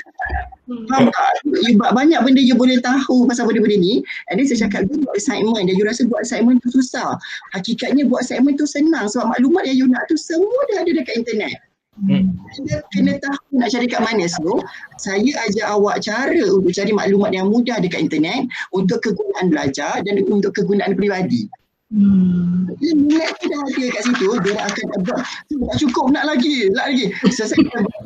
[0.88, 1.32] Faham tak?
[1.44, 4.00] You, banyak benda you boleh tahu pasal benda-benda ni.
[4.32, 7.20] And then saya cakap, you buat assignment dan you rasa buat assignment tu susah.
[7.52, 11.16] Hakikatnya buat assignment tu senang sebab maklumat yang you nak tu semua dah ada dekat
[11.20, 11.60] internet.
[11.94, 12.34] Hmm.
[12.58, 14.58] Anda kena tahu nak cari kat mana so
[14.98, 20.26] saya ajar awak cara untuk cari maklumat yang mudah dekat internet untuk kegunaan belajar dan
[20.26, 21.46] untuk kegunaan peribadi.
[21.94, 22.74] Hmm.
[22.82, 27.14] Minat tu dah ada kat situ, dia akan buat tak cukup nak lagi, nak lagi.
[27.30, 27.54] Saya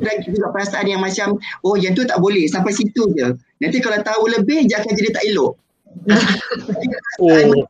[0.04, 3.32] lagi juga perasaan yang macam, oh yang tu tak boleh, sampai situ je.
[3.64, 5.56] Nanti kalau tahu lebih, dia akan jadi tak elok.
[7.24, 7.64] oh.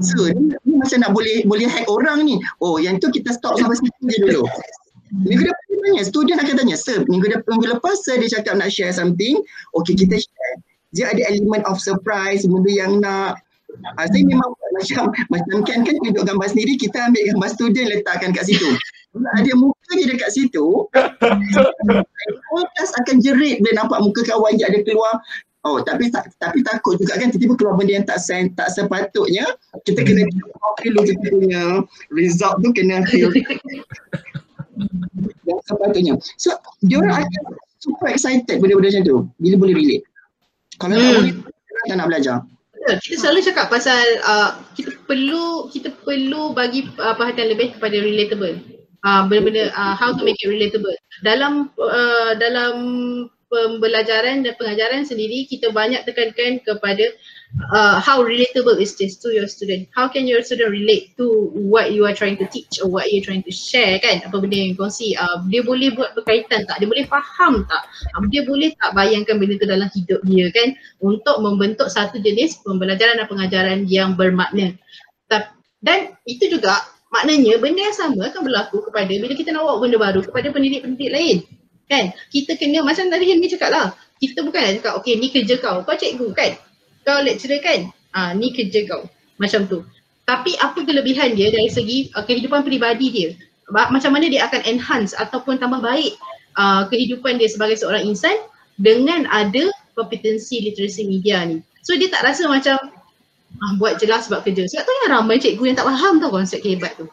[0.00, 2.40] So, ni, ni macam nak boleh boleh hack orang ni.
[2.64, 4.48] Oh, yang tu kita stop sampai situ je dulu.
[5.12, 8.56] Minggu depan dia tanya, student akan tanya, sir, minggu depan, minggu lepas sir dia cakap
[8.56, 9.42] nak share something,
[9.76, 10.54] okay kita share.
[10.96, 13.42] Dia ada element of surprise, benda yang nak,
[13.80, 18.30] Uh, saya memang macam macam kan kan tunjuk gambar sendiri kita ambil gambar student letakkan
[18.34, 18.70] kat situ.
[19.10, 20.86] Ada muka dia dekat situ,
[22.46, 25.18] podcast akan jerit bila nampak muka kawan je ada keluar.
[25.60, 26.08] Oh tapi
[26.40, 29.44] tapi takut juga kan tiba-tiba keluar benda yang tak sen, tak sepatutnya
[29.84, 30.24] kita kena
[30.80, 31.62] dulu kita punya
[32.08, 33.28] result tu kena feel
[35.48, 36.16] yang sepatutnya.
[36.40, 37.42] So dia orang akan
[37.76, 40.04] super excited benda-benda macam tu bila boleh relate.
[40.80, 41.04] Kalau hmm.
[41.04, 41.34] tak boleh
[41.88, 42.36] tak nak belajar.
[42.80, 42.96] Betul.
[43.04, 48.56] Kita selalu cakap pasal uh, kita perlu kita perlu bagi uh, perhatian lebih kepada relatable.
[49.04, 50.96] Uh, benda-benda uh, how to make it relatable.
[51.20, 52.74] Dalam uh, dalam
[53.52, 57.04] pembelajaran dan pengajaran sendiri kita banyak tekankan kepada
[57.72, 59.88] uh, how relatable is this to your student?
[59.94, 63.22] How can your student relate to what you are trying to teach or what you
[63.22, 64.22] are trying to share kan?
[64.22, 65.18] Apa benda yang kongsi?
[65.18, 66.78] Uh, dia boleh buat berkaitan tak?
[66.82, 67.82] Dia boleh faham tak?
[68.14, 70.68] Uh, dia boleh tak bayangkan benda tu dalam hidup dia kan?
[71.02, 74.76] Untuk membentuk satu jenis pembelajaran dan pengajaran yang bermakna.
[75.80, 76.76] Dan itu juga
[77.08, 81.10] maknanya benda yang sama akan berlaku kepada bila kita nak buat benda baru kepada pendidik-pendidik
[81.10, 81.36] lain
[81.88, 82.12] kan?
[82.28, 85.80] Kita kena macam tadi Hilmi cakap lah kita bukan nak cakap okay ni kerja kau
[85.80, 86.52] kau cikgu kan
[87.06, 87.80] kau lecturer kan?
[88.14, 89.06] Ah ni kerja kau.
[89.40, 89.86] Macam tu.
[90.28, 93.30] Tapi apa kelebihan dia dari segi uh, kehidupan peribadi dia?
[93.70, 96.18] Macam mana dia akan enhance ataupun tambah baik
[96.58, 98.34] uh, kehidupan dia sebagai seorang insan
[98.78, 101.62] dengan ada kompetensi literasi media ni?
[101.86, 102.78] So dia tak rasa macam
[103.58, 104.66] ah, buat jelas sebab kerja.
[104.66, 107.06] Sebab tu yang ramai cikgu yang tak faham tau konsep kehebat tu.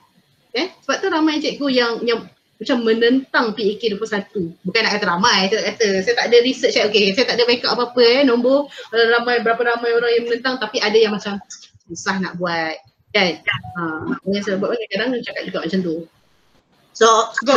[0.58, 0.74] Eh?
[0.82, 2.20] sebab tu ramai cikgu yang yang
[2.58, 4.66] macam menentang PAK 21.
[4.66, 5.90] Bukan nak kata ramai, saya tak kata.
[6.02, 9.62] Saya tak ada research, okay, saya tak ada backup apa-apa eh, nombor uh, ramai, berapa
[9.62, 11.38] ramai orang yang menentang tapi ada yang macam
[11.86, 12.76] susah nak buat.
[13.16, 13.40] Kan?
[13.78, 13.82] Ha,
[14.30, 15.96] yang saya buat kadang-kadang dia cakap juga macam tu.
[16.98, 17.54] So, so,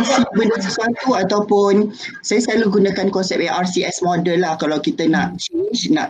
[0.00, 1.92] so benda sesuatu ataupun
[2.24, 6.08] saya selalu gunakan konsep ARCS model lah kalau kita nak change, nak,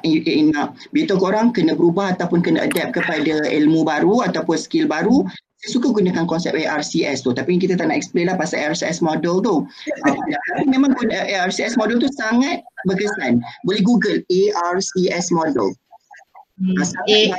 [0.54, 5.26] nak beritahu korang kena berubah ataupun kena adapt kepada ilmu baru ataupun skill baru
[5.58, 9.42] saya suka gunakan konsep ARCS tu tapi kita tak nak explain lah pasal ARCS model
[9.42, 9.66] tu.
[10.54, 13.42] Tapi memang ARCS model tu sangat berkesan.
[13.66, 15.74] Boleh google ARCS model.
[16.58, 16.74] Hmm.
[17.06, 17.30] eh.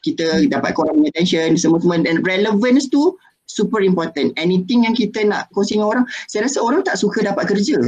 [0.00, 3.16] kita dapat korang punya attention semua-semua dan relevance tu
[3.48, 4.32] super important.
[4.40, 7.80] Anything yang kita nak kongsi dengan orang saya rasa orang tak suka dapat kerja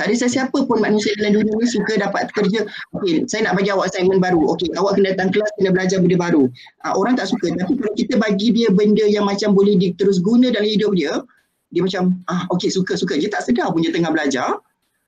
[0.00, 2.64] tak ada siapa pun manusia dalam dunia ni suka dapat kerja.
[2.96, 4.56] Okey, saya nak bagi awak assignment baru.
[4.56, 6.48] Okey, awak kena datang kelas, kena belajar benda baru.
[6.88, 7.52] Uh, orang tak suka.
[7.52, 11.20] Tapi kalau kita bagi dia benda yang macam boleh diterus guna dalam hidup dia,
[11.68, 13.20] dia macam, ah okey, suka, suka.
[13.20, 14.56] Dia tak sedar punya tengah belajar.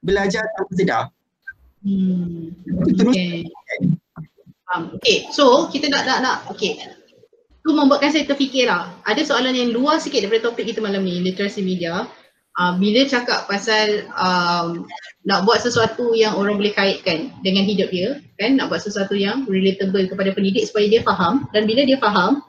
[0.04, 1.02] Belajar tanpa sedar.
[1.80, 2.52] Hmm.
[2.92, 3.16] Terus.
[3.16, 3.48] Okay.
[4.76, 6.76] Um, okay, so kita nak, nak, nak, okay.
[7.64, 8.92] Tu membuatkan saya terfikir lah.
[9.08, 12.04] Ada soalan yang luar sikit daripada topik kita malam ni, literasi media
[12.58, 14.84] uh, bila cakap pasal um,
[15.22, 18.58] nak buat sesuatu yang orang boleh kaitkan dengan hidup dia kan?
[18.58, 21.46] Nak buat sesuatu yang relatable kepada pendidik supaya dia faham.
[21.54, 22.42] Dan bila dia faham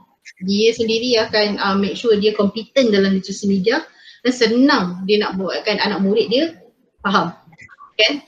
[0.48, 3.84] dia sendiri akan uh, make sure dia competent dalam literasi media
[4.24, 6.58] dan senang dia nak buatkan anak murid dia
[7.04, 7.36] faham.
[8.00, 8.24] Kan?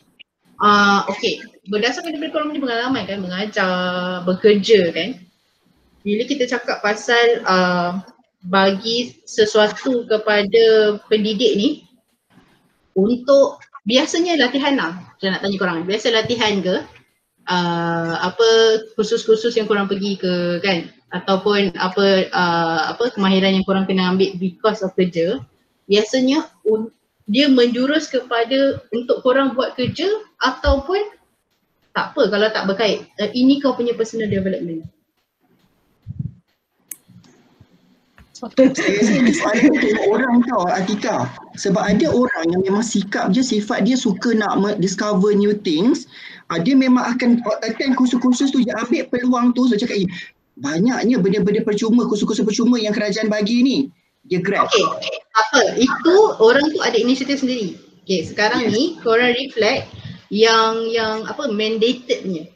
[0.60, 3.72] Uh, okay berdasarkan daripada korang punya pengalaman kan mengajar
[4.26, 5.10] bekerja kan
[6.06, 7.97] bila kita cakap pasal uh,
[8.45, 11.69] bagi sesuatu kepada pendidik ni
[12.93, 15.77] untuk biasanya latihan lah saya nak tanya korang.
[15.89, 16.76] Biasa latihan ke
[17.49, 18.49] uh, apa
[18.93, 20.89] kursus-kursus yang korang pergi ke kan?
[21.09, 25.41] Ataupun apa uh, apa kemahiran yang korang kena ambil because of kerja
[25.89, 26.93] biasanya un-
[27.26, 30.05] dia menjurus kepada untuk korang buat kerja
[30.38, 31.01] ataupun
[31.95, 33.09] tak apa kalau tak berkait.
[33.17, 34.85] Uh, ini kau punya personal development
[38.35, 41.31] Saya rasa ni soalan untuk orang tau Atika.
[41.55, 46.11] Sebab ada orang yang memang sikap je sifat dia suka nak discover new things.
[46.51, 49.71] Uh, Dia memang akan attend kursus-kursus tu Dia ambil peluang tu.
[49.71, 50.07] So cakap eh
[50.59, 53.77] banyaknya benda-benda percuma kursus-kursus percuma yang kerajaan bagi ni.
[54.27, 54.67] Dia grab.
[54.67, 54.83] Okay,
[55.39, 55.61] apa?
[55.79, 57.79] Itu orang tu ada inisiatif sendiri.
[58.03, 59.87] Okay, sekarang ni korang reflect
[60.27, 62.51] yang yang apa mandatednya.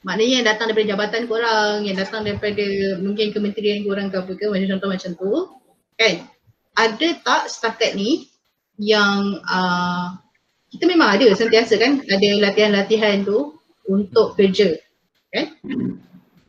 [0.00, 2.64] Maknanya yang datang daripada jabatan korang, yang datang daripada
[3.04, 5.32] mungkin kementerian korang ke apa ke macam contoh macam tu.
[6.00, 6.14] Kan?
[6.72, 8.32] Ada tak setakat ni
[8.80, 10.16] yang uh,
[10.72, 14.72] kita memang ada sentiasa kan ada latihan-latihan tu untuk kerja.
[15.36, 15.52] Kan?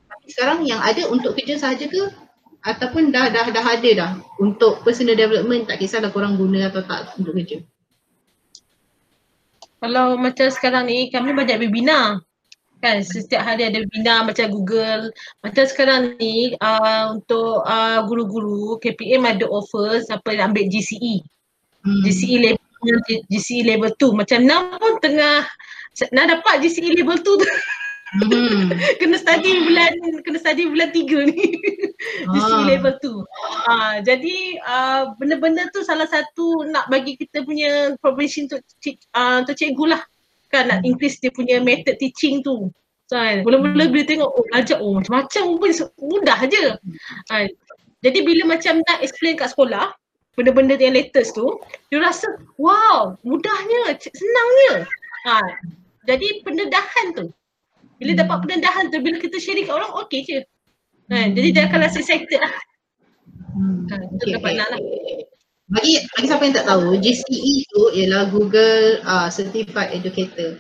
[0.07, 2.07] Tapi sekarang yang ada untuk kerja sahaja ke
[2.63, 7.19] ataupun dah dah dah ada dah untuk personal development tak kisahlah korang guna atau tak
[7.19, 7.59] untuk kerja.
[9.81, 12.21] Kalau macam sekarang ni kami banyak webinar.
[12.81, 15.13] Kan setiap hari ada webinar macam Google.
[15.45, 21.21] Macam sekarang ni uh, untuk uh, guru-guru KPM ada offer siapa yang ambil GCE.
[21.85, 22.01] Hmm.
[22.05, 22.61] GCE level
[23.29, 25.45] GCE level 2 macam Nam pun tengah
[26.09, 27.49] nak dapat GCE level 2 tu
[28.11, 28.67] Hmm.
[28.99, 29.95] kena study bulan
[30.27, 31.55] kena study bulan 3 ni.
[32.35, 32.63] GCE Ah.
[32.67, 33.23] level 2.
[33.71, 39.47] Ah jadi uh, benda-benda tu salah satu nak bagi kita punya profession untuk cik, uh,
[39.47, 40.01] untuk cikgu lah.
[40.51, 42.69] Kan nak increase dia punya method teaching tu.
[43.11, 46.65] Kan, mula-mula bila tengok oh belajar oh macam-macam pun mudah je.
[47.27, 47.43] Ah,
[47.99, 49.91] jadi bila macam nak explain kat sekolah
[50.39, 51.59] benda-benda yang latest tu,
[51.91, 54.87] dia rasa wow mudahnya, senangnya.
[55.27, 55.43] Ha,
[56.07, 57.25] jadi pendedahan tu.
[58.01, 60.39] Bila dapat pendedahan tu, bila kita sharing kat orang, okey je.
[61.11, 61.35] Kan?
[61.35, 62.53] Jadi jangan rasa excited lah.
[63.53, 63.85] Hmm.
[63.91, 64.57] Ha, Okay, dapat okay.
[64.57, 64.79] nak lah.
[65.71, 70.59] Bagi bagi siapa yang tak tahu, GCE tu ialah Google uh, Certified Educator.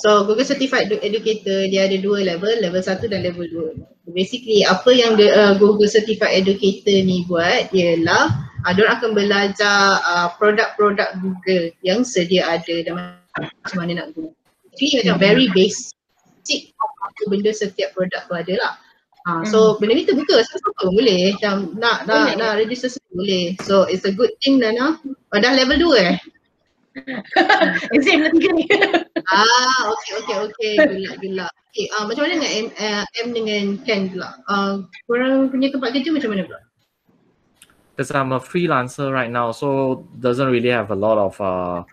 [0.00, 3.68] So Google Certified Edu- Educator dia ada dua level, level satu dan level dua.
[4.14, 8.30] Basically apa yang dia, uh, Google Certified Educator ni buat ialah
[8.62, 14.30] uh, dia akan belajar uh, produk-produk Google yang sedia ada dan macam mana nak guna.
[14.78, 18.72] Jadi macam very basic apa benda setiap produk tu ada lah.
[19.22, 22.36] Ha, so benda ni terbuka siapa-siapa pun boleh macam nak nak Boleh.
[22.42, 23.46] nak register semua boleh.
[23.62, 24.98] So it's a good thing Nana.
[25.30, 26.14] Oh, dah level 2 eh?
[27.96, 28.64] Exam lah tiga ni.
[29.32, 30.74] Ah, okay, okay, okay.
[30.76, 31.52] Gelak, gelak.
[31.72, 34.34] Okay, uh, macam mana dengan M, uh, M dengan Ken pula?
[34.50, 36.60] Uh, korang punya tempat kerja macam mana pula?
[38.02, 41.84] because I'm a freelancer right now, so doesn't really have a lot of uh,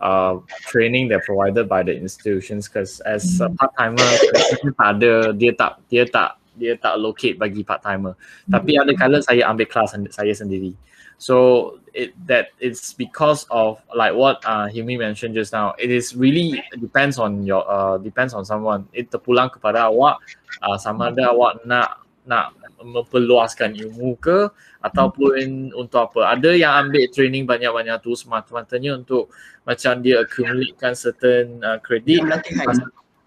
[0.00, 2.68] uh, training that provided by the institutions.
[2.68, 4.02] Because as a part timer,
[4.78, 8.16] tak ada dia tak dia tak dia tak locate bagi part timer.
[8.48, 10.76] Tapi ada kala saya ambil kelas saya sendiri.
[11.22, 15.70] So it that it's because of like what uh, Himi mentioned just now.
[15.78, 18.90] It is really depends on your uh, depends on someone.
[18.90, 20.18] It terpulang kepada awak
[20.66, 24.50] uh, sama ada awak nak nak memperluaskan ilmu ke
[24.82, 26.34] ataupun untuk apa.
[26.34, 29.30] Ada yang ambil training banyak-banyak tu semata-matanya untuk
[29.62, 32.76] macam dia accumulatekan certain uh, credit Yang latihan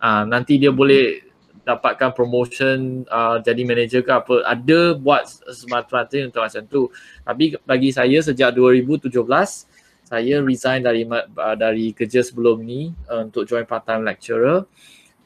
[0.04, 1.24] uh, nanti dia boleh
[1.66, 4.46] dapatkan promotion uh, jadi manager ke apa.
[4.46, 6.82] Ada buat semata-matanya untuk macam tu.
[7.26, 9.10] Tapi bagi saya sejak 2017
[10.06, 14.62] saya resign dari uh, dari kerja sebelum ni uh, untuk join part time lecturer.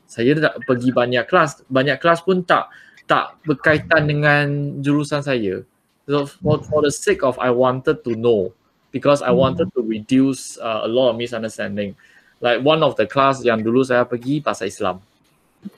[0.08, 1.68] Saya tak pergi banyak kelas.
[1.68, 2.72] Banyak kelas pun tak
[3.04, 5.62] tak berkaitan dengan jurusan saya.
[6.08, 8.56] So for, for the sake of I wanted to know
[8.90, 11.94] because I wanted to reduce uh, a lot of misunderstanding.
[12.40, 15.04] Like one of the class yang dulu saya pergi pasal Islam.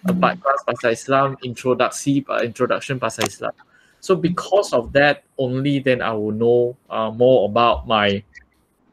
[0.05, 3.53] Empat kelas pasal Islam, introduksi uh, introduction pasal Islam.
[4.01, 8.25] So because of that, only then I will know uh, more about my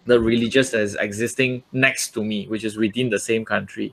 [0.08, 3.92] the religious that is existing next to me, which is within the same country.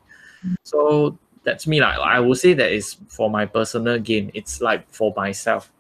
[0.64, 4.32] So that's me like I will say that is for my personal gain.
[4.34, 5.72] It's like for myself.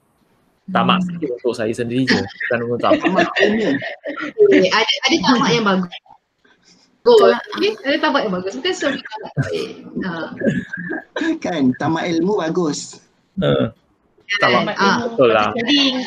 [0.65, 2.17] Tamak sikit untuk saya sendiri je.
[2.17, 3.05] Bukan untuk apa.
[3.05, 3.77] Amat umum.
[4.49, 5.93] Okay, ada ada tamak yang bagus.
[7.05, 7.37] Good.
[7.37, 8.57] Okay, ada tamak yang bagus.
[8.57, 9.67] Bukan semua tamak baik.
[10.01, 10.13] Ha.
[11.37, 12.97] Kan tamat ilmu bagus.
[13.37, 13.69] Uh,
[14.41, 14.73] tamak.
[14.81, 15.05] Ah.
[15.05, 15.53] Betul lah.
[15.53, 16.01] Jadi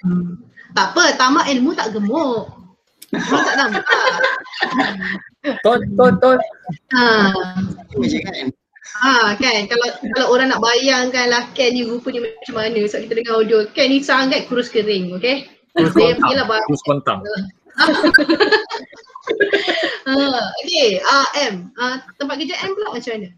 [0.00, 0.40] Hmm.
[0.72, 2.48] Tak apa, tamak ilmu tak gemuk.
[3.12, 3.84] Memang tak nampak.
[5.64, 6.40] Tot, tot, tot.
[6.92, 7.32] Ha.
[7.92, 8.46] Kan.
[9.00, 13.08] Ha kan kalau kalau orang nak bayangkan lah Ken ni rupa dia macam mana sebab
[13.08, 16.60] kita dengar audio Ken ni sangat kurus kering okay Terus Dia kontang.
[16.68, 17.20] Terus kontang.
[20.08, 20.14] ha,
[20.64, 21.54] okay uh, M.
[21.78, 23.30] Uh, tempat kerja M pula macam mana?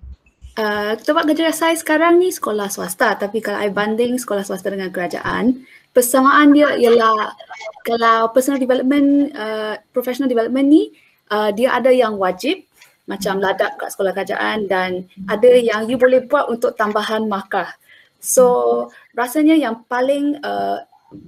[0.52, 3.16] Uh, tempat kerja saya sekarang ni sekolah swasta.
[3.16, 7.36] Tapi kalau I banding sekolah swasta dengan kerajaan persamaan dia ialah
[7.84, 10.82] kalau personal development uh, professional development ni
[11.28, 12.64] uh, dia ada yang wajib
[13.04, 17.76] macam ladap kat sekolah kerajaan dan ada yang you boleh buat untuk tambahan markah.
[18.22, 20.80] So rasanya yang paling uh,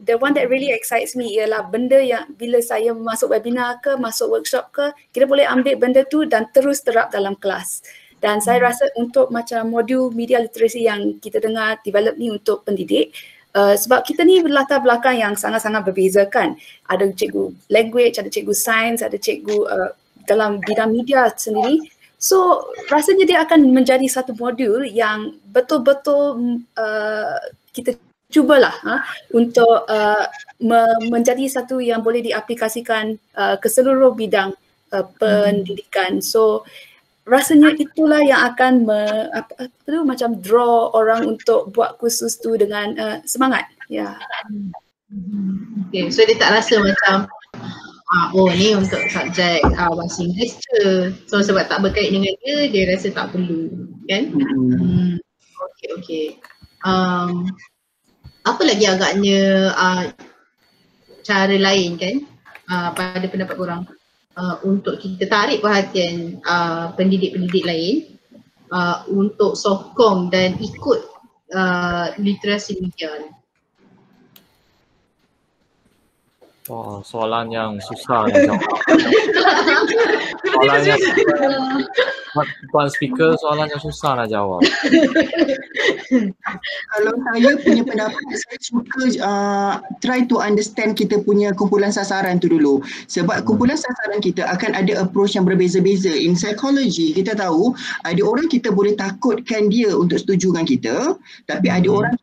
[0.04, 4.30] the one that really excites me ialah benda yang bila saya masuk webinar ke masuk
[4.30, 7.84] workshop ke kita boleh ambil benda tu dan terus terap dalam kelas
[8.24, 8.66] dan saya hmm.
[8.72, 13.12] rasa untuk macam modul media literasi yang kita dengar develop ni untuk pendidik
[13.52, 16.58] uh, sebab kita ni berlatar belakang yang sangat-sangat berbeza kan.
[16.90, 19.90] Ada cikgu language, ada cikgu sains, ada cikgu uh,
[20.26, 21.80] dalam bidang media sendiri.
[22.16, 27.38] So rasanya dia akan menjadi satu modul yang betul-betul uh,
[27.76, 28.00] kita
[28.34, 29.00] cubalah uh,
[29.30, 30.26] untuk uh,
[30.58, 34.50] me- menjadi satu yang boleh diaplikasikan uh, ke seluruh bidang
[34.90, 36.18] uh, pendidikan.
[36.18, 36.66] So
[37.24, 39.00] rasanya itulah yang akan me,
[39.30, 43.70] apa, apa tu macam draw orang untuk buat kursus tu dengan uh, semangat.
[43.86, 44.18] Ya.
[44.18, 44.74] Yeah.
[45.88, 47.30] Okay, so dia tak rasa macam
[48.10, 51.14] ah, oh ni untuk subjek ah, bahasa Inggeris je.
[51.30, 53.70] So sebab tak berkait dengan dia, dia rasa tak perlu.
[54.10, 54.34] Kan?
[54.34, 55.16] Hmm.
[55.54, 56.26] Okay, okay.
[56.82, 57.46] Um,
[58.44, 60.04] apa lagi agaknya uh,
[61.24, 62.16] cara lain kan
[62.68, 63.82] uh, pada pendapat korang?
[64.36, 67.96] uh, untuk kita tarik perhatian uh, pendidik-pendidik lain
[68.74, 71.00] uh, untuk sokong dan ikut
[71.54, 73.30] uh, literasi media ni.
[76.64, 78.72] Wah, soalan yang susah nak jawab.
[80.48, 81.00] soalan yang
[82.72, 84.64] Tuan speaker soalan yang susah nak jawab.
[86.90, 89.72] Kalau saya punya pendapat, saya suka uh,
[90.02, 92.82] try to understand kita punya kumpulan sasaran tu dulu.
[93.06, 93.46] Sebab hmm.
[93.46, 96.10] kumpulan sasaran kita akan ada approach yang berbeza-beza.
[96.10, 97.76] In psychology, kita tahu
[98.08, 100.96] ada orang kita boleh takutkan dia untuk setuju dengan kita.
[101.46, 101.98] Tapi ada hmm.
[102.02, 102.14] orang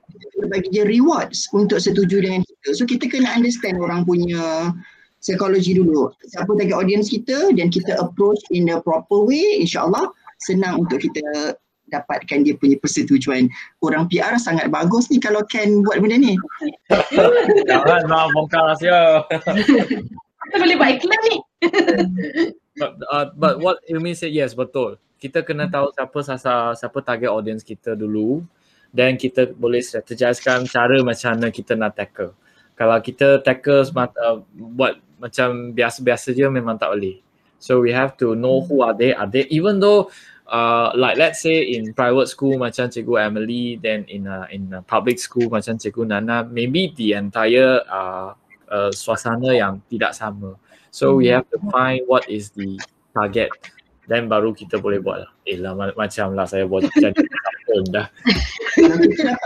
[0.48, 2.68] bagi dia rewards untuk setuju dengan kita.
[2.74, 4.74] So kita kena understand orang punya
[5.22, 6.10] psikologi dulu.
[6.26, 10.10] Siapa target audience kita dan kita approach in the proper way, insyaAllah
[10.42, 11.56] senang untuk kita
[11.92, 13.52] dapatkan dia punya persetujuan.
[13.86, 16.34] Orang PR sangat bagus ni kalau can buat benda ni.
[17.70, 19.28] Jangan nak bongkar rahsia.
[20.50, 21.38] Kita boleh buat iklan ni.
[22.82, 24.98] but, uh, but what you mean say yes betul.
[25.22, 28.42] Kita kena tahu siapa sasar, siapa target audience kita dulu
[28.92, 32.36] dan kita boleh strategiskan cara macam mana kita nak tackle.
[32.76, 37.24] Kalau kita tackle smart, uh, buat macam biasa-biasa je memang tak boleh.
[37.62, 39.14] So we have to know who are they.
[39.16, 40.10] Are they even though
[40.50, 44.82] uh, like let's say in private school macam Cikgu Emily, then in a, in a
[44.82, 48.34] public school macam Cikgu Nana, maybe the entire uh,
[48.68, 50.58] uh, suasana yang tidak sama.
[50.90, 52.76] So we have to find what is the
[53.14, 53.54] target
[54.12, 55.32] then baru kita boleh buat lah.
[55.48, 57.16] Eh lah macam lah saya buat jadi
[57.91, 58.07] dah.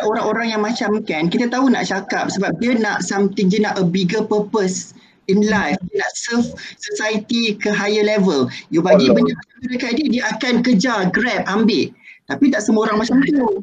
[0.06, 3.84] orang-orang yang macam kan, kita tahu nak cakap sebab dia nak something, dia nak a
[3.85, 4.95] bigger purpose
[5.30, 5.77] in life.
[5.91, 6.47] Dia nak serve
[6.77, 8.49] society ke higher level.
[8.69, 9.34] You bagi oh, benda
[9.65, 11.93] dekat dia, dia akan kejar, grab, ambil.
[12.26, 13.61] Tapi tak semua orang macam tu.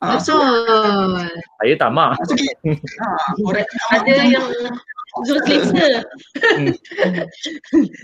[0.00, 0.40] Ah, Betul.
[0.40, 1.28] Uh,
[1.60, 2.16] saya tamak.
[2.16, 3.08] Ha,
[3.48, 4.48] orang ada yang
[5.28, 6.00] Zul selesa.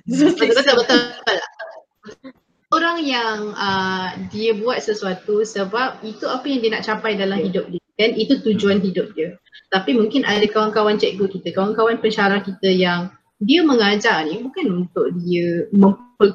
[0.04, 0.70] Zul selesa.
[0.76, 2.36] Betul, betul,
[2.74, 7.70] Orang yang uh, dia buat sesuatu sebab itu apa yang dia nak capai dalam hidup
[7.70, 9.38] dia dan itu tujuan hidup dia.
[9.72, 13.10] Tapi mungkin ada kawan-kawan cikgu kita, kawan-kawan pensyarah kita yang
[13.42, 15.68] dia mengajar ni bukan untuk dia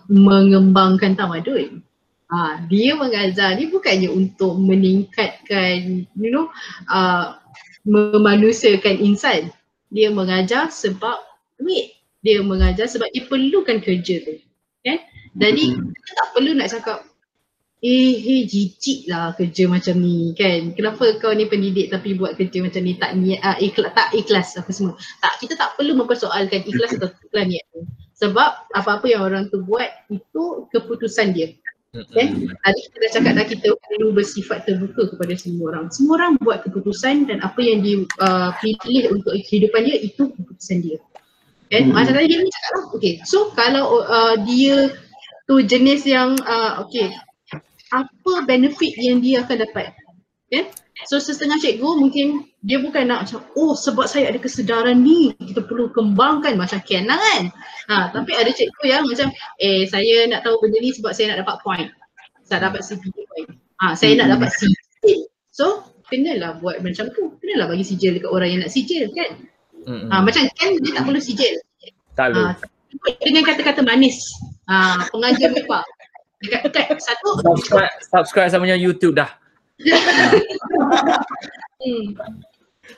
[0.09, 1.81] mengembangkan tamadun.
[2.31, 6.47] Ha, dia mengajar ni bukannya untuk meningkatkan, you know,
[6.87, 7.35] uh,
[7.83, 9.51] memanusiakan insan.
[9.91, 11.19] Dia mengajar sebab
[11.59, 11.91] duit.
[12.23, 14.39] Dia mengajar sebab dia perlukan kerja tu.
[14.87, 15.03] Kan?
[15.35, 16.99] Jadi kita tak perlu nak cakap
[17.81, 20.69] eh hey, jijik lah kerja macam ni kan.
[20.77, 24.53] Kenapa kau ni pendidik tapi buat kerja macam ni tak niat uh, ikhlas, tak ikhlas
[24.53, 24.93] apa semua.
[25.17, 27.81] Tak kita tak perlu mempersoalkan ikhlas atau ikhlas niat tu.
[28.21, 31.57] Sebab apa-apa yang orang tu buat itu keputusan dia.
[31.91, 32.47] Kan?
[32.53, 35.89] Tadi kita dah cakap dah kita perlu bersifat terbuka kepada semua orang.
[35.89, 40.85] Semua orang buat keputusan dan apa yang dia uh, pilih untuk kehidupan dia itu keputusan
[40.85, 41.01] dia.
[41.73, 41.89] Kan?
[41.89, 41.97] Hmm.
[41.97, 42.85] Macam tadi dia cakap lah.
[42.93, 43.13] Okay.
[43.25, 44.93] So kalau uh, dia
[45.49, 47.13] tu jenis yang uh, okay.
[47.91, 49.91] Apa benefit yang dia akan dapat?
[50.47, 50.67] Okay?
[51.09, 55.65] so setengah cikgu mungkin dia bukan nak macam oh sebab saya ada kesedaran ni kita
[55.65, 56.53] perlu kembangkan.
[56.57, 57.49] Macam Ken lah kan.
[57.89, 61.47] Ha, tapi ada cikgu yang macam eh saya nak tahu benda ni sebab saya nak
[61.47, 61.89] dapat point.
[62.45, 63.49] Saya dapat CPA point.
[63.81, 65.81] Ha, saya nak dapat sijil so
[66.11, 67.33] kenalah buat macam tu.
[67.41, 69.31] Kenalah bagi sijil dekat orang yang nak sijil kan.
[69.89, 71.53] Ha, macam Ken dia tak perlu sijil.
[72.13, 72.45] Tak perlu.
[72.45, 72.53] Ha,
[73.25, 74.21] dengan kata-kata manis.
[74.71, 75.83] Ha, pengajar mepa.
[76.39, 77.43] Dekat dekat satu.
[77.43, 79.29] Subscribe, subscribe sama punya YouTube dah.
[81.81, 82.15] Hmm.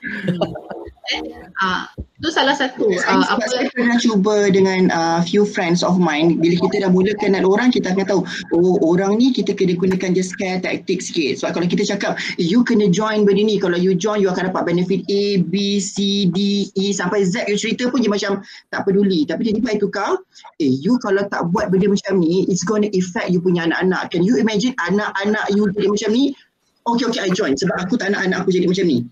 [1.12, 1.20] Eh,
[1.60, 1.92] ah,
[2.24, 3.44] tu salah satu sebab apa?
[3.52, 6.40] saya pernah cuba dengan uh, few friends of mine.
[6.40, 8.22] Bila kita dah mula kenal orang kita akan tahu
[8.56, 11.44] oh orang ni kita kena gunakan je scare taktik sikit.
[11.44, 14.64] Sebab kalau kita cakap you kena join benda ni kalau you join you akan dapat
[14.64, 17.52] benefit A, B, C, D, E sampai Z.
[17.52, 18.40] You cerita pun dia macam
[18.72, 19.28] tak peduli.
[19.28, 20.24] Tapi tiba-tiba I tukar
[20.64, 24.08] eh you kalau tak buat benda macam ni it's gonna affect you punya anak-anak.
[24.08, 26.32] Can you imagine anak-anak you jadi macam ni?
[26.88, 27.60] Okay okay I join.
[27.60, 29.04] Sebab aku tak nak anak aku jadi macam ni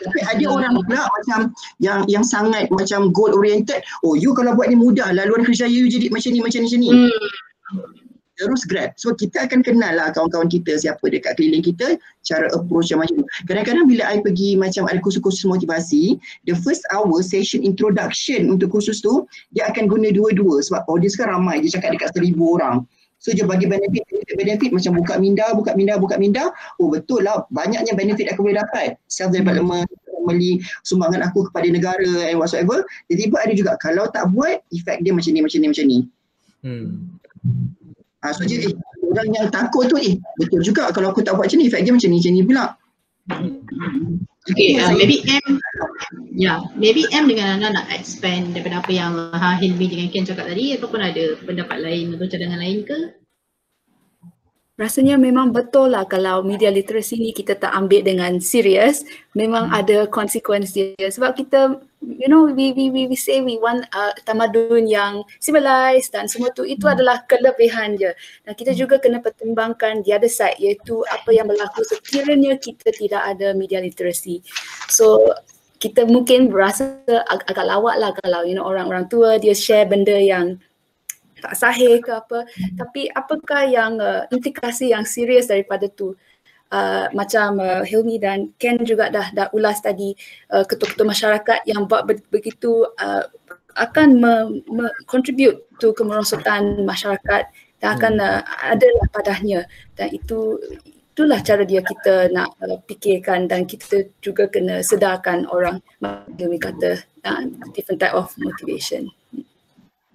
[0.00, 3.84] tapi ada orang pula macam yang yang sangat macam goal oriented.
[4.00, 6.68] Oh you kalau buat ni mudah lah luar kerja you jadi macam ni macam ni
[6.68, 6.88] macam ni.
[6.88, 7.28] hmm,
[8.40, 8.96] Terus grab.
[8.96, 13.20] So kita akan kenal lah kawan-kawan kita siapa dekat keliling kita cara approach yang macam
[13.20, 13.26] tu.
[13.44, 16.16] Kadang-kadang bila I pergi macam ada kursus-kursus motivasi,
[16.48, 21.28] the first hour session introduction untuk kursus tu dia akan guna dua-dua sebab audience kan
[21.28, 22.88] ramai dia cakap dekat seribu orang.
[23.20, 26.48] So dia bagi benefit, benefit, benefit macam buka minda, buka minda, buka minda.
[26.80, 28.96] Oh betul lah, banyaknya benefit aku boleh dapat.
[29.12, 32.80] Self development, family, sumbangan aku kepada negara and whatsoever.
[33.12, 35.98] Tiba-tiba ada juga kalau tak buat, efek dia macam ni, macam ni, macam ni.
[36.64, 36.86] Hmm.
[38.20, 38.74] Ha, so jadi eh,
[39.12, 41.92] orang yang takut tu eh betul juga kalau aku tak buat macam ni, efek dia
[41.92, 42.64] macam ni, macam ni pula.
[44.48, 45.60] Okay, uh, maybe M
[46.32, 50.24] Ya, yeah, maybe M dengan Nana nak expand daripada apa yang ha, Hilmi dengan Ken
[50.24, 53.19] cakap tadi ataupun ada pendapat lain atau cadangan lain ke?
[54.80, 59.04] Rasanya memang betul lah kalau media literasi ni kita tak ambil dengan serius,
[59.36, 59.76] memang Hmm.
[59.76, 61.12] ada konsekuensi dia.
[61.12, 66.16] Sebab kita, you know, we we we, we say we want uh, tamadun yang civilized
[66.16, 68.08] dan semua tu, itu adalah kelebihan je.
[68.48, 73.20] Dan kita juga kena pertimbangkan the other side iaitu apa yang berlaku sekiranya kita tidak
[73.36, 74.40] ada media literasi.
[74.88, 75.28] So
[75.76, 80.16] kita mungkin berasa ag- agak lawak lah kalau you know orang-orang tua dia share benda
[80.16, 80.56] yang
[81.40, 82.44] tak sahih ke apa.
[82.76, 86.14] Tapi apakah yang uh, implikasi yang serius daripada tu?
[86.70, 90.14] Uh, macam uh, Hilmi dan Ken juga dah dah ulas tadi
[90.54, 93.26] uh, ketua-ketua masyarakat yang buat be- begitu uh,
[93.74, 97.50] akan me, me contribute to kemerosotan masyarakat
[97.82, 99.66] dan akan uh, ada padahnya.
[99.98, 100.62] Dan itu
[101.10, 105.82] itulah cara dia kita nak uh, fikirkan dan kita juga kena sedarkan orang.
[106.38, 109.10] Hilmi kata uh, different type of motivation.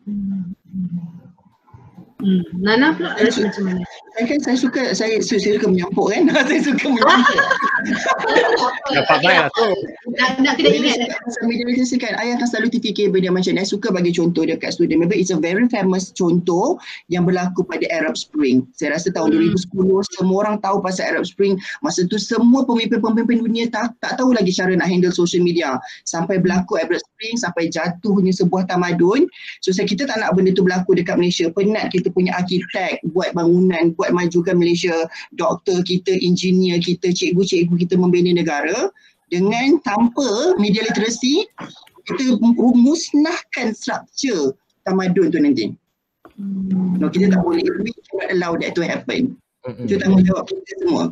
[0.05, 0.53] Hmm.
[2.57, 3.83] Nana pula rasa macam mana?
[4.15, 6.31] Saya kan saya suka saya, saya, saya suka menyampuk kan.
[6.49, 7.41] saya suka menyampuk.
[8.95, 9.67] Dapat baik lah tu.
[10.15, 11.11] Nak, nak kena ingat.
[11.11, 13.61] Pasal media literasi kan, I akan selalu terfikir benda macam ni.
[13.61, 15.03] I suka bagi contoh dekat student.
[15.03, 16.79] Maybe it's a very famous contoh
[17.11, 18.63] yang berlaku pada Arab Spring.
[18.73, 19.51] Saya rasa tahun Hmm.
[19.51, 21.59] 2010 semua orang tahu pasal Arab Spring.
[21.83, 25.75] Masa tu semua pemimpin-pemimpin dunia tak, tak tahu lagi cara nak handle social media.
[26.07, 29.25] Sampai berlaku Arab Spring, sampai jatuhnya sebuah tamadun.
[29.63, 31.47] So saya kita tak nak benda tu berlaku dekat Malaysia.
[31.49, 35.07] Penat kita punya arkitek buat bangunan, buat majukan Malaysia.
[35.39, 38.91] Doktor kita, engineer kita, cikgu-cikgu kita membina negara
[39.33, 41.49] dengan tanpa media literasi
[42.05, 42.37] kita
[42.77, 44.53] musnahkan struktur
[44.85, 45.73] tamadun tu nanti.
[46.99, 49.33] No, kita tak boleh, we cannot allow that to happen.
[49.65, 49.89] Hmm.
[49.89, 51.03] Itu tanggungjawab kita semua.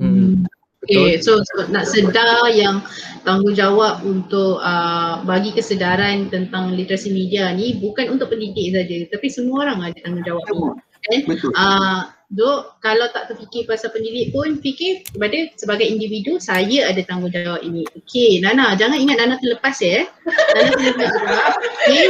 [0.00, 0.47] Hmm.
[0.88, 2.80] Okay, so, so nak sedar yang
[3.28, 9.68] tanggungjawab untuk uh, bagi kesedaran tentang literasi media ni bukan untuk pendidik saja tapi semua
[9.68, 10.48] orang ada tanggungjawab ni.
[10.48, 10.72] Semua.
[10.98, 11.20] Kan?
[11.28, 11.50] Betul.
[11.52, 17.64] Uh, Dok, kalau tak terfikir pasal pendidik pun fikir kepada sebagai individu saya ada tanggungjawab
[17.64, 17.88] ini.
[18.04, 20.04] Okey, Nana, jangan ingat Nana terlepas ya.
[20.28, 21.40] Nana terlepas juga.
[21.88, 22.06] Okey.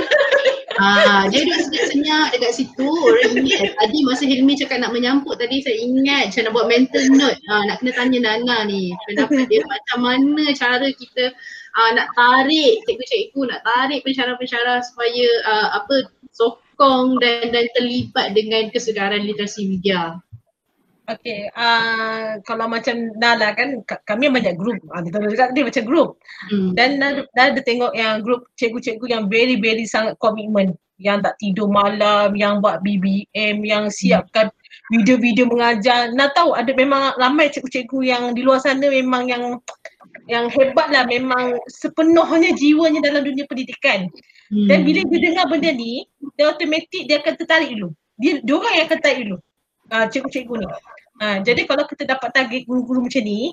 [0.79, 2.87] Ah, dia duduk senyap-senyap dekat situ.
[2.87, 7.05] Orang ingat tadi masa Hilmi cakap nak menyampuk tadi saya ingat macam nak buat mental
[7.15, 7.39] note.
[7.51, 8.91] Ah, nak kena tanya Nana ni.
[9.07, 11.31] Pendapat dia macam mana cara kita
[11.79, 16.11] ah, nak tarik cikgu-cikgu nak tarik pensyarah-pensyarah supaya ah, apa
[16.79, 20.15] sokong dan dan terlibat dengan kesedaran literasi media.
[21.09, 24.77] Okay, uh, kalau macam Nala kan kami banyak grup.
[24.93, 26.09] Uh, kita cakap dia macam grup.
[26.53, 26.77] Hmm.
[26.79, 30.79] Dan Nala Nala ada tengok yang grup cikgu-cikgu yang very very sangat komitmen.
[30.99, 34.51] Yang tak tidur malam, yang buat BBM, yang siapkan
[34.91, 36.11] video-video mengajar.
[36.13, 39.43] Nak tahu ada memang ramai cikgu-cikgu yang di luar sana memang yang
[40.29, 44.13] yang hebat lah memang sepenuhnya jiwanya dalam dunia pendidikan.
[44.49, 44.67] Hmm.
[44.69, 47.93] Dan bila dia dengar benda ni, dia automatik dia akan tertarik dulu.
[48.17, 49.39] Dia dia orang yang akan tertarik dulu.
[49.89, 50.69] Uh, cikgu-cikgu ni.
[51.19, 53.53] Uh, jadi kalau kita dapat target guru-guru macam ni,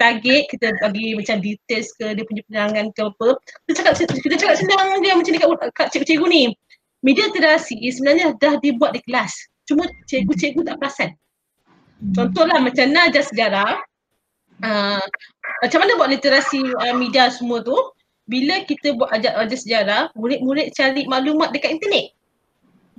[0.00, 3.28] target kita bagi macam details ke dia punya penerangan ke apa,
[3.66, 6.44] kita cakap kita cakap senang dia macam dekat kat cikgu-cikgu ni.
[7.02, 9.34] Media literasi sebenarnya dah dibuat di kelas.
[9.66, 11.10] Cuma cikgu-cikgu tak perasan.
[12.14, 13.78] Contohlah macam Najah sejarah,
[14.62, 15.04] uh,
[15.62, 17.74] macam mana buat literasi uh, media semua tu,
[18.32, 22.16] bila kita buat ajar ajar sejarah, murid-murid cari maklumat dekat internet.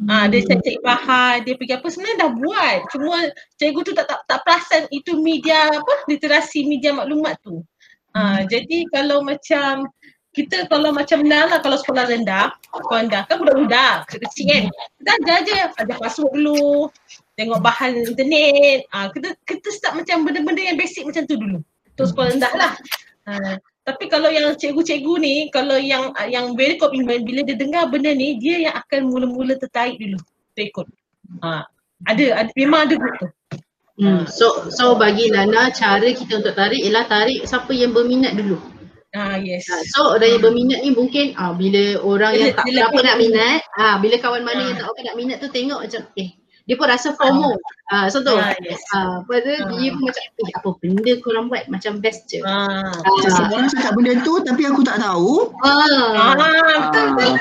[0.06, 2.78] Ah, dia cari bahan, dia pergi apa sebenarnya dah buat.
[2.94, 3.18] Cuma
[3.58, 7.66] cikgu tu tak tak, tak perasan itu media apa literasi media maklumat tu.
[8.14, 9.90] Ah, jadi kalau macam
[10.34, 14.64] kita kalau macam Nal lah kalau sekolah rendah, sekolah rendah kan budak-budak kecil kan.
[15.02, 16.90] Kita ajar je, ajar password dulu,
[17.38, 18.86] tengok bahan internet.
[18.94, 21.58] Ah, kita kita start macam benda-benda yang basic macam tu dulu.
[21.98, 22.74] Tu sekolah rendah lah.
[23.30, 28.16] Ah, tapi kalau yang cikgu-cikgu ni, kalau yang yang very commitment, bila dia dengar benda
[28.16, 30.88] ni, dia yang akan mula-mula tertarik dulu untuk ikut.
[31.44, 31.68] Ha,
[32.08, 33.28] ada, ada, memang ada group tu.
[33.94, 34.26] Hmm.
[34.26, 38.58] So so bagi Lana cara kita untuk tarik ialah tarik siapa yang berminat dulu.
[39.14, 39.70] Ah yes.
[39.70, 43.18] Ha, so orang yang berminat ni mungkin ah bila orang Dia- yang tak lebih- nak
[43.22, 44.68] minat, ah bila kawan mana Ah.
[44.74, 46.30] yang tak apa nak minat tu tengok macam eh
[46.64, 47.60] dia pun rasa FOMO.
[47.92, 48.32] Ah so tu.
[48.32, 48.80] Ah, yes.
[48.92, 49.76] Ah pada Ah.
[49.76, 52.40] dia pun macam eh apa benda korang buat macam best je.
[52.42, 52.88] Ah.
[52.96, 53.36] Macam Ah.
[53.36, 55.52] semua orang cakap benda tu tapi aku tak tahu.
[55.60, 56.40] Ah.
[56.40, 57.34] Ah, betul betul.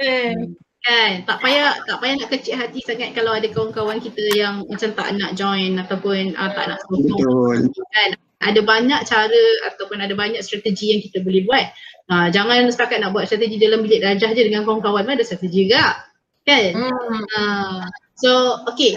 [0.00, 0.32] Eh,
[0.80, 4.96] Kan, tak payah tak payah nak kecil hati sangat kalau ada kawan-kawan kita yang macam
[4.96, 7.56] tak nak join ataupun uh, tak nak sokong betul.
[7.92, 8.10] kan.
[8.40, 11.68] Ada banyak cara ataupun ada banyak strategi yang kita boleh buat.
[12.08, 16.00] Uh, jangan setakat nak buat strategi dalam bilik darjah je dengan kawan-kawan ada strategi juga.
[16.48, 16.72] Kan?
[16.72, 17.22] hmm.
[17.36, 17.84] Uh,
[18.16, 18.96] so okay,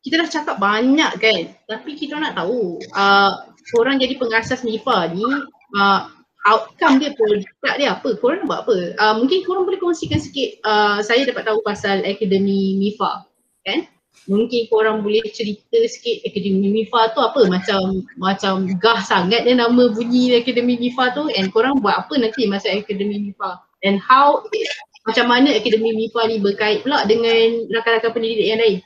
[0.00, 5.28] kita dah cakap banyak kan tapi kita nak tahu uh, korang jadi pengasas MIFA ni
[5.76, 6.00] uh,
[6.48, 7.44] outcome dia produk
[7.76, 8.16] dia apa?
[8.16, 8.96] Korang buat apa?
[8.96, 13.28] Uh, mungkin korang boleh kongsikan sikit uh, saya dapat tahu pasal akademi MIFA
[13.68, 13.80] kan?
[14.28, 19.92] Mungkin korang boleh cerita sikit akademi MIFA tu apa macam macam gah sangat dia nama
[19.92, 24.68] bunyi akademi MIFA tu and korang buat apa nanti masa akademi MIFA and how it,
[25.08, 28.76] macam mana akademi MIFA ni berkait pula dengan rakan-rakan pendidik yang lain?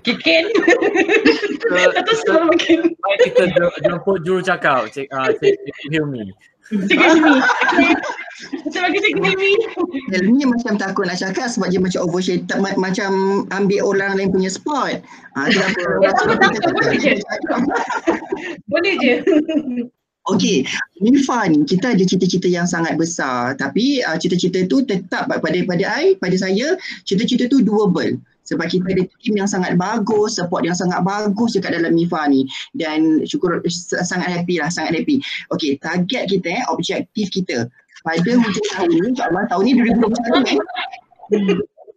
[0.00, 0.48] Kikin.
[1.92, 2.96] Atau sebab mungkin.
[2.96, 3.42] Baik kita
[3.84, 6.32] jemput juru cakap, Cik, uh, Cik Cik Hilmi.
[6.70, 6.96] Sini.
[6.96, 7.92] Okay.
[8.64, 9.52] Macam bagi cikgu Mimi.
[10.14, 14.48] Helmi macam takut nak cakap sebab dia macam overshare, ma- macam ambil orang lain punya
[14.48, 15.02] spot.
[15.36, 15.82] Ha, dia apa,
[16.72, 17.14] boleh je.
[18.70, 19.14] Boleh je.
[20.28, 20.68] Okey,
[21.00, 25.84] Mifa ni kita ada cita-cita yang sangat besar tapi uh, cita-cita tu tetap pada pada
[25.96, 26.76] I, pada saya,
[27.08, 28.20] cita-cita tu doable.
[28.44, 32.44] Sebab kita ada tim yang sangat bagus, support yang sangat bagus dekat dalam MIFA ni
[32.74, 33.62] dan syukur
[34.02, 35.22] sangat happy lah, sangat happy.
[35.54, 37.70] Okey, target kita eh, objektif kita
[38.04, 40.58] pada hujung tahun ni, insyaAllah tahun ni 2021 eh.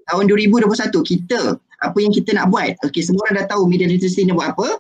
[0.03, 0.67] Tahun 2021
[1.11, 2.71] kita apa yang kita nak buat.
[2.87, 4.79] Okey, semua orang dah tahu media literacy ni buat apa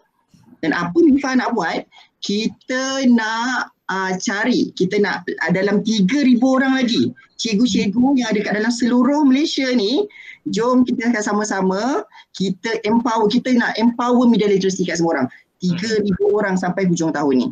[0.63, 1.83] dan apa MIFA nak buat
[2.23, 8.53] kita nak uh, cari, kita nak uh, dalam 3,000 orang lagi cikgu-cikgu yang ada kat
[8.55, 10.07] dalam seluruh Malaysia ni
[10.47, 15.27] jom kita akan sama-sama kita empower, kita nak empower media literacy kat semua orang
[15.59, 17.47] 3,000 orang sampai hujung tahun ni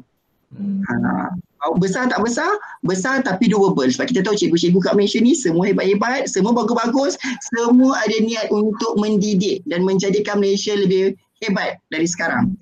[0.88, 1.32] ha.
[1.62, 2.50] Oh, besar tak besar?
[2.82, 7.22] Besar tapi doable sebab kita tahu cikgu-cikgu kat Malaysia ni semua hebat-hebat, semua bagus-bagus,
[7.54, 11.14] semua ada niat untuk mendidik dan menjadikan Malaysia lebih
[11.46, 12.58] hebat dari sekarang.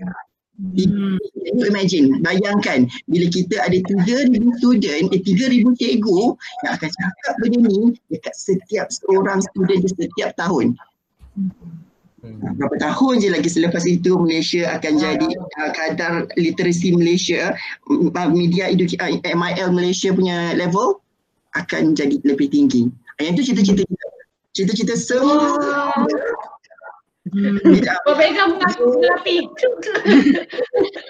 [0.60, 1.15] Hmm.
[1.56, 6.19] You imagine, bayangkan bila kita ada 3,000 student, eh 3,000 cikgu
[6.68, 10.76] yang akan cakap benda ni dekat setiap seorang student di setiap tahun.
[11.40, 11.80] Hmm.
[12.60, 17.56] Berapa tahun je lagi selepas itu Malaysia akan jadi uh, kadar literasi Malaysia,
[17.88, 20.99] uh, media eduki- uh, MIL Malaysia punya level
[21.56, 22.91] akan jadi lebih tinggi.
[23.23, 24.07] Yang itu cita-cita kita.
[24.52, 25.56] Cita-cita semua.
[27.28, 27.60] Hmm.
[28.08, 28.88] Kau pegang mengaku.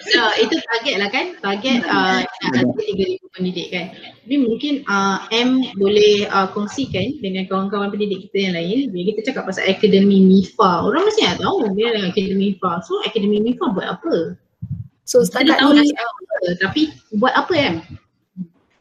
[0.10, 3.94] So, itu target lah kan, target uh, nak ada 3,000 pendidik kan.
[4.26, 9.30] Tapi mungkin uh, M boleh uh, kongsikan dengan kawan-kawan pendidik kita yang lain bila kita
[9.30, 10.90] cakap pasal Akademi MIFA.
[10.90, 12.72] Orang mesti nak tahu dia dengan Akademi MIFA.
[12.82, 14.16] So Akademi MIFA buat apa?
[15.06, 16.82] So setakat tahu ni nak cakap apa, tapi
[17.22, 17.76] buat apa M?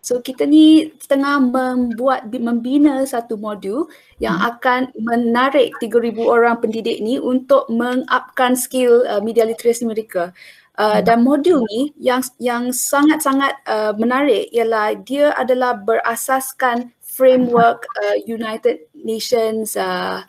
[0.09, 7.21] So kita ni tengah membuat membina satu modul yang akan menarik 3000 orang pendidik ni
[7.21, 10.33] untuk mengupkan skill uh, media literasi mereka.
[10.81, 18.17] Uh, dan modul ni yang yang sangat-sangat uh, menarik ialah dia adalah berasaskan framework uh,
[18.25, 20.25] United Nations uh,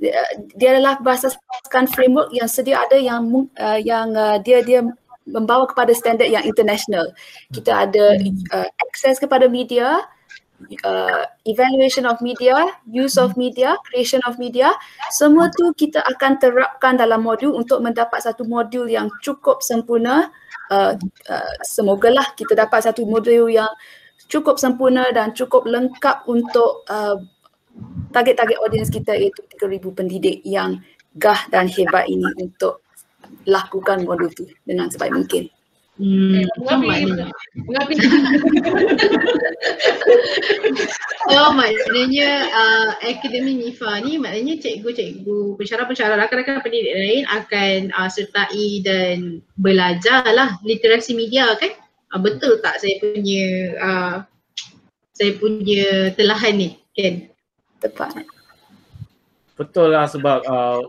[0.00, 0.16] dia
[0.56, 3.28] dia adalah berasaskan framework yang sedia ada yang
[3.60, 4.80] uh, yang uh, dia dia
[5.30, 7.10] membawa kepada standard yang international.
[7.54, 8.18] Kita ada
[8.52, 10.02] uh, akses kepada media,
[10.84, 12.54] uh, evaluation of media,
[12.90, 14.74] use of media, creation of media,
[15.14, 20.28] semua tu kita akan terapkan dalam modul untuk mendapat satu modul yang cukup sempurna.
[20.70, 20.94] Uh,
[21.26, 23.70] uh, semogalah kita dapat satu modul yang
[24.30, 27.18] cukup sempurna dan cukup lengkap untuk uh,
[28.14, 30.78] target-target audience kita iaitu 3000 pendidik yang
[31.18, 32.86] gah dan hebat ini untuk
[33.48, 35.48] lakukan modul tu dengan sebaik mungkin.
[36.00, 37.28] Hmm, Eh, maknanya,
[37.60, 37.92] mengapi.
[41.28, 48.80] oh, maknanya uh, Akademi MIFA ni maknanya cikgu-cikgu pensyarah-pensyarah rakan-rakan pendidik lain akan uh, sertai
[48.80, 51.76] dan belajar lah literasi media kan?
[52.16, 54.14] Uh, betul tak saya punya uh,
[55.12, 57.28] saya punya telahan ni kan?
[57.84, 58.24] Tepat.
[59.60, 60.80] Betul lah sebab uh,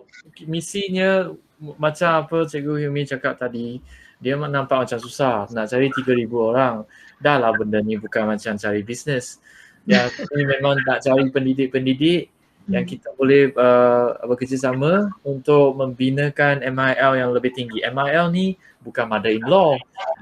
[0.47, 1.35] misinya
[1.77, 3.77] macam apa Cikgu Hilmi cakap tadi,
[4.17, 6.75] dia nampak macam susah nak cari 3,000 orang.
[7.21, 9.37] Dah lah benda ni bukan macam cari bisnes.
[9.85, 12.29] Ya, ini memang nak cari pendidik-pendidik
[12.69, 17.81] yang kita boleh uh, bekerjasama untuk membinakan MIL yang lebih tinggi.
[17.81, 18.45] MIL ni
[18.85, 19.73] bukan mother in law.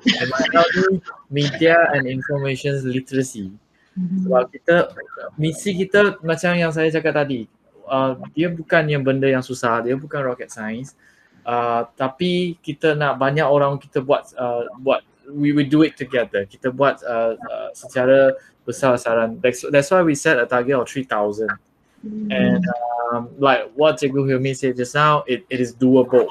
[0.08, 0.88] MIL ni
[1.28, 3.52] Media and Information Literacy.
[4.00, 4.96] Sebab kita
[5.36, 7.52] misi kita macam yang saya cakap tadi,
[7.84, 10.96] uh, dia bukan yang benda yang susah, dia bukan rocket science.
[11.50, 15.02] Uh, tapi kita nak banyak orang kita buat uh, buat
[15.34, 16.46] we will do it together.
[16.46, 19.42] Kita buat uh, uh, secara besar-besaran.
[19.42, 21.50] That's, that's why we set a target of 3,000.
[22.30, 22.66] And
[23.12, 26.30] um, like what Cikgu Hilmi said just now, it, it is doable.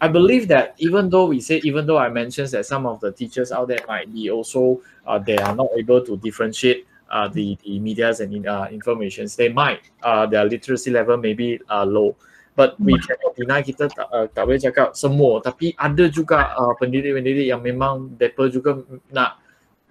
[0.00, 3.12] I believe that even though we say, even though I mentioned that some of the
[3.12, 7.58] teachers out there might be also, uh, they are not able to differentiate uh, the,
[7.62, 12.16] the medias and uh, informations, they might, uh, their literacy level may be uh, low.
[12.52, 15.40] But we cannot deny kita tak, uh, tak boleh cakap semua.
[15.40, 19.40] Tapi ada juga uh, pendidik-pendidik yang memang mereka juga nak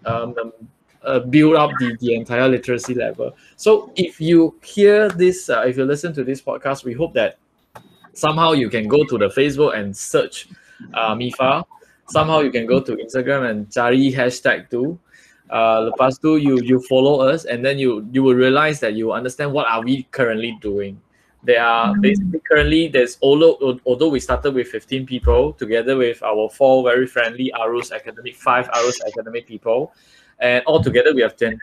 [0.06, 0.54] um,
[1.02, 3.34] uh, build up the, the entire literacy level.
[3.58, 7.42] So if you hear this, uh, if you listen to this podcast, we hope that
[8.14, 10.48] somehow you can go to the Facebook and search
[10.94, 11.66] uh, MIFA.
[12.10, 15.00] Somehow you can go to Instagram and cari hashtag tu.
[15.52, 19.12] Uh, lepas tu you you follow us and then you you will realize that you
[19.12, 20.96] understand what are we currently doing.
[21.44, 26.50] There are basically currently there's although although we started with 15 people together with our
[26.54, 29.92] four very friendly Arus academic five Arus academic people
[30.38, 31.58] and all together we have 20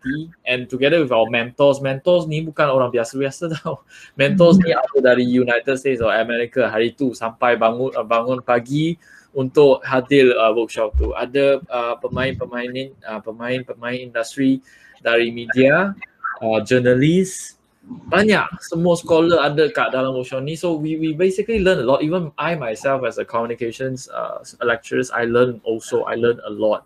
[0.46, 3.86] and together with our mentors mentors ni bukan orang biasa-biasa tau.
[4.18, 6.66] Mentors ni ada dari United States or America.
[6.66, 8.98] Hari tu sampai bangun uh, bangun pagi
[9.30, 11.14] untuk hadir uh, workshop tu.
[11.14, 14.58] Ada uh, pemain-pemain uh, pemain-pemain industri
[15.02, 15.94] dari media
[16.42, 17.57] uh, journalist
[17.88, 18.48] banyak.
[18.60, 22.04] Semua scholar ada kat dalam workshop ni so we we basically learn a lot.
[22.04, 26.84] Even I myself as a communications uh, lecturers I learn also I learn a lot.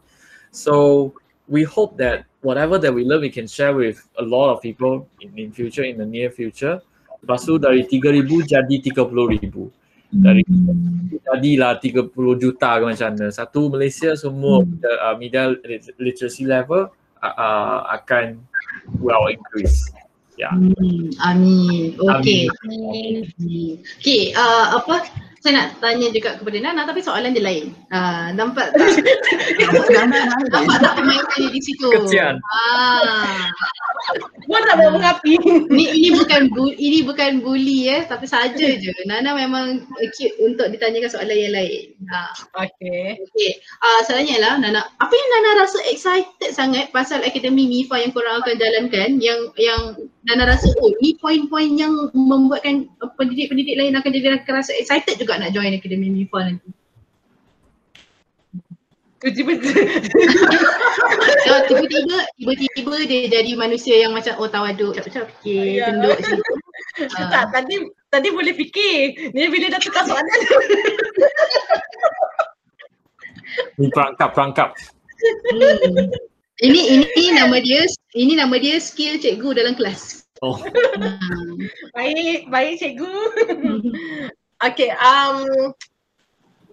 [0.55, 1.11] So
[1.51, 5.07] we hope that whatever that we learn we can share with a lot of people
[5.23, 6.83] in, in future in the near future.
[7.23, 9.71] Tu dari 3000 jadi 30000
[10.13, 10.43] dari
[11.23, 13.31] jadilah 30 juta ke macam mana.
[13.31, 15.55] Satu Malaysia semua uh, media
[16.03, 16.91] literacy level
[17.23, 18.43] uh, uh, akan
[18.99, 19.87] well increase
[20.37, 20.53] ya yeah.
[20.53, 21.97] Hmm, amin.
[22.01, 22.49] Okey.
[22.65, 23.29] Amin.
[24.01, 25.05] Okey, uh, apa?
[25.43, 27.75] Saya nak tanya juga kepada Nana tapi soalan dia lain.
[27.91, 28.95] Uh, nampak tak?
[30.55, 31.91] nampak tak pemainnya di situ?
[31.91, 32.39] Kesian.
[32.39, 33.51] Ah.
[34.47, 35.43] Buat tak mau mengapi.
[35.67, 38.95] Ni ini bukan bu, ini bukan bully ya, tapi saja je.
[39.03, 39.83] Nana memang
[40.15, 41.91] cute untuk ditanyakan soalan yang lain.
[42.07, 42.23] Ha.
[42.63, 43.19] Okay.
[43.19, 43.53] Okey.
[43.83, 48.47] Uh, soalannya lah Nana, apa yang Nana rasa excited sangat pasal Akademi MIFA yang korang
[48.47, 52.87] akan jalankan yang yang Nana rasa oh ni poin-poin yang membuatkan
[53.19, 56.71] pendidik-pendidik lain akan jadi rasa excited juga nak join Akademi MIFA nanti.
[59.23, 59.55] Tiba-tiba.
[61.47, 65.95] So, tiba-tiba tiba-tiba dia jadi manusia yang macam oh tawaduk, tak macam fikir, Ya.
[65.95, 66.55] tunduk macam tu.
[67.17, 67.25] Ah.
[67.33, 69.33] tak, tadi tadi boleh fikir.
[69.33, 70.29] Ni bila dah tukar soalan.
[73.81, 74.69] ni perangkap perangkap
[75.23, 76.11] Hmm.
[76.59, 77.87] Ini ini nama dia
[78.19, 80.27] ini nama dia skill cikgu dalam kelas.
[80.43, 81.63] oh Hmm.
[81.97, 83.15] baik, baik cikgu.
[84.63, 85.75] Okay, um,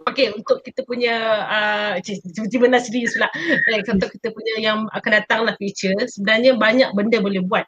[0.10, 3.30] Okay, untuk kita punya uh, tiba-tiba nak serius pula.
[3.70, 7.66] Like, untuk kita punya yang akan datang lah future, sebenarnya banyak benda boleh buat.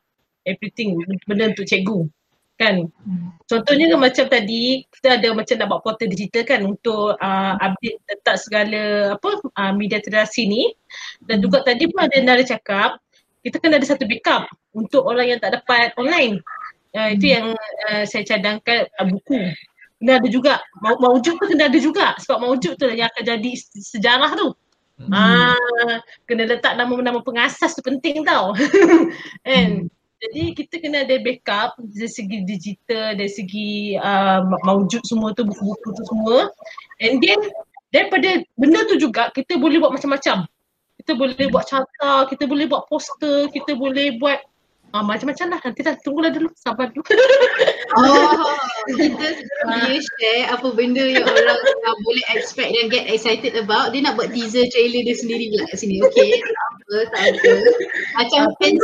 [0.48, 0.98] Everything,
[1.30, 2.10] benda untuk cikgu.
[2.58, 2.90] Kan?
[3.46, 7.98] Contohnya kan macam tadi, kita ada macam nak buat portal digital kan untuk uh, update
[8.10, 8.82] letak segala
[9.18, 10.74] apa uh, media literasi ni.
[11.26, 13.02] Dan juga tadi pun ada Nara cakap,
[13.46, 16.42] kita kena ada satu backup untuk orang yang tak dapat online.
[16.92, 17.54] Uh, itu yang
[17.90, 19.42] uh, saya cadangkan uh, buku.
[20.02, 23.52] Kena ada juga, mau maujud tu kena ada juga sebab maujud tu yang akan jadi
[23.78, 24.50] sejarah tu.
[24.98, 25.14] Hmm.
[25.14, 28.58] Ah, kena letak nama-nama pengasas tu penting tau.
[29.46, 29.86] kan?
[30.22, 35.90] Jadi kita kena ada backup dari segi digital, dari segi uh, maujud semua tu, buku-buku
[35.94, 36.50] tu semua.
[36.98, 37.38] And then
[37.94, 40.50] daripada benda tu juga kita boleh buat macam-macam.
[41.02, 44.42] Kita boleh buat carta, kita boleh buat poster, kita boleh buat
[44.94, 45.60] uh, macam-macam lah.
[45.64, 47.04] Nanti dah tunggulah dulu, sabar dulu.
[47.92, 48.56] Oh,
[48.88, 53.92] kita sebelum dia share apa benda yang orang uh, boleh expect dan get excited about,
[53.92, 56.00] dia nak buat teaser trailer dia sendiri pula kat sini.
[56.00, 57.52] Okay, tak apa, tak apa.
[58.16, 58.80] Macam fans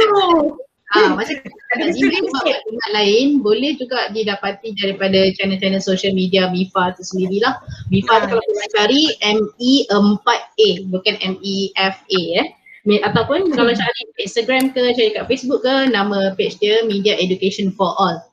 [0.96, 1.36] Ah, macam
[1.76, 7.60] email maklumat lain boleh juga didapati daripada channel-channel social media MIFA tu sendirilah.
[7.92, 12.48] MIFA tu kalau korang cari ME4A bukan MEFA eh.
[12.88, 17.92] Ataupun kalau cari Instagram ke, cari kat Facebook ke, nama page dia Media Education for
[18.00, 18.24] All.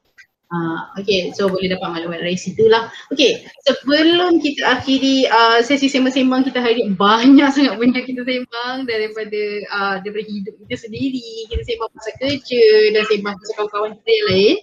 [0.54, 2.86] Uh, okay, so boleh dapat maklumat dari situ lah.
[3.10, 8.86] Okay, sebelum kita akhiri uh, sesi sembang-sembang kita hari ni, banyak sangat benda kita sembang
[8.86, 9.42] daripada
[9.74, 11.50] uh, daripada hidup kita sendiri.
[11.50, 12.64] Kita sembang pasal kerja
[12.94, 14.56] dan sembang pasal kawan-kawan kita yang lain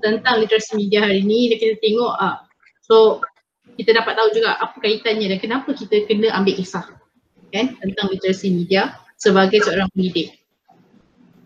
[0.00, 2.36] tentang literasi media hari ni dan kita tengok uh,
[2.84, 3.20] so
[3.76, 6.86] kita dapat tahu juga apa kaitannya dan kenapa kita kena ambil kisah
[7.52, 10.36] kan tentang literasi media sebagai seorang pendidik.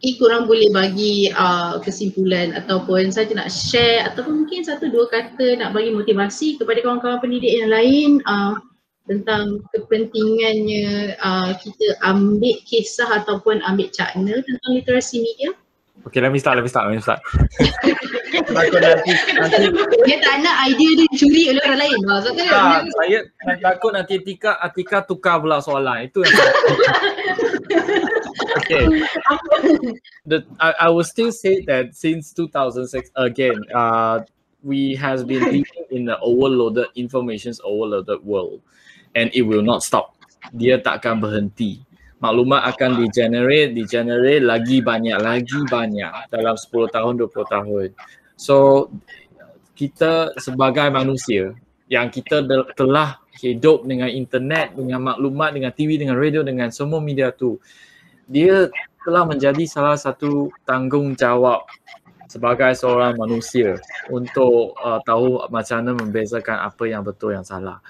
[0.00, 5.60] Okay, korang boleh bagi uh, kesimpulan ataupun saja nak share ataupun mungkin satu dua kata
[5.60, 8.56] nak bagi motivasi kepada kawan-kawan pendidik yang lain uh,
[9.04, 15.52] tentang kepentingannya uh, kita ambil kisah ataupun ambil cakna tentang literasi media.
[16.08, 17.20] Okay, let me start, let me start, let me start.
[18.56, 19.68] Takut nanti, nanti
[20.08, 21.98] Dia tak nak idea dia dicuri oleh orang lain.
[22.40, 23.18] Dia- tak, saya
[23.60, 26.08] takut nanti Atika, Atika tukar pula soalan.
[26.08, 26.32] Itu yang
[27.70, 28.86] Okay.
[30.26, 34.20] The, I, I will still say that since 2006, again, uh,
[34.62, 38.60] we has been living in the overloaded, information's overloaded world.
[39.14, 40.14] And it will not stop.
[40.54, 41.82] Dia takkan berhenti.
[42.20, 47.88] Maklumat akan di-generate, di-generate lagi banyak, lagi banyak dalam 10 tahun, 20 tahun.
[48.36, 48.88] So,
[49.72, 51.56] kita sebagai manusia
[51.88, 52.44] yang kita
[52.76, 57.62] telah hidup dengan internet, dengan maklumat, dengan TV, dengan radio, dengan semua media tu,
[58.26, 58.66] dia
[59.06, 61.64] telah menjadi salah satu tanggungjawab
[62.30, 63.74] sebagai seorang manusia
[64.06, 67.82] untuk uh, tahu macam mana membezakan apa yang betul yang salah.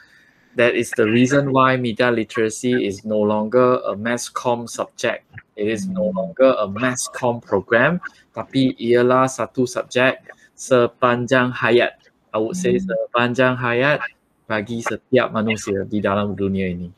[0.59, 5.23] That is the reason why media literacy is no longer a mass com subject.
[5.55, 8.01] It is no longer a mass com program,
[8.35, 10.25] tapi ialah satu subjek
[10.57, 12.01] sepanjang hayat.
[12.33, 14.03] I would say sepanjang hayat
[14.51, 16.91] bagi setiap manusia di dalam dunia ini.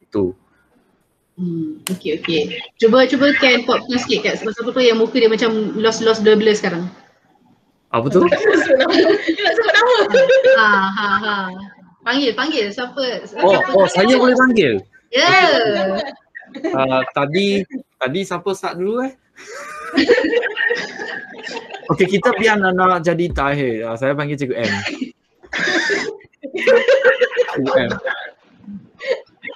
[0.00, 0.32] Itu.
[1.36, 2.64] Hmm, okay, okay.
[2.80, 6.88] Cuba cuba Ken podcast sikit kat siapa-siapa tu yang muka dia macam lost-lost blur-blur sekarang.
[7.92, 8.24] Apa tu?
[8.28, 9.96] Nak sebut nama.
[10.56, 11.36] Ha, ha, ha.
[12.00, 12.72] Panggil, panggil.
[12.72, 13.28] Siapa?
[13.44, 14.80] Oh, siapa oh saya boleh panggil.
[15.12, 15.28] Ya.
[15.28, 16.00] Yeah.
[16.72, 17.60] Uh, tadi
[18.00, 19.12] tadi siapa start dulu eh?
[21.92, 23.84] Okey, kita biar Nana jadi tahir.
[23.84, 24.72] Uh, saya panggil Cikgu M.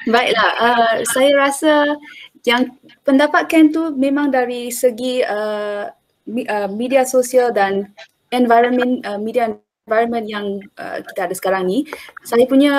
[0.05, 1.75] Baiklah, uh, saya rasa
[2.45, 2.77] yang
[3.09, 5.89] pendapat Ken tu memang dari segi uh,
[6.29, 7.89] uh, media sosial dan
[8.29, 9.49] environment uh, media
[9.85, 10.47] environment yang
[10.81, 11.85] uh, kita ada sekarang ni.
[12.25, 12.73] Saya punya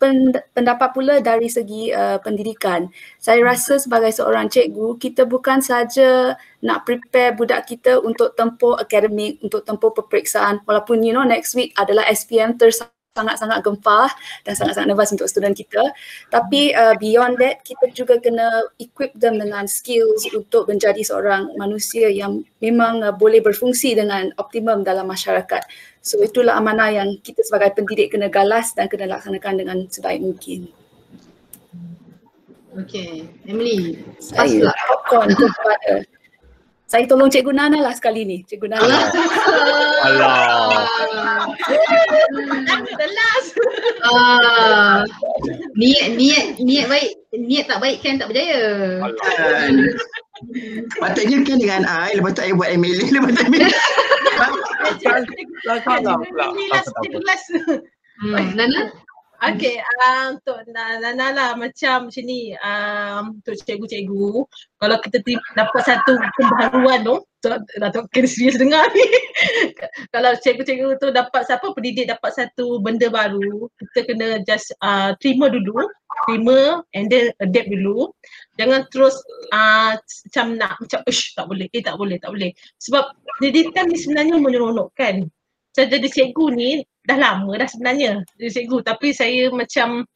[0.00, 2.88] pen- pendapat pula dari segi uh, pendidikan.
[3.20, 6.32] Saya rasa sebagai seorang cikgu, kita bukan saja
[6.64, 11.76] nak prepare budak kita untuk tempuh akademik, untuk tempuh peperiksaan walaupun you know next week
[11.76, 12.80] adalah SPM ters
[13.16, 14.12] sangat-sangat gempar
[14.44, 15.80] dan sangat-sangat nervous untuk student kita.
[16.28, 22.12] Tapi uh, beyond that, kita juga kena equip them dengan skills untuk menjadi seorang manusia
[22.12, 25.64] yang memang uh, boleh berfungsi dengan optimum dalam masyarakat.
[26.04, 30.68] So itulah amanah yang kita sebagai pendidik kena galas dan kena laksanakan dengan sebaik mungkin.
[32.76, 33.24] Okay.
[33.48, 34.04] Emily.
[34.20, 36.04] Saya Pas popcorn kepada
[36.86, 38.46] saya tolong Cikgu Nana lah sekali ni.
[38.46, 38.86] Cikgu Nana.
[40.06, 41.50] Alah.
[42.94, 43.50] The last.
[44.06, 45.02] Ah,
[45.74, 49.02] niat niat niat baik niat tak baik kan tak berjaya.
[49.02, 49.74] Kan.
[51.02, 53.70] Patutnya kan dengan I, lepas tu I buat MLA, lepas tu MLA.
[55.66, 56.46] Tak salah pula.
[56.54, 57.46] Ini Tak last, apa, tak last.
[58.54, 58.82] Nana?
[59.36, 64.48] Okay, uh, untuk Na- Nana lah macam macam ni um, untuk cikgu-cikgu.
[64.80, 65.20] Kalau kita
[65.52, 69.04] dapat satu pembaharuan tu tu- Datuk kena serius dengar ni.
[70.14, 75.52] Kalau cikgu-cikgu tu dapat siapa pendidik dapat satu benda baru kita kena just uh, terima
[75.52, 75.84] dulu
[76.24, 78.08] terima and then adapt dulu.
[78.56, 79.20] Jangan terus
[79.52, 82.50] uh, macam nak macam tak boleh eh tak boleh tak boleh.
[82.80, 83.04] Sebab
[83.36, 85.28] pendidikan ni sebenarnya menyeronokkan
[85.76, 88.80] saya jadi cikgu ni dah lama dah sebenarnya jadi cikgu.
[88.80, 90.08] Tapi saya macam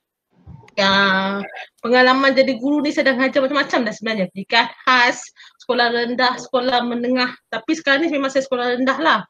[0.81, 1.39] uh,
[1.85, 4.27] pengalaman jadi guru ni saya dah ngajar macam-macam dah sebenarnya.
[4.33, 5.21] Pendidikan khas
[5.61, 7.37] sekolah rendah sekolah menengah.
[7.53, 9.21] Tapi sekarang ni memang saya sekolah rendah lah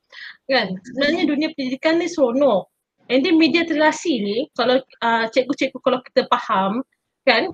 [0.47, 0.71] kan?
[0.87, 2.71] Sebenarnya dunia pendidikan ni seronok.
[3.11, 6.87] And then media literasi ni kalau uh, cikgu-cikgu kalau kita faham
[7.27, 7.51] kan?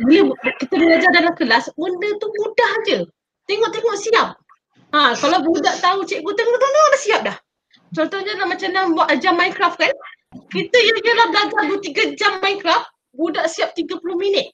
[0.00, 2.98] Bila kita belajar dalam kelas benda tu mudah je.
[3.44, 4.40] Tengok-tengok siap.
[4.96, 7.36] Ha kalau budak tahu cikgu tengok-tengok dah siap dah
[7.94, 9.94] contohnya lah macam nak buat ajar Minecraft kan.
[10.50, 14.50] Kita yang ialah belajar 2-3 jam Minecraft, budak siap 30 minit.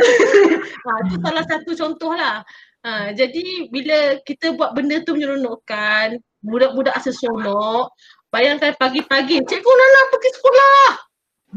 [0.00, 2.40] ha, itu salah satu contoh lah.
[2.80, 7.92] Ha, jadi bila kita buat benda tu menyeronokkan, budak-budak asal seronok,
[8.32, 10.88] bayangkan pagi-pagi, cikgu Nana pergi sekolah.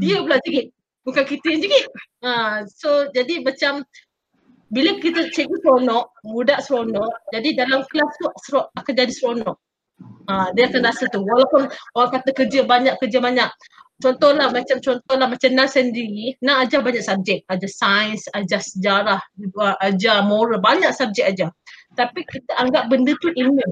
[0.04, 0.68] Dia pula cekik,
[1.08, 1.86] bukan kita yang cekik.
[2.28, 2.32] Ha,
[2.68, 3.88] so jadi macam
[4.74, 8.28] bila kita cikgu seronok, budak seronok, jadi dalam kelas tu
[8.60, 9.56] akan jadi seronok.
[10.24, 11.68] Ha, dia akan rasa tu walaupun
[12.00, 13.50] orang kata kerja banyak, kerja banyak.
[14.02, 17.46] Contohlah macam contohlah macam Nas sendiri, nak ajar banyak subjek.
[17.48, 19.22] Ajar sains, ajar sejarah,
[19.84, 21.50] ajar moral, banyak subjek ajar.
[21.94, 23.64] Tapi kita anggap benda tu ilmu.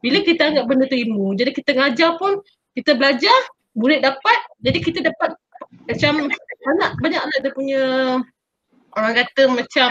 [0.00, 2.40] Bila kita anggap benda tu ilmu, jadi kita ngajar pun,
[2.72, 3.36] kita belajar,
[3.76, 5.36] murid dapat, jadi kita dapat
[5.86, 6.12] macam
[6.60, 7.82] banyak banyak lah dia punya
[8.96, 9.88] orang kata macam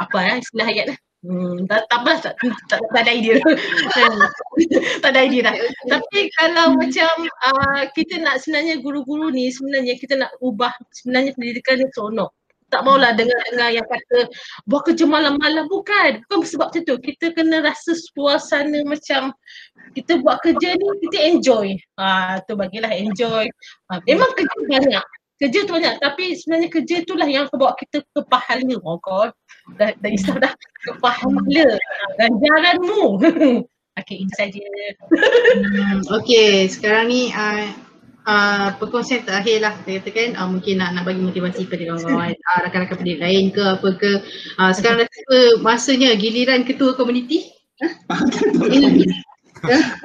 [0.00, 0.98] apa eh istilah ayat lah.
[1.22, 2.34] Hmm, tak, tak apa, tak,
[2.66, 3.38] tak, tak ada idea.
[5.06, 5.54] tak ada idea dah.
[5.86, 7.14] Tapi kalau macam
[7.46, 12.34] uh, kita nak sebenarnya guru-guru ni sebenarnya kita nak ubah sebenarnya pendidikan ni seronok.
[12.74, 14.34] Tak maulah dengar-dengar yang kata
[14.66, 15.70] buat kerja malam-malam.
[15.70, 16.26] Bukan.
[16.26, 16.96] Bukan sebab macam tu.
[16.98, 19.30] Kita kena rasa suasana macam
[19.94, 21.78] kita buat kerja ni kita enjoy.
[22.00, 23.46] Ah, tu bagilah enjoy.
[23.92, 25.06] Ah, memang kerja banyak
[25.42, 29.34] kerja tu banyak tapi sebenarnya kerja tu lah yang bawa kita ke pahala oh god.
[29.74, 30.54] Dah, dah isap dah.
[30.54, 31.66] Ke pahala
[32.18, 33.18] ganjaranmu.
[33.92, 34.56] Okay, ini saja.
[34.56, 37.76] hmm, okay, sekarang ni uh,
[38.24, 42.58] uh, perkongsian terakhir lah saya katakan uh, mungkin nak, nak bagi motivasi kepada kawan-kawan uh,
[42.64, 44.12] rakan-rakan pendidik lain ke apa ke.
[44.56, 47.52] Uh, sekarang dah tiba masanya giliran ketua komuniti?
[47.84, 47.92] Huh?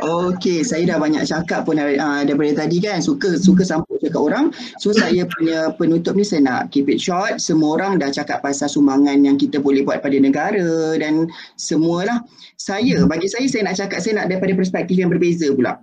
[0.01, 4.53] Okey, saya dah banyak cakap pun uh, daripada tadi kan suka suka sambut cakap orang.
[4.77, 7.41] So saya punya penutup ni saya nak keep it short.
[7.41, 11.25] Semua orang dah cakap pasal sumbangan yang kita boleh buat pada negara dan
[11.57, 12.21] semualah.
[12.61, 15.81] Saya bagi saya saya nak cakap saya nak daripada perspektif yang berbeza pula.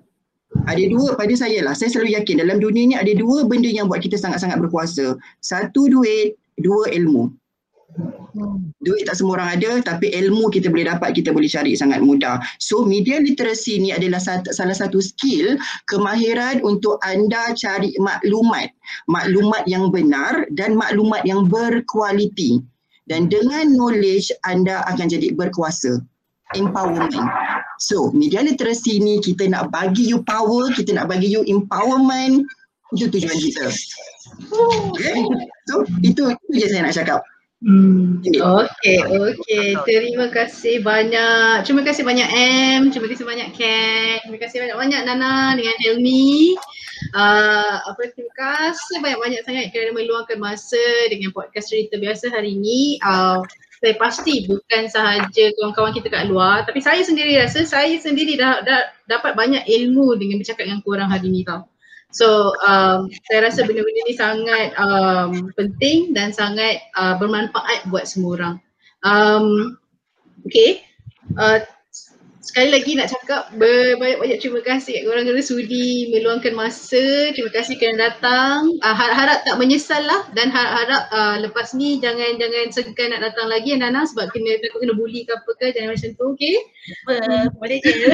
[0.71, 1.75] Ada dua pada saya lah.
[1.75, 5.19] Saya selalu yakin dalam dunia ni ada dua benda yang buat kita sangat-sangat berkuasa.
[5.43, 7.35] Satu duit, dua ilmu.
[8.83, 12.43] Duit tak semua orang ada tapi ilmu kita boleh dapat, kita boleh cari sangat mudah.
[12.59, 14.19] So media literacy ni adalah
[14.51, 15.55] salah satu skill
[15.87, 18.75] kemahiran untuk anda cari maklumat.
[19.07, 22.59] Maklumat yang benar dan maklumat yang berkualiti.
[23.07, 26.01] Dan dengan knowledge anda akan jadi berkuasa.
[26.59, 27.31] Empowerment.
[27.79, 32.43] So media literacy ni kita nak bagi you power, kita nak bagi you empowerment.
[32.95, 33.66] Itu tujuan kita.
[34.95, 35.19] Okay?
[35.66, 37.21] So itu, itu je saya nak cakap.
[37.65, 38.20] Hmm.
[38.20, 39.73] Okey, okey.
[39.89, 41.65] Terima kasih banyak.
[41.65, 42.28] Terima kasih banyak
[42.77, 42.93] M.
[42.93, 44.20] Terima kasih banyak Ken.
[44.20, 46.61] Terima kasih banyak-banyak Nana dengan Helmi.
[47.16, 53.01] Uh, apa terima kasih banyak-banyak sangat kerana meluangkan masa dengan podcast cerita biasa hari ini.
[53.01, 53.41] Uh,
[53.81, 58.65] saya pasti bukan sahaja kawan-kawan kita kat luar tapi saya sendiri rasa saya sendiri dah,
[58.65, 61.69] dah dapat banyak ilmu dengan bercakap dengan korang hari ini tau.
[62.15, 68.39] So um, saya rasa benda-benda ni sangat um, penting dan sangat uh, bermanfaat buat semua
[68.39, 68.57] orang.
[69.03, 69.74] Um,
[70.47, 70.86] okay,
[71.35, 71.66] uh,
[72.55, 73.43] sekali lagi nak cakap
[73.99, 77.35] banyak-banyak terima kasih korang kerana sudi meluangkan masa.
[77.35, 78.79] Terima kasih kerana datang.
[78.79, 83.51] Uh, harap-harap tak menyesal lah dan harap-harap uh, lepas ni jangan jangan segan nak datang
[83.51, 86.57] lagi Nana sebab kena takut kena bully ke apa ke jangan macam tu okay?
[87.11, 88.11] Uh, boleh je.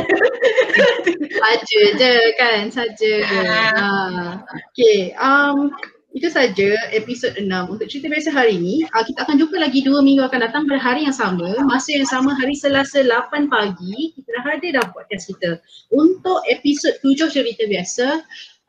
[1.44, 3.12] saja je kan saja.
[3.28, 4.40] Uh,
[4.72, 5.12] okay.
[5.20, 5.68] Um,
[6.10, 8.82] itu saja episod 6 untuk cerita biasa hari ini.
[8.90, 11.54] Uh, kita akan jumpa lagi dua minggu akan datang pada hari yang sama.
[11.62, 15.62] Masa yang sama hari Selasa 8 pagi kita dah hadir dalam podcast kita.
[15.94, 18.06] Untuk episod 7 cerita biasa,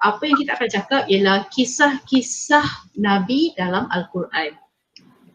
[0.05, 4.53] apa yang kita akan cakap ialah kisah-kisah Nabi dalam Al-Quran.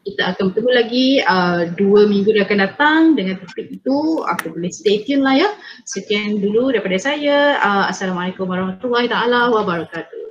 [0.07, 4.23] Kita akan bertemu lagi uh, dua minggu yang akan datang dengan topik itu.
[4.23, 5.51] Aku boleh stay tune lah ya.
[5.83, 7.59] Sekian dulu daripada saya.
[7.59, 10.26] Uh, Assalamualaikum warahmatullahi taala wabarakatuh.